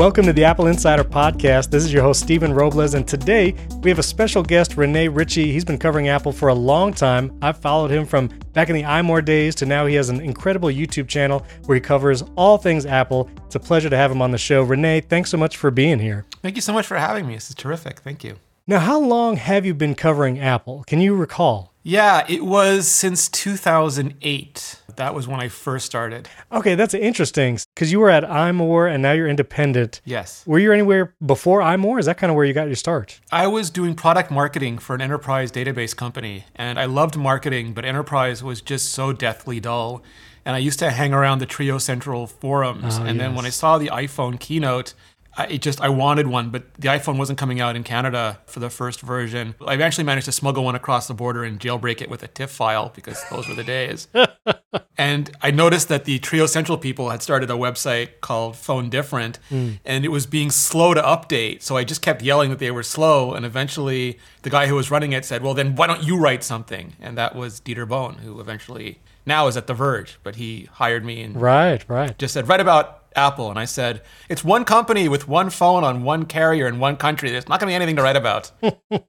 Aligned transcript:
Welcome 0.00 0.24
to 0.24 0.32
the 0.32 0.44
Apple 0.44 0.68
Insider 0.68 1.04
Podcast. 1.04 1.68
This 1.68 1.84
is 1.84 1.92
your 1.92 2.02
host, 2.02 2.22
Stephen 2.22 2.54
Robles, 2.54 2.94
and 2.94 3.06
today 3.06 3.54
we 3.82 3.90
have 3.90 3.98
a 3.98 4.02
special 4.02 4.42
guest, 4.42 4.78
Rene 4.78 5.08
Ritchie. 5.08 5.52
He's 5.52 5.62
been 5.62 5.76
covering 5.76 6.08
Apple 6.08 6.32
for 6.32 6.48
a 6.48 6.54
long 6.54 6.94
time. 6.94 7.38
I've 7.42 7.58
followed 7.58 7.90
him 7.90 8.06
from 8.06 8.28
back 8.54 8.70
in 8.70 8.76
the 8.76 8.82
iMore 8.82 9.22
days 9.22 9.54
to 9.56 9.66
now 9.66 9.84
he 9.84 9.94
has 9.96 10.08
an 10.08 10.22
incredible 10.22 10.70
YouTube 10.70 11.06
channel 11.06 11.44
where 11.66 11.74
he 11.74 11.82
covers 11.82 12.22
all 12.34 12.56
things 12.56 12.86
Apple. 12.86 13.28
It's 13.44 13.56
a 13.56 13.60
pleasure 13.60 13.90
to 13.90 13.96
have 13.98 14.10
him 14.10 14.22
on 14.22 14.30
the 14.30 14.38
show. 14.38 14.62
Rene, 14.62 15.02
thanks 15.02 15.28
so 15.28 15.36
much 15.36 15.58
for 15.58 15.70
being 15.70 15.98
here. 15.98 16.24
Thank 16.40 16.56
you 16.56 16.62
so 16.62 16.72
much 16.72 16.86
for 16.86 16.96
having 16.96 17.26
me. 17.26 17.34
This 17.34 17.50
is 17.50 17.54
terrific. 17.54 18.00
Thank 18.00 18.24
you. 18.24 18.36
Now, 18.66 18.78
how 18.78 18.98
long 18.98 19.36
have 19.36 19.66
you 19.66 19.74
been 19.74 19.94
covering 19.94 20.38
Apple? 20.38 20.82
Can 20.86 21.02
you 21.02 21.14
recall? 21.14 21.74
Yeah, 21.82 22.24
it 22.26 22.46
was 22.46 22.88
since 22.88 23.28
2008. 23.28 24.79
That 25.00 25.14
was 25.14 25.26
when 25.26 25.40
I 25.40 25.48
first 25.48 25.86
started. 25.86 26.28
Okay, 26.52 26.74
that's 26.74 26.92
interesting 26.92 27.58
because 27.74 27.90
you 27.90 28.00
were 28.00 28.10
at 28.10 28.22
iMore 28.22 28.92
and 28.92 29.02
now 29.02 29.12
you're 29.12 29.28
independent. 29.28 30.02
Yes. 30.04 30.44
Were 30.46 30.58
you 30.58 30.72
anywhere 30.72 31.14
before 31.24 31.62
iMore? 31.62 31.98
Is 31.98 32.04
that 32.04 32.18
kind 32.18 32.30
of 32.30 32.36
where 32.36 32.44
you 32.44 32.52
got 32.52 32.66
your 32.66 32.76
start? 32.76 33.18
I 33.32 33.46
was 33.46 33.70
doing 33.70 33.94
product 33.94 34.30
marketing 34.30 34.76
for 34.76 34.94
an 34.94 35.00
enterprise 35.00 35.50
database 35.50 35.96
company, 35.96 36.44
and 36.54 36.78
I 36.78 36.84
loved 36.84 37.16
marketing, 37.16 37.72
but 37.72 37.86
enterprise 37.86 38.44
was 38.44 38.60
just 38.60 38.92
so 38.92 39.14
deathly 39.14 39.58
dull. 39.58 40.02
And 40.44 40.54
I 40.54 40.58
used 40.58 40.78
to 40.80 40.90
hang 40.90 41.14
around 41.14 41.38
the 41.38 41.46
TreoCentral 41.46 42.28
forums. 42.28 42.98
Oh, 42.98 43.04
and 43.04 43.18
then 43.18 43.34
when 43.34 43.46
I 43.46 43.50
saw 43.50 43.78
the 43.78 43.88
iPhone 43.88 44.38
keynote, 44.38 44.92
I, 45.40 45.44
it 45.44 45.62
just 45.62 45.80
I 45.80 45.88
wanted 45.88 46.26
one, 46.26 46.50
but 46.50 46.74
the 46.74 46.88
iPhone 46.88 47.16
wasn't 47.16 47.38
coming 47.38 47.60
out 47.60 47.74
in 47.74 47.82
Canada 47.82 48.38
for 48.44 48.60
the 48.60 48.68
first 48.68 49.00
version. 49.00 49.54
I 49.66 49.72
eventually 49.72 50.04
managed 50.04 50.26
to 50.26 50.32
smuggle 50.32 50.64
one 50.64 50.74
across 50.74 51.08
the 51.08 51.14
border 51.14 51.44
and 51.44 51.58
jailbreak 51.58 52.02
it 52.02 52.10
with 52.10 52.22
a 52.22 52.28
TIFF 52.28 52.50
file 52.50 52.92
because 52.94 53.24
those 53.30 53.48
were 53.48 53.54
the 53.54 53.64
days. 53.64 54.08
and 54.98 55.30
I 55.40 55.50
noticed 55.50 55.88
that 55.88 56.04
the 56.04 56.18
TreoCentral 56.18 56.78
people 56.78 57.08
had 57.08 57.22
started 57.22 57.50
a 57.50 57.54
website 57.54 58.20
called 58.20 58.54
Phone 58.54 58.90
Different, 58.90 59.38
hmm. 59.48 59.72
and 59.84 60.04
it 60.04 60.08
was 60.08 60.26
being 60.26 60.50
slow 60.50 60.92
to 60.92 61.00
update. 61.00 61.62
So 61.62 61.78
I 61.78 61.84
just 61.84 62.02
kept 62.02 62.20
yelling 62.20 62.50
that 62.50 62.58
they 62.58 62.70
were 62.70 62.82
slow, 62.82 63.32
and 63.32 63.46
eventually 63.46 64.18
the 64.42 64.50
guy 64.50 64.66
who 64.66 64.74
was 64.74 64.90
running 64.90 65.12
it 65.12 65.24
said, 65.24 65.42
"Well, 65.42 65.54
then 65.54 65.74
why 65.74 65.86
don't 65.86 66.02
you 66.02 66.18
write 66.18 66.44
something?" 66.44 66.96
And 67.00 67.16
that 67.16 67.34
was 67.34 67.60
Dieter 67.60 67.88
Bohn, 67.88 68.16
who 68.18 68.40
eventually 68.40 68.98
now 69.26 69.46
is 69.46 69.56
at 69.56 69.66
The 69.66 69.74
Verge, 69.74 70.18
but 70.22 70.36
he 70.36 70.68
hired 70.72 71.04
me 71.04 71.22
and 71.22 71.40
Right, 71.40 71.84
right. 71.88 72.16
just 72.18 72.34
said, 72.34 72.48
write 72.48 72.60
about 72.60 72.99
Apple. 73.16 73.50
And 73.50 73.58
I 73.58 73.64
said, 73.64 74.02
it's 74.28 74.44
one 74.44 74.64
company 74.64 75.08
with 75.08 75.28
one 75.28 75.50
phone 75.50 75.84
on 75.84 76.02
one 76.02 76.26
carrier 76.26 76.66
in 76.66 76.78
one 76.78 76.96
country. 76.96 77.30
There's 77.30 77.48
not 77.48 77.60
going 77.60 77.68
to 77.68 77.72
be 77.72 77.74
anything 77.74 77.96
to 77.96 78.02
write 78.02 78.16
about. 78.16 78.52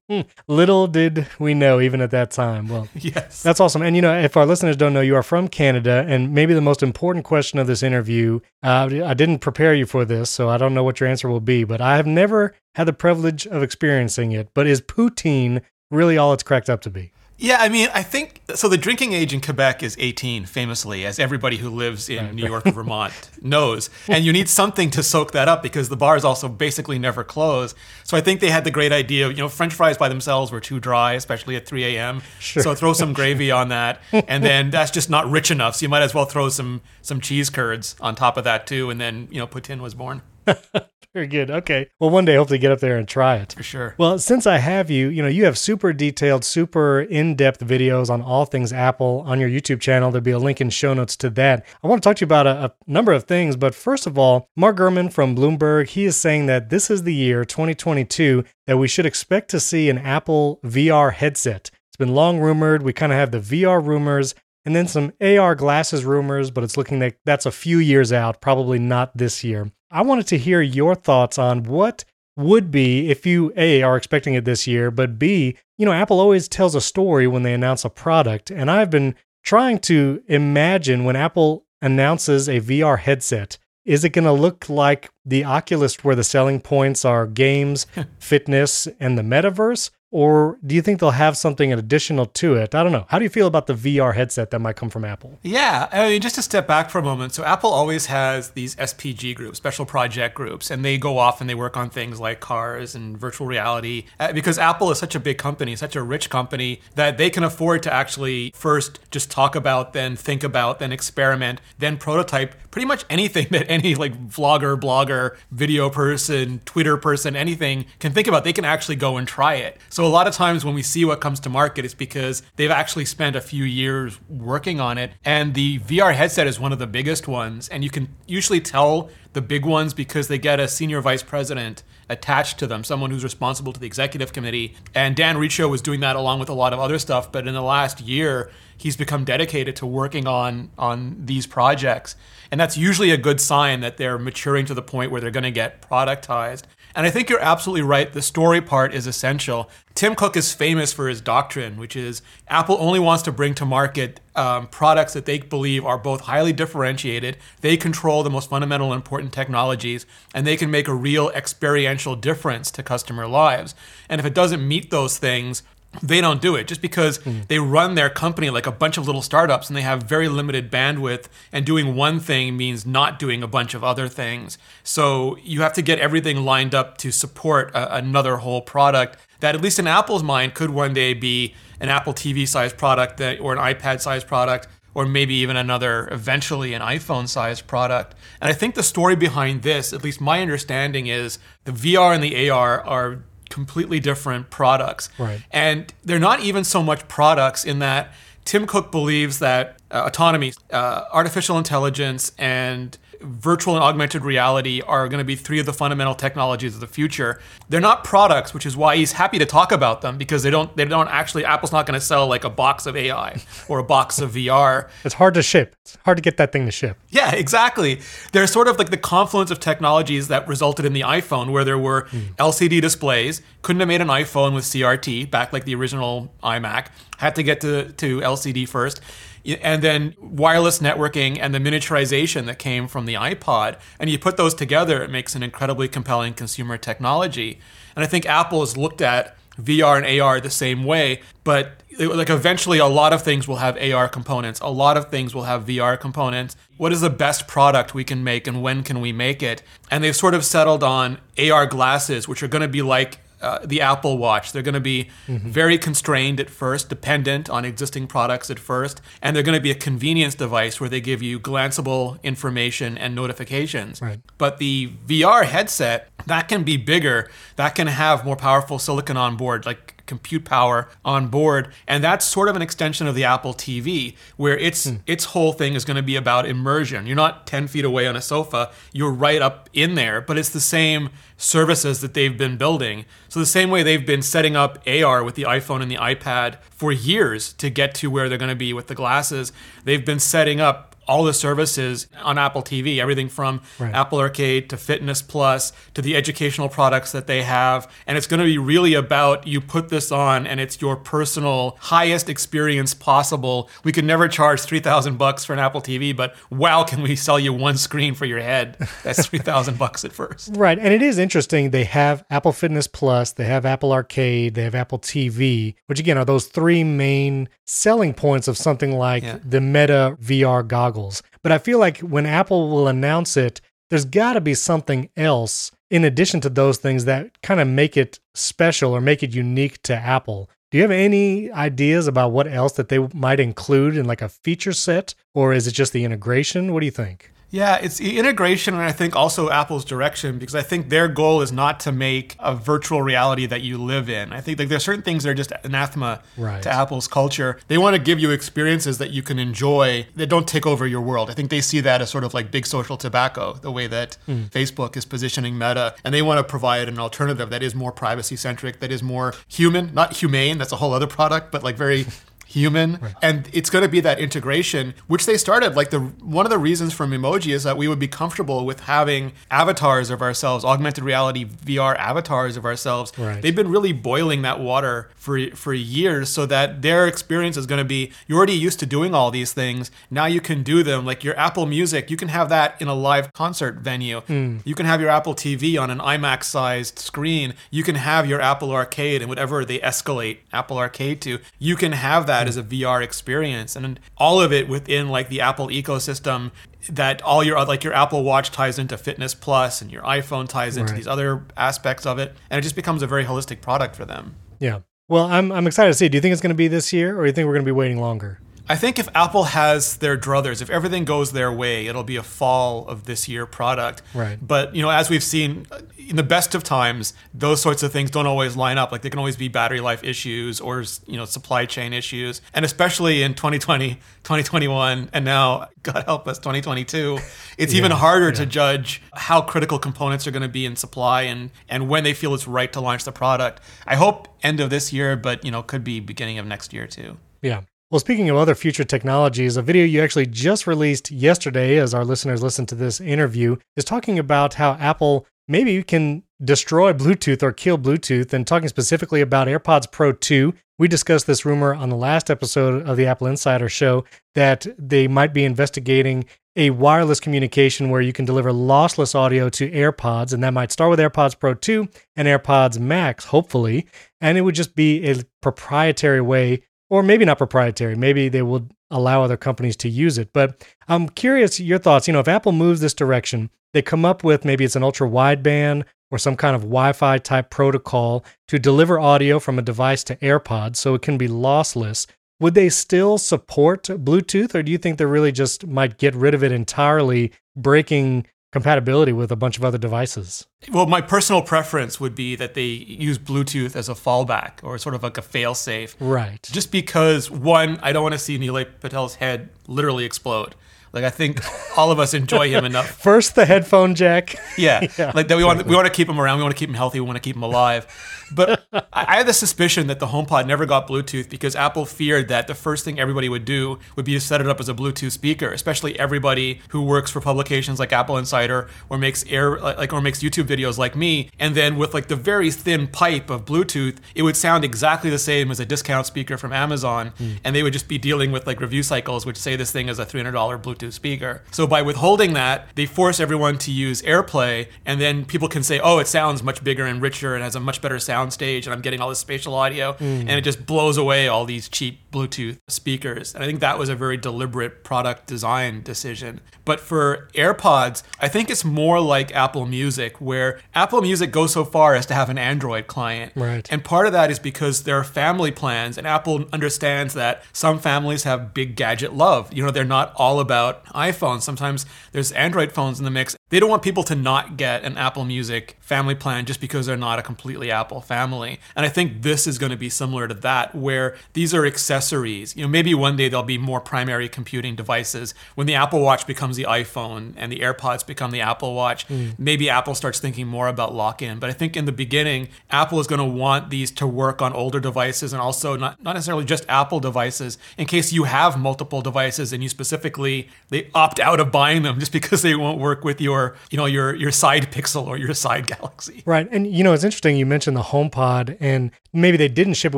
Little 0.47 0.87
did 0.87 1.27
we 1.39 1.53
know, 1.53 1.79
even 1.79 2.01
at 2.01 2.11
that 2.11 2.31
time. 2.31 2.67
Well, 2.67 2.87
yes. 2.95 3.43
That's 3.43 3.59
awesome. 3.59 3.81
And 3.81 3.95
you 3.95 4.01
know, 4.01 4.17
if 4.17 4.35
our 4.37 4.45
listeners 4.45 4.75
don't 4.75 4.93
know, 4.93 5.01
you 5.01 5.15
are 5.15 5.23
from 5.23 5.47
Canada, 5.47 6.05
and 6.07 6.33
maybe 6.33 6.53
the 6.53 6.61
most 6.61 6.83
important 6.83 7.25
question 7.25 7.59
of 7.59 7.67
this 7.67 7.83
interview, 7.83 8.39
uh, 8.63 8.89
I 9.03 9.13
didn't 9.13 9.39
prepare 9.39 9.73
you 9.73 9.85
for 9.85 10.05
this, 10.05 10.29
so 10.29 10.49
I 10.49 10.57
don't 10.57 10.73
know 10.73 10.83
what 10.83 10.99
your 10.99 11.09
answer 11.09 11.29
will 11.29 11.39
be, 11.39 11.63
but 11.63 11.81
I 11.81 11.97
have 11.97 12.07
never 12.07 12.55
had 12.75 12.87
the 12.87 12.93
privilege 12.93 13.45
of 13.47 13.63
experiencing 13.63 14.31
it. 14.31 14.49
But 14.53 14.67
is 14.67 14.81
poutine 14.81 15.61
really 15.89 16.17
all 16.17 16.33
it's 16.33 16.43
cracked 16.43 16.69
up 16.69 16.81
to 16.81 16.89
be? 16.89 17.11
Yeah, 17.41 17.57
I 17.59 17.69
mean, 17.69 17.89
I 17.91 18.03
think 18.03 18.39
so. 18.53 18.69
The 18.69 18.77
drinking 18.77 19.13
age 19.13 19.33
in 19.33 19.41
Quebec 19.41 19.81
is 19.81 19.95
18, 19.99 20.45
famously, 20.45 21.07
as 21.07 21.17
everybody 21.17 21.57
who 21.57 21.71
lives 21.71 22.07
in 22.07 22.35
New 22.35 22.45
York 22.45 22.67
or 22.67 22.71
Vermont 22.71 23.31
knows. 23.41 23.89
And 24.07 24.23
you 24.23 24.31
need 24.31 24.47
something 24.47 24.91
to 24.91 25.01
soak 25.01 25.31
that 25.31 25.49
up 25.49 25.63
because 25.63 25.89
the 25.89 25.97
bars 25.97 26.23
also 26.23 26.47
basically 26.47 26.99
never 26.99 27.23
close. 27.23 27.73
So 28.03 28.15
I 28.15 28.21
think 28.21 28.41
they 28.41 28.51
had 28.51 28.63
the 28.63 28.69
great 28.69 28.91
idea. 28.91 29.27
You 29.29 29.37
know, 29.37 29.49
French 29.49 29.73
fries 29.73 29.97
by 29.97 30.07
themselves 30.07 30.51
were 30.51 30.59
too 30.59 30.79
dry, 30.79 31.13
especially 31.13 31.55
at 31.55 31.65
3 31.65 31.83
a.m. 31.95 32.21
So 32.39 32.75
throw 32.75 32.93
some 32.93 33.11
gravy 33.11 33.49
on 33.49 33.69
that, 33.69 34.01
and 34.11 34.43
then 34.43 34.69
that's 34.69 34.91
just 34.91 35.09
not 35.09 35.27
rich 35.27 35.49
enough. 35.49 35.77
So 35.77 35.85
you 35.85 35.89
might 35.89 36.03
as 36.03 36.13
well 36.13 36.25
throw 36.25 36.49
some 36.49 36.81
some 37.01 37.19
cheese 37.19 37.49
curds 37.49 37.95
on 37.99 38.13
top 38.13 38.37
of 38.37 38.43
that 38.43 38.67
too. 38.67 38.91
And 38.91 39.01
then 39.01 39.27
you 39.31 39.39
know, 39.39 39.47
poutine 39.47 39.81
was 39.81 39.95
born 39.95 40.21
Very 41.13 41.27
good. 41.27 41.51
Okay. 41.51 41.89
Well, 41.99 42.09
one 42.09 42.23
day, 42.23 42.35
hopefully, 42.35 42.57
get 42.57 42.71
up 42.71 42.79
there 42.79 42.97
and 42.97 43.05
try 43.05 43.35
it. 43.35 43.51
for 43.53 43.63
sure. 43.63 43.95
Well, 43.97 44.17
since 44.17 44.47
I 44.47 44.59
have 44.59 44.89
you, 44.89 45.09
you 45.09 45.21
know, 45.21 45.27
you 45.27 45.43
have 45.43 45.57
super 45.57 45.91
detailed, 45.91 46.45
super 46.45 47.01
in 47.01 47.35
depth 47.35 47.59
videos 47.65 48.09
on 48.09 48.21
all 48.21 48.45
things 48.45 48.71
Apple 48.71 49.21
on 49.25 49.37
your 49.37 49.49
YouTube 49.49 49.81
channel. 49.81 50.09
There'll 50.09 50.23
be 50.23 50.31
a 50.31 50.39
link 50.39 50.61
in 50.61 50.69
show 50.69 50.93
notes 50.93 51.17
to 51.17 51.29
that. 51.31 51.65
I 51.83 51.87
want 51.87 52.01
to 52.01 52.07
talk 52.07 52.15
to 52.17 52.21
you 52.21 52.27
about 52.27 52.47
a, 52.47 52.65
a 52.65 52.73
number 52.87 53.11
of 53.11 53.25
things, 53.25 53.57
but 53.57 53.75
first 53.75 54.07
of 54.07 54.17
all, 54.17 54.47
Mark 54.55 54.77
Gurman 54.77 55.11
from 55.11 55.35
Bloomberg, 55.35 55.89
he 55.89 56.05
is 56.05 56.15
saying 56.15 56.45
that 56.45 56.69
this 56.69 56.89
is 56.89 57.03
the 57.03 57.13
year 57.13 57.43
2022 57.43 58.45
that 58.67 58.77
we 58.77 58.87
should 58.87 59.05
expect 59.05 59.49
to 59.49 59.59
see 59.59 59.89
an 59.89 59.97
Apple 59.97 60.61
VR 60.63 61.11
headset. 61.11 61.71
It's 61.89 61.97
been 61.97 62.15
long 62.15 62.39
rumored. 62.39 62.83
We 62.83 62.93
kind 62.93 63.11
of 63.11 63.17
have 63.17 63.31
the 63.31 63.39
VR 63.39 63.85
rumors 63.85 64.33
and 64.63 64.73
then 64.73 64.87
some 64.87 65.11
AR 65.19 65.55
glasses 65.55 66.05
rumors, 66.05 66.51
but 66.51 66.63
it's 66.63 66.77
looking 66.77 67.01
like 67.01 67.19
that's 67.25 67.45
a 67.45 67.51
few 67.51 67.79
years 67.79 68.13
out, 68.13 68.39
probably 68.39 68.79
not 68.79 69.17
this 69.17 69.43
year. 69.43 69.71
I 69.91 70.01
wanted 70.03 70.27
to 70.27 70.37
hear 70.37 70.61
your 70.61 70.95
thoughts 70.95 71.37
on 71.37 71.63
what 71.63 72.05
would 72.37 72.71
be 72.71 73.09
if 73.09 73.25
you 73.25 73.51
A 73.57 73.81
are 73.81 73.97
expecting 73.97 74.35
it 74.35 74.45
this 74.45 74.65
year, 74.65 74.89
but 74.89 75.19
B, 75.19 75.57
you 75.77 75.85
know, 75.85 75.91
Apple 75.91 76.19
always 76.19 76.47
tells 76.47 76.75
a 76.75 76.81
story 76.81 77.27
when 77.27 77.43
they 77.43 77.53
announce 77.53 77.83
a 77.83 77.89
product, 77.89 78.49
and 78.49 78.71
I've 78.71 78.89
been 78.89 79.15
trying 79.43 79.79
to 79.79 80.23
imagine 80.27 81.03
when 81.03 81.17
Apple 81.17 81.65
announces 81.81 82.47
a 82.47 82.61
VR 82.61 82.99
headset, 82.99 83.57
is 83.83 84.03
it 84.03 84.11
going 84.11 84.25
to 84.25 84.31
look 84.31 84.69
like 84.69 85.09
the 85.25 85.43
Oculus 85.43 86.03
where 86.03 86.15
the 86.15 86.23
selling 86.23 86.61
points 86.61 87.03
are 87.03 87.27
games, 87.27 87.85
fitness, 88.19 88.87
and 88.99 89.17
the 89.17 89.23
metaverse? 89.23 89.89
Or 90.11 90.59
do 90.65 90.75
you 90.75 90.81
think 90.81 90.99
they'll 90.99 91.11
have 91.11 91.37
something 91.37 91.71
additional 91.71 92.25
to 92.25 92.55
it? 92.55 92.75
I 92.75 92.83
don't 92.83 92.91
know. 92.91 93.05
How 93.07 93.17
do 93.17 93.23
you 93.23 93.29
feel 93.29 93.47
about 93.47 93.67
the 93.67 93.73
VR 93.73 94.13
headset 94.13 94.51
that 94.51 94.59
might 94.59 94.75
come 94.75 94.89
from 94.89 95.05
Apple? 95.05 95.39
Yeah, 95.41 95.87
I 95.89 96.09
mean, 96.09 96.21
just 96.21 96.35
to 96.35 96.41
step 96.41 96.67
back 96.67 96.89
for 96.89 96.99
a 96.99 97.03
moment. 97.03 97.33
So 97.33 97.45
Apple 97.45 97.69
always 97.71 98.07
has 98.07 98.49
these 98.49 98.75
SPG 98.75 99.33
groups, 99.35 99.57
special 99.57 99.85
project 99.85 100.35
groups, 100.35 100.69
and 100.69 100.83
they 100.83 100.97
go 100.97 101.17
off 101.17 101.39
and 101.39 101.49
they 101.49 101.55
work 101.55 101.77
on 101.77 101.89
things 101.89 102.19
like 102.19 102.41
cars 102.41 102.93
and 102.93 103.17
virtual 103.17 103.47
reality. 103.47 104.05
Uh, 104.19 104.33
because 104.33 104.59
Apple 104.59 104.91
is 104.91 104.99
such 104.99 105.15
a 105.15 105.19
big 105.19 105.37
company, 105.37 105.77
such 105.77 105.95
a 105.95 106.03
rich 106.03 106.29
company 106.29 106.81
that 106.95 107.17
they 107.17 107.29
can 107.29 107.43
afford 107.45 107.81
to 107.83 107.93
actually 107.93 108.51
first 108.53 108.99
just 109.11 109.31
talk 109.31 109.55
about, 109.55 109.93
then 109.93 110.17
think 110.17 110.43
about, 110.43 110.79
then 110.79 110.91
experiment, 110.91 111.61
then 111.79 111.97
prototype 111.97 112.53
pretty 112.71 112.85
much 112.85 113.05
anything 113.09 113.47
that 113.51 113.69
any 113.69 113.95
like 113.95 114.13
vlogger, 114.27 114.79
blogger, 114.79 115.37
video 115.51 115.89
person, 115.89 116.59
Twitter 116.65 116.97
person, 116.97 117.35
anything 117.35 117.85
can 117.99 118.11
think 118.11 118.27
about. 118.27 118.43
They 118.43 118.53
can 118.53 118.65
actually 118.65 118.95
go 118.95 119.17
and 119.17 119.27
try 119.27 119.55
it. 119.55 119.79
So 119.89 120.00
a 120.03 120.07
lot 120.07 120.27
of 120.27 120.33
times 120.33 120.63
when 120.63 120.73
we 120.73 120.81
see 120.83 121.05
what 121.05 121.21
comes 121.21 121.39
to 121.41 121.49
market, 121.49 121.85
it's 121.85 121.93
because 121.93 122.43
they've 122.55 122.71
actually 122.71 123.05
spent 123.05 123.35
a 123.35 123.41
few 123.41 123.63
years 123.63 124.19
working 124.29 124.79
on 124.79 124.97
it. 124.97 125.11
And 125.23 125.53
the 125.53 125.79
VR 125.79 126.13
headset 126.13 126.47
is 126.47 126.59
one 126.59 126.71
of 126.71 126.79
the 126.79 126.87
biggest 126.87 127.27
ones. 127.27 127.69
And 127.69 127.83
you 127.83 127.89
can 127.89 128.09
usually 128.27 128.61
tell 128.61 129.09
the 129.33 129.41
big 129.41 129.65
ones 129.65 129.93
because 129.93 130.27
they 130.27 130.37
get 130.37 130.59
a 130.59 130.67
senior 130.67 131.01
vice 131.01 131.23
president 131.23 131.83
attached 132.09 132.59
to 132.59 132.67
them, 132.67 132.83
someone 132.83 133.09
who's 133.09 133.23
responsible 133.23 133.71
to 133.71 133.79
the 133.79 133.87
executive 133.87 134.33
committee. 134.33 134.75
And 134.93 135.15
Dan 135.15 135.37
Riccio 135.37 135.67
was 135.67 135.81
doing 135.81 136.01
that 136.01 136.15
along 136.15 136.39
with 136.39 136.49
a 136.49 136.53
lot 136.53 136.73
of 136.73 136.79
other 136.79 136.99
stuff. 136.99 137.31
But 137.31 137.47
in 137.47 137.53
the 137.53 137.61
last 137.61 138.01
year, 138.01 138.51
he's 138.77 138.97
become 138.97 139.23
dedicated 139.23 139.75
to 139.77 139.85
working 139.85 140.27
on 140.27 140.71
on 140.77 141.15
these 141.25 141.47
projects. 141.47 142.15
And 142.51 142.59
that's 142.59 142.77
usually 142.77 143.11
a 143.11 143.17
good 143.17 143.39
sign 143.39 143.79
that 143.79 143.97
they're 143.97 144.19
maturing 144.19 144.65
to 144.65 144.73
the 144.73 144.81
point 144.81 145.11
where 145.11 145.21
they're 145.21 145.31
going 145.31 145.43
to 145.43 145.51
get 145.51 145.81
productized. 145.81 146.63
And 146.95 147.05
I 147.05 147.09
think 147.09 147.29
you're 147.29 147.39
absolutely 147.39 147.83
right. 147.83 148.11
The 148.11 148.21
story 148.21 148.61
part 148.61 148.93
is 148.93 149.07
essential. 149.07 149.69
Tim 149.95 150.15
Cook 150.15 150.35
is 150.35 150.53
famous 150.53 150.93
for 150.93 151.07
his 151.07 151.21
doctrine, 151.21 151.77
which 151.77 151.95
is 151.95 152.21
Apple 152.47 152.77
only 152.79 152.99
wants 152.99 153.23
to 153.23 153.31
bring 153.31 153.53
to 153.55 153.65
market 153.65 154.19
um, 154.35 154.67
products 154.67 155.13
that 155.13 155.25
they 155.25 155.39
believe 155.39 155.85
are 155.85 155.97
both 155.97 156.21
highly 156.21 156.53
differentiated, 156.53 157.37
they 157.61 157.75
control 157.75 158.23
the 158.23 158.29
most 158.29 158.49
fundamental 158.49 158.93
and 158.93 158.99
important 158.99 159.33
technologies, 159.33 160.05
and 160.33 160.47
they 160.47 160.55
can 160.55 160.71
make 160.71 160.87
a 160.87 160.93
real 160.93 161.29
experiential 161.31 162.15
difference 162.15 162.71
to 162.71 162.83
customer 162.83 163.27
lives. 163.27 163.75
And 164.07 164.19
if 164.19 164.25
it 164.25 164.33
doesn't 164.33 164.65
meet 164.65 164.89
those 164.89 165.17
things, 165.17 165.63
they 166.01 166.21
don't 166.21 166.41
do 166.41 166.55
it 166.55 166.67
just 166.67 166.81
because 166.81 167.17
hmm. 167.17 167.41
they 167.47 167.59
run 167.59 167.95
their 167.95 168.09
company 168.09 168.49
like 168.49 168.65
a 168.65 168.71
bunch 168.71 168.97
of 168.97 169.05
little 169.05 169.21
startups 169.21 169.69
and 169.69 169.75
they 169.75 169.81
have 169.81 170.03
very 170.03 170.29
limited 170.29 170.71
bandwidth 170.71 171.25
and 171.51 171.65
doing 171.65 171.95
one 171.95 172.19
thing 172.19 172.55
means 172.55 172.85
not 172.85 173.19
doing 173.19 173.43
a 173.43 173.47
bunch 173.47 173.73
of 173.73 173.83
other 173.83 174.07
things. 174.07 174.57
So 174.83 175.37
you 175.43 175.61
have 175.61 175.73
to 175.73 175.81
get 175.81 175.99
everything 175.99 176.45
lined 176.45 176.73
up 176.73 176.97
to 176.99 177.11
support 177.11 177.71
a, 177.75 177.97
another 177.97 178.37
whole 178.37 178.61
product 178.61 179.17
that 179.41 179.53
at 179.53 179.61
least 179.61 179.79
in 179.79 179.87
apple's 179.87 180.23
mind 180.23 180.53
could 180.53 180.69
one 180.69 180.93
day 180.93 181.13
be 181.13 181.53
an 181.79 181.89
apple 181.89 182.13
tv 182.13 182.47
sized 182.47 182.77
product 182.77 183.17
that, 183.17 183.39
or 183.41 183.53
an 183.53 183.59
ipad 183.59 183.99
sized 183.99 184.27
product 184.27 184.67
or 184.93 185.05
maybe 185.05 185.33
even 185.35 185.55
another 185.55 186.07
eventually 186.11 186.73
an 186.73 186.81
iphone 186.81 187.27
sized 187.27 187.67
product. 187.67 188.15
And 188.39 188.49
i 188.49 188.53
think 188.53 188.75
the 188.75 188.83
story 188.83 189.15
behind 189.15 189.63
this 189.63 189.91
at 189.91 190.03
least 190.03 190.21
my 190.21 190.41
understanding 190.41 191.07
is 191.07 191.37
the 191.65 191.71
vr 191.71 192.13
and 192.13 192.23
the 192.23 192.49
ar 192.49 192.81
are 192.81 193.23
completely 193.51 193.99
different 193.99 194.49
products. 194.49 195.09
Right. 195.19 195.41
And 195.51 195.93
they're 196.03 196.19
not 196.19 196.39
even 196.41 196.63
so 196.63 196.81
much 196.81 197.07
products 197.07 197.63
in 197.63 197.79
that 197.79 198.11
Tim 198.45 198.65
Cook 198.65 198.91
believes 198.91 199.39
that 199.39 199.77
uh, 199.91 200.03
autonomy, 200.05 200.53
uh, 200.71 201.03
artificial 201.11 201.57
intelligence, 201.57 202.31
and 202.37 202.97
virtual 203.21 203.75
and 203.75 203.83
augmented 203.83 204.23
reality 204.23 204.81
are 204.81 205.07
going 205.07 205.19
to 205.19 205.25
be 205.25 205.35
three 205.35 205.59
of 205.59 205.65
the 205.65 205.73
fundamental 205.73 206.15
technologies 206.15 206.73
of 206.73 206.79
the 206.81 206.87
future. 206.87 207.39
They're 207.69 207.81
not 207.81 208.03
products, 208.03 208.53
which 208.53 208.65
is 208.65 208.75
why 208.75 208.95
he's 208.95 209.11
happy 209.13 209.37
to 209.39 209.45
talk 209.45 209.71
about 209.71 210.01
them 210.01 210.17
because 210.17 210.43
they 210.43 210.49
don't 210.49 210.75
they 210.75 210.85
don't 210.85 211.07
actually 211.07 211.45
Apple's 211.45 211.71
not 211.71 211.85
going 211.85 211.99
to 211.99 212.05
sell 212.05 212.27
like 212.27 212.43
a 212.43 212.49
box 212.49 212.85
of 212.85 212.95
AI 212.95 213.41
or 213.67 213.79
a 213.79 213.83
box 213.83 214.19
of 214.19 214.31
VR. 214.31 214.89
It's 215.03 215.15
hard 215.15 215.33
to 215.35 215.43
ship. 215.43 215.75
It's 215.81 215.97
hard 216.03 216.17
to 216.17 216.21
get 216.21 216.37
that 216.37 216.51
thing 216.51 216.65
to 216.65 216.71
ship. 216.71 216.97
Yeah, 217.09 217.33
exactly. 217.33 218.01
They're 218.31 218.47
sort 218.47 218.67
of 218.67 218.77
like 218.77 218.89
the 218.89 218.97
confluence 218.97 219.51
of 219.51 219.59
technologies 219.59 220.27
that 220.29 220.47
resulted 220.47 220.85
in 220.85 220.93
the 220.93 221.01
iPhone, 221.01 221.51
where 221.51 221.63
there 221.63 221.77
were 221.77 222.03
mm. 222.03 222.35
LCD 222.35 222.81
displays. 222.81 223.41
Couldn't 223.61 223.81
have 223.81 223.89
made 223.89 224.01
an 224.01 224.07
iPhone 224.07 224.55
with 224.55 224.63
CRT 224.63 225.29
back 225.29 225.53
like 225.53 225.65
the 225.65 225.75
original 225.75 226.33
iMac. 226.43 226.87
Had 227.17 227.35
to 227.35 227.43
get 227.43 227.61
to, 227.61 227.91
to 227.91 228.19
LCD 228.21 228.67
first 228.67 229.01
and 229.45 229.81
then 229.81 230.15
wireless 230.19 230.79
networking 230.79 231.37
and 231.39 231.53
the 231.53 231.59
miniaturization 231.59 232.45
that 232.45 232.59
came 232.59 232.87
from 232.87 233.05
the 233.05 233.15
iPod. 233.15 233.79
And 233.99 234.09
you 234.09 234.19
put 234.19 234.37
those 234.37 234.53
together, 234.53 235.03
it 235.03 235.09
makes 235.09 235.35
an 235.35 235.43
incredibly 235.43 235.87
compelling 235.87 236.33
consumer 236.33 236.77
technology. 236.77 237.59
And 237.95 238.03
I 238.03 238.07
think 238.07 238.25
Apple 238.25 238.61
has 238.61 238.77
looked 238.77 239.01
at 239.01 239.35
VR 239.59 239.97
and 239.97 240.21
AR 240.21 240.39
the 240.39 240.49
same 240.49 240.83
way, 240.83 241.21
but 241.43 241.83
like 241.99 242.29
eventually 242.29 242.79
a 242.79 242.85
lot 242.85 243.13
of 243.13 243.21
things 243.21 243.47
will 243.47 243.57
have 243.57 243.77
AR 243.77 244.07
components, 244.07 244.59
a 244.61 244.69
lot 244.69 244.97
of 244.97 245.09
things 245.09 245.35
will 245.35 245.43
have 245.43 245.65
VR 245.65 245.99
components. 245.99 246.55
What 246.77 246.93
is 246.93 247.01
the 247.01 247.09
best 247.09 247.47
product 247.47 247.93
we 247.93 248.03
can 248.03 248.23
make 248.23 248.47
and 248.47 248.61
when 248.61 248.83
can 248.83 249.01
we 249.01 249.11
make 249.11 249.43
it? 249.43 249.61
And 249.89 250.03
they've 250.03 250.15
sort 250.15 250.33
of 250.33 250.45
settled 250.45 250.83
on 250.83 251.19
AR 251.37 251.65
glasses, 251.65 252.27
which 252.27 252.41
are 252.41 252.47
going 252.47 252.61
to 252.61 252.67
be 252.67 252.81
like 252.81 253.19
uh, 253.41 253.59
the 253.65 253.81
Apple 253.81 254.17
Watch. 254.17 254.51
They're 254.51 254.61
going 254.61 254.73
to 254.73 254.79
be 254.79 255.09
mm-hmm. 255.27 255.49
very 255.49 255.77
constrained 255.77 256.39
at 256.39 256.49
first, 256.49 256.89
dependent 256.89 257.49
on 257.49 257.65
existing 257.65 258.07
products 258.07 258.49
at 258.49 258.59
first, 258.59 259.01
and 259.21 259.35
they're 259.35 259.43
going 259.43 259.57
to 259.57 259.61
be 259.61 259.71
a 259.71 259.75
convenience 259.75 260.35
device 260.35 260.79
where 260.79 260.89
they 260.89 261.01
give 261.01 261.21
you 261.21 261.39
glanceable 261.39 262.21
information 262.23 262.97
and 262.97 263.15
notifications. 263.15 264.01
Right. 264.01 264.19
But 264.37 264.57
the 264.57 264.91
VR 265.07 265.45
headset, 265.45 266.09
that 266.27 266.47
can 266.47 266.63
be 266.63 266.77
bigger, 266.77 267.29
that 267.55 267.75
can 267.75 267.87
have 267.87 268.25
more 268.25 268.35
powerful 268.35 268.79
silicon 268.79 269.17
on 269.17 269.37
board, 269.37 269.65
like 269.65 270.00
compute 270.11 270.43
power 270.43 270.89
on 271.05 271.29
board. 271.29 271.71
And 271.87 272.03
that's 272.03 272.25
sort 272.25 272.49
of 272.49 272.57
an 272.57 272.61
extension 272.61 273.07
of 273.07 273.15
the 273.15 273.23
apple 273.23 273.53
tv 273.53 274.13
where 274.35 274.57
its 274.57 274.83
hmm. 274.83 274.97
its 275.07 275.23
whole 275.33 275.53
thing 275.53 275.73
is 275.73 275.85
going 275.85 275.95
to 275.95 276.03
be 276.03 276.17
about 276.17 276.45
immersion. 276.45 277.07
You're 277.07 277.15
not 277.15 277.47
10 277.47 277.67
feet 277.67 277.85
away 277.85 278.07
on 278.07 278.17
a 278.17 278.21
sofa 278.21 278.71
you're 278.91 279.13
right 279.27 279.41
up 279.41 279.69
in 279.71 279.95
there 279.95 280.19
but 280.19 280.37
it's 280.37 280.49
the 280.49 280.59
same 280.59 281.11
services 281.37 282.01
that 282.01 282.13
they've 282.13 282.37
been 282.37 282.57
building. 282.57 283.05
So 283.29 283.39
the 283.39 283.45
same 283.45 283.69
way 283.69 283.83
they've 283.83 284.05
been 284.05 284.21
setting 284.21 284.57
up 284.57 284.85
ar 284.85 285.23
with 285.23 285.35
the 285.35 285.43
iphone 285.43 285.81
and 285.81 285.89
the 285.89 285.95
ipad 285.95 286.57
for 286.69 286.91
years 286.91 287.53
to 287.53 287.69
get 287.69 287.95
to 287.95 288.11
where 288.11 288.27
they're 288.27 288.37
going 288.37 288.49
to 288.49 288.65
be 288.67 288.73
with 288.73 288.87
the 288.87 288.95
glasses 288.95 289.53
they've 289.85 290.05
been 290.05 290.19
setting 290.19 290.59
up 290.59 290.90
all 291.11 291.25
the 291.25 291.33
services 291.33 292.07
on 292.23 292.37
Apple 292.37 292.61
TV, 292.61 292.99
everything 292.99 293.27
from 293.27 293.61
right. 293.79 293.93
Apple 293.93 294.19
Arcade 294.19 294.69
to 294.69 294.77
Fitness 294.77 295.21
Plus 295.21 295.73
to 295.93 296.01
the 296.01 296.15
educational 296.15 296.69
products 296.69 297.11
that 297.11 297.27
they 297.27 297.41
have. 297.41 297.91
And 298.07 298.17
it's 298.17 298.27
going 298.27 298.39
to 298.39 298.45
be 298.45 298.57
really 298.57 298.93
about 298.93 299.45
you 299.45 299.59
put 299.59 299.89
this 299.89 300.09
on 300.09 300.47
and 300.47 300.61
it's 300.61 300.79
your 300.79 300.95
personal 300.95 301.77
highest 301.81 302.29
experience 302.29 302.93
possible. 302.93 303.69
We 303.83 303.91
could 303.91 304.05
never 304.05 304.29
charge 304.29 304.61
3000 304.61 305.17
bucks 305.17 305.43
for 305.43 305.51
an 305.51 305.59
Apple 305.59 305.81
TV, 305.81 306.15
but 306.15 306.33
wow, 306.49 306.85
can 306.85 307.01
we 307.01 307.17
sell 307.17 307.37
you 307.37 307.51
one 307.51 307.75
screen 307.75 308.15
for 308.15 308.23
your 308.23 308.39
head? 308.39 308.77
That's 309.03 309.25
3000 309.27 309.77
bucks 309.77 310.05
at 310.05 310.13
first. 310.13 310.51
Right. 310.55 310.79
And 310.79 310.93
it 310.93 311.01
is 311.01 311.17
interesting. 311.17 311.71
They 311.71 311.83
have 311.83 312.23
Apple 312.29 312.53
Fitness 312.53 312.87
Plus, 312.87 313.33
they 313.33 313.45
have 313.45 313.65
Apple 313.65 313.91
Arcade, 313.91 314.53
they 314.53 314.63
have 314.63 314.75
Apple 314.75 314.99
TV, 314.99 315.75
which 315.87 315.99
again 315.99 316.17
are 316.17 316.23
those 316.23 316.45
three 316.45 316.85
main 316.85 317.49
selling 317.65 318.13
points 318.13 318.47
of 318.47 318.57
something 318.57 318.93
like 318.93 319.23
yeah. 319.23 319.39
the 319.43 319.59
Meta 319.59 320.17
VR 320.21 320.65
goggles. 320.65 321.00
But 321.43 321.51
I 321.51 321.57
feel 321.57 321.79
like 321.79 321.99
when 321.99 322.25
Apple 322.25 322.69
will 322.69 322.87
announce 322.87 323.37
it, 323.37 323.61
there's 323.89 324.05
got 324.05 324.33
to 324.33 324.41
be 324.41 324.53
something 324.53 325.09
else 325.17 325.71
in 325.89 326.05
addition 326.05 326.39
to 326.41 326.49
those 326.49 326.77
things 326.77 327.05
that 327.05 327.41
kind 327.41 327.59
of 327.59 327.67
make 327.67 327.97
it 327.97 328.19
special 328.33 328.93
or 328.93 329.01
make 329.01 329.21
it 329.23 329.35
unique 329.35 329.81
to 329.83 329.93
Apple. 329.93 330.49
Do 330.71 330.77
you 330.77 330.83
have 330.83 330.91
any 330.91 331.51
ideas 331.51 332.07
about 332.07 332.31
what 332.31 332.47
else 332.47 332.73
that 332.73 332.87
they 332.87 332.99
might 333.13 333.41
include 333.41 333.97
in 333.97 334.05
like 334.05 334.21
a 334.21 334.29
feature 334.29 334.71
set 334.71 335.13
or 335.35 335.51
is 335.51 335.67
it 335.67 335.73
just 335.73 335.91
the 335.91 336.05
integration? 336.05 336.71
What 336.71 336.79
do 336.79 336.85
you 336.85 336.91
think? 336.91 337.31
Yeah, 337.51 337.75
it's 337.75 337.99
integration 337.99 338.73
and 338.73 338.81
I 338.81 338.93
think 338.93 339.13
also 339.13 339.49
Apple's 339.49 339.83
direction 339.83 340.39
because 340.39 340.55
I 340.55 340.61
think 340.61 340.89
their 340.89 341.09
goal 341.09 341.41
is 341.41 341.51
not 341.51 341.81
to 341.81 341.91
make 341.91 342.37
a 342.39 342.55
virtual 342.55 343.01
reality 343.01 343.45
that 343.45 343.61
you 343.61 343.77
live 343.77 344.09
in. 344.09 344.31
I 344.31 344.39
think 344.39 344.57
like 344.57 344.69
there's 344.69 344.85
certain 344.85 345.01
things 345.01 345.23
that 345.23 345.29
are 345.29 345.35
just 345.35 345.51
anathema 345.63 346.21
right. 346.37 346.63
to 346.63 346.71
Apple's 346.71 347.09
culture. 347.09 347.59
They 347.67 347.77
want 347.77 347.95
to 347.95 348.01
give 348.01 348.19
you 348.21 348.31
experiences 348.31 348.97
that 348.99 349.11
you 349.11 349.21
can 349.21 349.37
enjoy 349.37 350.07
that 350.15 350.27
don't 350.27 350.47
take 350.47 350.65
over 350.65 350.87
your 350.87 351.01
world. 351.01 351.29
I 351.29 351.33
think 351.33 351.49
they 351.49 351.61
see 351.61 351.81
that 351.81 352.01
as 352.01 352.09
sort 352.09 352.23
of 352.23 352.33
like 352.33 352.51
big 352.51 352.65
social 352.65 352.95
tobacco, 352.95 353.53
the 353.53 353.71
way 353.71 353.87
that 353.87 354.17
mm. 354.27 354.49
Facebook 354.49 354.95
is 354.95 355.03
positioning 355.03 355.57
Meta, 355.57 355.93
and 356.05 356.13
they 356.13 356.21
want 356.21 356.37
to 356.37 356.43
provide 356.45 356.87
an 356.87 356.99
alternative 356.99 357.49
that 357.49 357.61
is 357.61 357.75
more 357.75 357.91
privacy 357.91 358.37
centric, 358.37 358.79
that 358.79 358.91
is 358.91 359.03
more 359.03 359.33
human, 359.49 359.93
not 359.93 360.13
humane. 360.17 360.57
That's 360.57 360.71
a 360.71 360.77
whole 360.77 360.93
other 360.93 361.07
product, 361.07 361.51
but 361.51 361.63
like 361.63 361.75
very 361.75 362.05
human 362.51 362.97
right. 362.97 363.15
and 363.21 363.49
it's 363.53 363.69
going 363.69 363.81
to 363.81 363.87
be 363.87 364.01
that 364.01 364.19
integration 364.19 364.93
which 365.07 365.25
they 365.25 365.37
started 365.37 365.73
like 365.73 365.89
the 365.89 365.99
one 365.99 366.45
of 366.45 366.49
the 366.49 366.57
reasons 366.57 366.93
from 366.93 367.11
emoji 367.11 367.53
is 367.53 367.63
that 367.63 367.77
we 367.77 367.87
would 367.87 367.99
be 367.99 368.09
comfortable 368.09 368.65
with 368.65 368.81
having 368.81 369.31
avatars 369.49 370.09
of 370.09 370.21
ourselves 370.21 370.65
augmented 370.65 371.01
reality 371.01 371.45
VR 371.45 371.95
avatars 371.97 372.57
of 372.57 372.65
ourselves 372.65 373.13
right. 373.17 373.41
they've 373.41 373.55
been 373.55 373.69
really 373.69 373.93
boiling 373.93 374.41
that 374.41 374.59
water 374.59 375.09
for 375.15 375.39
for 375.55 375.73
years 375.73 376.27
so 376.27 376.45
that 376.45 376.81
their 376.81 377.07
experience 377.07 377.55
is 377.55 377.65
going 377.65 377.79
to 377.79 377.85
be 377.85 378.11
you're 378.27 378.37
already 378.37 378.53
used 378.53 378.79
to 378.79 378.85
doing 378.85 379.15
all 379.15 379.31
these 379.31 379.53
things 379.53 379.89
now 380.09 380.25
you 380.25 380.41
can 380.41 380.61
do 380.61 380.83
them 380.83 381.05
like 381.05 381.23
your 381.23 381.37
Apple 381.39 381.65
Music 381.65 382.11
you 382.11 382.17
can 382.17 382.27
have 382.27 382.49
that 382.49 382.81
in 382.81 382.89
a 382.89 382.93
live 382.93 383.31
concert 383.31 383.75
venue 383.75 384.19
mm. 384.21 384.59
you 384.65 384.75
can 384.75 384.85
have 384.85 384.99
your 384.99 385.09
Apple 385.09 385.35
TV 385.35 385.81
on 385.81 385.89
an 385.89 385.99
IMAX 385.99 386.43
sized 386.43 386.99
screen 386.99 387.53
you 387.69 387.81
can 387.81 387.95
have 387.95 388.27
your 388.27 388.41
Apple 388.41 388.71
Arcade 388.71 389.21
and 389.21 389.29
whatever 389.29 389.63
they 389.63 389.79
escalate 389.79 390.39
Apple 390.51 390.77
Arcade 390.77 391.21
to 391.21 391.39
you 391.57 391.77
can 391.77 391.93
have 391.93 392.27
that 392.27 392.40
that 392.41 392.47
as 392.47 392.57
a 392.57 392.63
VR 392.63 393.03
experience, 393.03 393.75
and 393.75 393.99
all 394.17 394.41
of 394.41 394.51
it 394.51 394.67
within 394.67 395.09
like 395.09 395.29
the 395.29 395.41
Apple 395.41 395.67
ecosystem. 395.67 396.51
That 396.89 397.21
all 397.21 397.43
your 397.43 397.63
like 397.65 397.83
your 397.83 397.93
Apple 397.93 398.23
Watch 398.23 398.49
ties 398.49 398.79
into 398.79 398.97
Fitness 398.97 399.35
Plus, 399.35 399.81
and 399.81 399.91
your 399.91 400.01
iPhone 400.01 400.49
ties 400.49 400.77
into 400.77 400.93
right. 400.93 400.97
these 400.97 401.07
other 401.07 401.45
aspects 401.55 402.07
of 402.07 402.17
it, 402.17 402.33
and 402.49 402.57
it 402.57 402.61
just 402.63 402.75
becomes 402.75 403.03
a 403.03 403.07
very 403.07 403.25
holistic 403.25 403.61
product 403.61 403.95
for 403.95 404.03
them. 404.03 404.35
Yeah. 404.59 404.79
Well, 405.07 405.25
I'm 405.25 405.51
I'm 405.51 405.67
excited 405.67 405.91
to 405.91 405.93
see. 405.93 406.09
Do 406.09 406.17
you 406.17 406.21
think 406.21 406.33
it's 406.33 406.41
going 406.41 406.49
to 406.49 406.55
be 406.55 406.67
this 406.67 406.91
year, 406.91 407.17
or 407.17 407.23
do 407.23 407.27
you 407.27 407.33
think 407.33 407.45
we're 407.45 407.53
going 407.53 407.65
to 407.65 407.71
be 407.71 407.71
waiting 407.71 407.99
longer? 407.99 408.39
I 408.71 408.77
think 408.77 408.99
if 408.99 409.09
Apple 409.13 409.43
has 409.43 409.97
their 409.97 410.17
druthers, 410.17 410.61
if 410.61 410.69
everything 410.69 411.03
goes 411.03 411.33
their 411.33 411.51
way, 411.51 411.87
it'll 411.87 412.05
be 412.05 412.15
a 412.15 412.23
fall 412.23 412.87
of 412.87 413.03
this 413.03 413.27
year 413.27 413.45
product. 413.45 414.01
Right. 414.13 414.39
But 414.41 414.73
you 414.73 414.81
know, 414.81 414.89
as 414.89 415.09
we've 415.09 415.23
seen 415.23 415.65
in 416.09 416.15
the 416.15 416.23
best 416.23 416.55
of 416.55 416.63
times, 416.63 417.13
those 417.33 417.61
sorts 417.61 417.83
of 417.83 417.91
things 417.91 418.11
don't 418.11 418.27
always 418.27 418.55
line 418.55 418.77
up. 418.77 418.91
Like 418.91 419.01
they 419.01 419.09
can 419.09 419.19
always 419.19 419.35
be 419.35 419.47
battery 419.47 419.79
life 419.79 420.03
issues 420.03 420.59
or 420.59 420.83
you 421.05 421.17
know 421.17 421.25
supply 421.25 421.65
chain 421.65 421.93
issues, 421.93 422.41
and 422.53 422.65
especially 422.65 423.23
in 423.23 423.33
2020, 423.33 423.95
2021, 424.23 425.09
and 425.13 425.25
now 425.25 425.67
God 425.83 426.03
help 426.05 426.27
us, 426.27 426.37
2022, 426.39 427.19
it's 427.57 427.73
yeah, 427.73 427.77
even 427.77 427.91
harder 427.91 428.29
yeah. 428.29 428.35
to 428.35 428.45
judge 428.45 429.01
how 429.13 429.41
critical 429.41 429.79
components 429.79 430.27
are 430.27 430.31
going 430.31 430.41
to 430.41 430.49
be 430.49 430.65
in 430.65 430.75
supply 430.75 431.23
and 431.23 431.51
and 431.69 431.89
when 431.89 432.03
they 432.03 432.13
feel 432.13 432.33
it's 432.33 432.47
right 432.47 432.71
to 432.73 432.81
launch 432.81 433.03
the 433.03 433.11
product. 433.11 433.61
I 433.85 433.95
hope 433.95 434.27
end 434.43 434.59
of 434.59 434.69
this 434.69 434.91
year, 434.93 435.15
but 435.15 435.43
you 435.45 435.51
know 435.51 435.63
could 435.63 435.83
be 435.83 435.99
beginning 435.99 436.37
of 436.39 436.45
next 436.45 436.73
year 436.73 436.87
too. 436.87 437.17
Yeah. 437.41 437.61
Well, 437.91 437.99
speaking 437.99 438.29
of 438.29 438.37
other 438.37 438.55
future 438.55 438.85
technologies, 438.85 439.57
a 439.57 439.61
video 439.61 439.83
you 439.83 440.01
actually 440.01 440.27
just 440.27 440.65
released 440.65 441.11
yesterday, 441.11 441.77
as 441.77 441.93
our 441.93 442.05
listeners 442.05 442.41
listen 442.41 442.65
to 442.67 442.75
this 442.75 443.01
interview, 443.01 443.57
is 443.75 443.83
talking 443.83 444.17
about 444.17 444.53
how 444.53 444.77
Apple 444.79 445.27
maybe 445.51 445.71
you 445.73 445.83
can 445.83 446.23
destroy 446.43 446.93
Bluetooth 446.93 447.43
or 447.43 447.51
kill 447.51 447.77
Bluetooth, 447.77 448.33
and 448.33 448.47
talking 448.47 448.69
specifically 448.69 449.21
about 449.21 449.47
AirPods 449.47 449.91
Pro 449.91 450.13
2. 450.13 450.53
We 450.79 450.87
discussed 450.87 451.27
this 451.27 451.45
rumor 451.45 451.75
on 451.75 451.89
the 451.89 451.95
last 451.95 452.31
episode 452.31 452.87
of 452.87 452.97
the 452.97 453.05
Apple 453.05 453.27
Insider 453.27 453.69
show 453.69 454.05
that 454.33 454.65
they 454.79 455.07
might 455.07 455.33
be 455.33 455.45
investigating 455.45 456.25
a 456.55 456.69
wireless 456.71 457.19
communication 457.19 457.89
where 457.89 458.01
you 458.01 458.11
can 458.11 458.25
deliver 458.25 458.51
lossless 458.51 459.13
audio 459.13 459.49
to 459.49 459.69
AirPods, 459.71 460.33
and 460.33 460.43
that 460.43 460.53
might 460.53 460.71
start 460.71 460.89
with 460.89 460.99
AirPods 460.99 461.37
Pro 461.37 461.53
2 461.53 461.87
and 462.15 462.27
AirPods 462.27 462.79
Max, 462.79 463.25
hopefully. 463.25 463.85
And 464.19 464.37
it 464.37 464.41
would 464.41 464.55
just 464.55 464.75
be 464.75 465.07
a 465.09 465.23
proprietary 465.41 466.21
way 466.21 466.63
or 466.89 467.03
maybe 467.03 467.23
not 467.23 467.37
proprietary. 467.37 467.95
Maybe 467.95 468.27
they 468.27 468.41
will 468.41 468.67
allow 468.89 469.23
other 469.23 469.37
companies 469.37 469.77
to 469.77 469.89
use 469.89 470.17
it. 470.17 470.33
But 470.33 470.61
I'm 470.89 471.07
curious 471.07 471.57
your 471.59 471.79
thoughts. 471.79 472.05
You 472.05 472.13
know, 472.13 472.19
if 472.19 472.27
Apple 472.27 472.51
moves 472.51 472.81
this 472.81 472.93
direction, 472.93 473.49
they 473.73 473.81
come 473.81 474.05
up 474.05 474.23
with 474.23 474.45
maybe 474.45 474.65
it's 474.65 474.75
an 474.75 474.83
ultra 474.83 475.07
wideband 475.07 475.83
or 476.09 476.17
some 476.17 476.35
kind 476.35 476.55
of 476.55 476.63
Wi 476.63 476.93
Fi 476.93 477.17
type 477.17 477.49
protocol 477.49 478.23
to 478.47 478.59
deliver 478.59 478.99
audio 478.99 479.39
from 479.39 479.57
a 479.57 479.61
device 479.61 480.03
to 480.05 480.15
AirPods 480.17 480.75
so 480.75 480.93
it 480.93 481.01
can 481.01 481.17
be 481.17 481.27
lossless. 481.27 482.05
Would 482.39 482.55
they 482.55 482.69
still 482.69 483.17
support 483.17 483.83
Bluetooth, 483.83 484.55
or 484.55 484.63
do 484.63 484.71
you 484.71 484.77
think 484.77 484.97
they 484.97 485.05
really 485.05 485.31
just 485.31 485.67
might 485.67 485.97
get 485.97 486.15
rid 486.15 486.33
of 486.33 486.43
it 486.43 486.51
entirely, 486.51 487.31
breaking 487.55 488.25
compatibility 488.51 489.13
with 489.13 489.31
a 489.31 489.35
bunch 489.35 489.57
of 489.57 489.63
other 489.63 489.77
devices? 489.77 490.47
Well, 490.71 490.85
my 490.85 491.01
personal 491.01 491.41
preference 491.41 491.99
would 491.99 492.15
be 492.15 492.35
that 492.35 492.53
they 492.53 492.63
use 492.65 493.17
Bluetooth 493.17 493.75
as 493.75 493.87
a 493.87 493.93
fallback 493.93 494.63
or 494.63 494.77
sort 494.77 494.95
of 494.95 495.03
like 495.03 495.17
a 495.17 495.21
failsafe. 495.21 495.95
Right. 495.99 496.41
Just 496.51 496.71
because, 496.71 497.31
one, 497.31 497.79
I 497.81 497.93
don't 497.93 498.03
want 498.03 498.13
to 498.13 498.19
see 498.19 498.37
Nilay 498.37 498.67
Patel's 498.81 499.15
head 499.15 499.49
literally 499.67 500.03
explode. 500.03 500.55
Like 500.93 501.03
I 501.03 501.09
think 501.09 501.41
all 501.77 501.91
of 501.91 501.99
us 501.99 502.13
enjoy 502.13 502.49
him 502.49 502.65
enough. 502.65 502.89
First, 503.01 503.35
the 503.35 503.45
headphone 503.45 503.95
jack. 503.95 504.35
Yeah, 504.57 504.79
like 505.15 505.27
that 505.27 505.37
we 505.37 505.43
want 505.43 505.65
we 505.65 505.75
want 505.75 505.87
to 505.87 505.93
keep 505.93 506.09
him 506.09 506.19
around. 506.19 506.37
We 506.37 506.43
want 506.43 506.55
to 506.55 506.59
keep 506.59 506.69
him 506.69 506.75
healthy. 506.75 506.99
We 506.99 507.05
want 507.05 507.17
to 507.17 507.21
keep 507.21 507.35
him 507.35 507.43
alive. 507.43 507.87
But 508.33 508.65
I 508.93 509.17
have 509.17 509.25
the 509.25 509.33
suspicion 509.33 509.87
that 509.87 509.99
the 509.99 510.07
HomePod 510.07 510.47
never 510.47 510.65
got 510.65 510.87
Bluetooth 510.87 511.29
because 511.29 511.55
Apple 511.55 511.85
feared 511.85 512.29
that 512.29 512.47
the 512.47 512.55
first 512.55 512.85
thing 512.85 512.99
everybody 512.99 513.29
would 513.29 513.45
do 513.45 513.79
would 513.95 514.05
be 514.05 514.13
to 514.13 514.21
set 514.21 514.41
it 514.41 514.47
up 514.47 514.59
as 514.59 514.69
a 514.69 514.73
Bluetooth 514.73 515.11
speaker, 515.11 515.51
especially 515.51 515.99
everybody 515.99 516.61
who 516.69 516.81
works 516.81 517.11
for 517.11 517.21
publications 517.21 517.79
like 517.79 517.91
Apple 517.91 518.17
Insider 518.17 518.69
or 518.89 518.97
makes 518.97 519.25
air 519.25 519.59
like 519.59 519.93
or 519.93 520.01
makes 520.01 520.23
YouTube 520.23 520.45
videos 520.45 520.77
like 520.77 520.95
me. 520.95 521.29
And 521.39 521.55
then 521.55 521.77
with 521.77 521.93
like 521.93 522.07
the 522.07 522.15
very 522.15 522.51
thin 522.51 522.87
pipe 522.87 523.29
of 523.29 523.45
Bluetooth, 523.45 523.97
it 524.15 524.23
would 524.23 524.37
sound 524.37 524.63
exactly 524.63 525.09
the 525.09 525.19
same 525.19 525.51
as 525.51 525.59
a 525.59 525.65
discount 525.65 526.05
speaker 526.05 526.37
from 526.37 526.53
Amazon, 526.53 527.13
hmm. 527.17 527.33
and 527.43 527.55
they 527.55 527.63
would 527.63 527.73
just 527.73 527.87
be 527.87 527.97
dealing 527.97 528.31
with 528.31 528.47
like 528.47 528.59
review 528.59 528.83
cycles 528.83 529.25
which 529.25 529.37
say 529.37 529.55
this 529.55 529.71
thing 529.71 529.89
is 529.89 529.99
a 529.99 530.05
$300 530.05 530.31
Bluetooth 530.61 530.80
speaker. 530.89 531.43
So 531.51 531.67
by 531.67 531.83
withholding 531.83 532.33
that, 532.33 532.67
they 532.75 532.87
force 532.87 533.19
everyone 533.19 533.59
to 533.59 533.71
use 533.71 534.01
AirPlay, 534.01 534.67
and 534.85 534.99
then 534.99 535.25
people 535.25 535.47
can 535.47 535.61
say, 535.61 535.79
"Oh, 535.79 535.99
it 535.99 536.07
sounds 536.07 536.41
much 536.41 536.63
bigger 536.63 536.85
and 536.85 537.01
richer 537.01 537.35
and 537.35 537.43
has 537.43 537.55
a 537.55 537.59
much 537.59 537.81
better 537.81 537.99
sound 537.99 538.33
stage, 538.33 538.65
and 538.65 538.73
I'm 538.73 538.81
getting 538.81 539.01
all 539.01 539.09
this 539.09 539.19
spatial 539.19 539.53
audio," 539.53 539.93
hmm. 539.93 540.03
and 540.03 540.31
it 540.31 540.43
just 540.43 540.65
blows 540.65 540.97
away 540.97 541.27
all 541.27 541.45
these 541.45 541.69
cheap 541.69 541.99
Bluetooth 542.11 542.57
speakers. 542.67 543.35
And 543.35 543.43
I 543.43 543.47
think 543.47 543.59
that 543.59 543.77
was 543.77 543.89
a 543.89 543.95
very 543.95 544.17
deliberate 544.17 544.83
product 544.83 545.27
design 545.27 545.81
decision. 545.83 546.39
But 546.65 546.79
for 546.79 547.29
AirPods, 547.33 548.03
I 548.19 548.27
think 548.27 548.49
it's 548.49 548.63
more 548.63 548.99
like 548.99 549.33
Apple 549.35 549.65
Music, 549.65 550.21
where 550.21 550.59
Apple 550.73 551.01
Music 551.01 551.31
goes 551.31 551.53
so 551.53 551.65
far 551.65 551.95
as 551.95 552.05
to 552.07 552.13
have 552.13 552.29
an 552.29 552.37
Android 552.37 552.87
client. 552.87 553.33
Right. 553.35 553.67
And 553.71 553.83
part 553.83 554.05
of 554.05 554.13
that 554.13 554.31
is 554.31 554.39
because 554.39 554.83
there 554.83 554.97
are 554.97 555.03
family 555.03 555.51
plans, 555.51 555.97
and 555.97 556.05
Apple 556.07 556.45
understands 556.53 557.13
that 557.15 557.43
some 557.51 557.79
families 557.79 558.23
have 558.23 558.53
big 558.53 558.75
gadget 558.75 559.13
love. 559.13 559.51
You 559.53 559.65
know, 559.65 559.71
they're 559.71 559.83
not 559.83 560.13
all 560.15 560.39
about 560.39 560.70
iPhones. 560.93 561.41
Sometimes 561.41 561.85
there's 562.11 562.31
Android 562.31 562.71
phones 562.71 562.99
in 562.99 563.05
the 563.05 563.11
mix. 563.11 563.35
They 563.51 563.59
don't 563.59 563.69
want 563.69 563.83
people 563.83 564.03
to 564.03 564.15
not 564.15 564.57
get 564.57 564.83
an 564.83 564.97
Apple 564.97 565.25
Music 565.25 565.77
family 565.81 566.15
plan 566.15 566.45
just 566.45 566.61
because 566.61 566.85
they're 566.85 566.95
not 566.95 567.19
a 567.19 567.21
completely 567.21 567.69
Apple 567.69 567.99
family. 567.99 568.61
And 568.77 568.85
I 568.85 568.89
think 568.89 569.23
this 569.23 569.45
is 569.45 569.57
going 569.57 569.71
to 569.71 569.77
be 569.77 569.89
similar 569.89 570.25
to 570.29 570.33
that, 570.35 570.73
where 570.73 571.17
these 571.33 571.53
are 571.53 571.65
accessories. 571.65 572.55
You 572.55 572.63
know, 572.63 572.69
maybe 572.69 572.93
one 572.95 573.17
day 573.17 573.27
there'll 573.27 573.43
be 573.43 573.57
more 573.57 573.81
primary 573.81 574.29
computing 574.29 574.75
devices. 574.77 575.33
When 575.55 575.67
the 575.67 575.75
Apple 575.75 575.99
Watch 575.99 576.25
becomes 576.25 576.55
the 576.55 576.63
iPhone 576.63 577.33
and 577.35 577.51
the 577.51 577.59
AirPods 577.59 578.07
become 578.07 578.31
the 578.31 578.39
Apple 578.39 578.73
Watch, 578.73 579.05
hmm. 579.07 579.31
maybe 579.37 579.69
Apple 579.69 579.95
starts 579.95 580.19
thinking 580.19 580.47
more 580.47 580.69
about 580.69 580.95
lock 580.95 581.21
in. 581.21 581.37
But 581.39 581.49
I 581.49 581.53
think 581.53 581.75
in 581.75 581.83
the 581.83 581.91
beginning, 581.91 582.47
Apple 582.69 583.01
is 583.01 583.07
going 583.07 583.19
to 583.19 583.25
want 583.25 583.69
these 583.69 583.91
to 583.91 584.07
work 584.07 584.41
on 584.41 584.53
older 584.53 584.79
devices 584.79 585.33
and 585.33 585.41
also 585.41 585.75
not, 585.75 586.01
not 586.01 586.13
necessarily 586.13 586.45
just 586.45 586.63
Apple 586.69 587.01
devices. 587.01 587.57
In 587.77 587.85
case 587.85 588.13
you 588.13 588.23
have 588.23 588.57
multiple 588.57 589.01
devices 589.01 589.51
and 589.51 589.61
you 589.61 589.67
specifically 589.67 590.47
they 590.69 590.89
opt 590.95 591.19
out 591.19 591.41
of 591.41 591.51
buying 591.51 591.83
them 591.83 591.99
just 591.99 592.13
because 592.13 592.43
they 592.43 592.55
won't 592.55 592.79
work 592.79 593.03
with 593.03 593.19
your, 593.19 593.40
you 593.69 593.77
know, 593.77 593.85
your 593.85 594.15
your 594.15 594.31
side 594.31 594.71
Pixel 594.71 595.05
or 595.07 595.17
your 595.17 595.33
side 595.33 595.67
Galaxy. 595.67 596.23
Right. 596.25 596.47
And 596.51 596.67
you 596.67 596.83
know, 596.83 596.93
it's 596.93 597.03
interesting 597.03 597.37
you 597.37 597.45
mentioned 597.45 597.75
the 597.77 597.81
HomePod 597.93 598.57
and 598.59 598.91
maybe 599.13 599.37
they 599.37 599.47
didn't 599.47 599.75
ship 599.75 599.93
it 599.93 599.97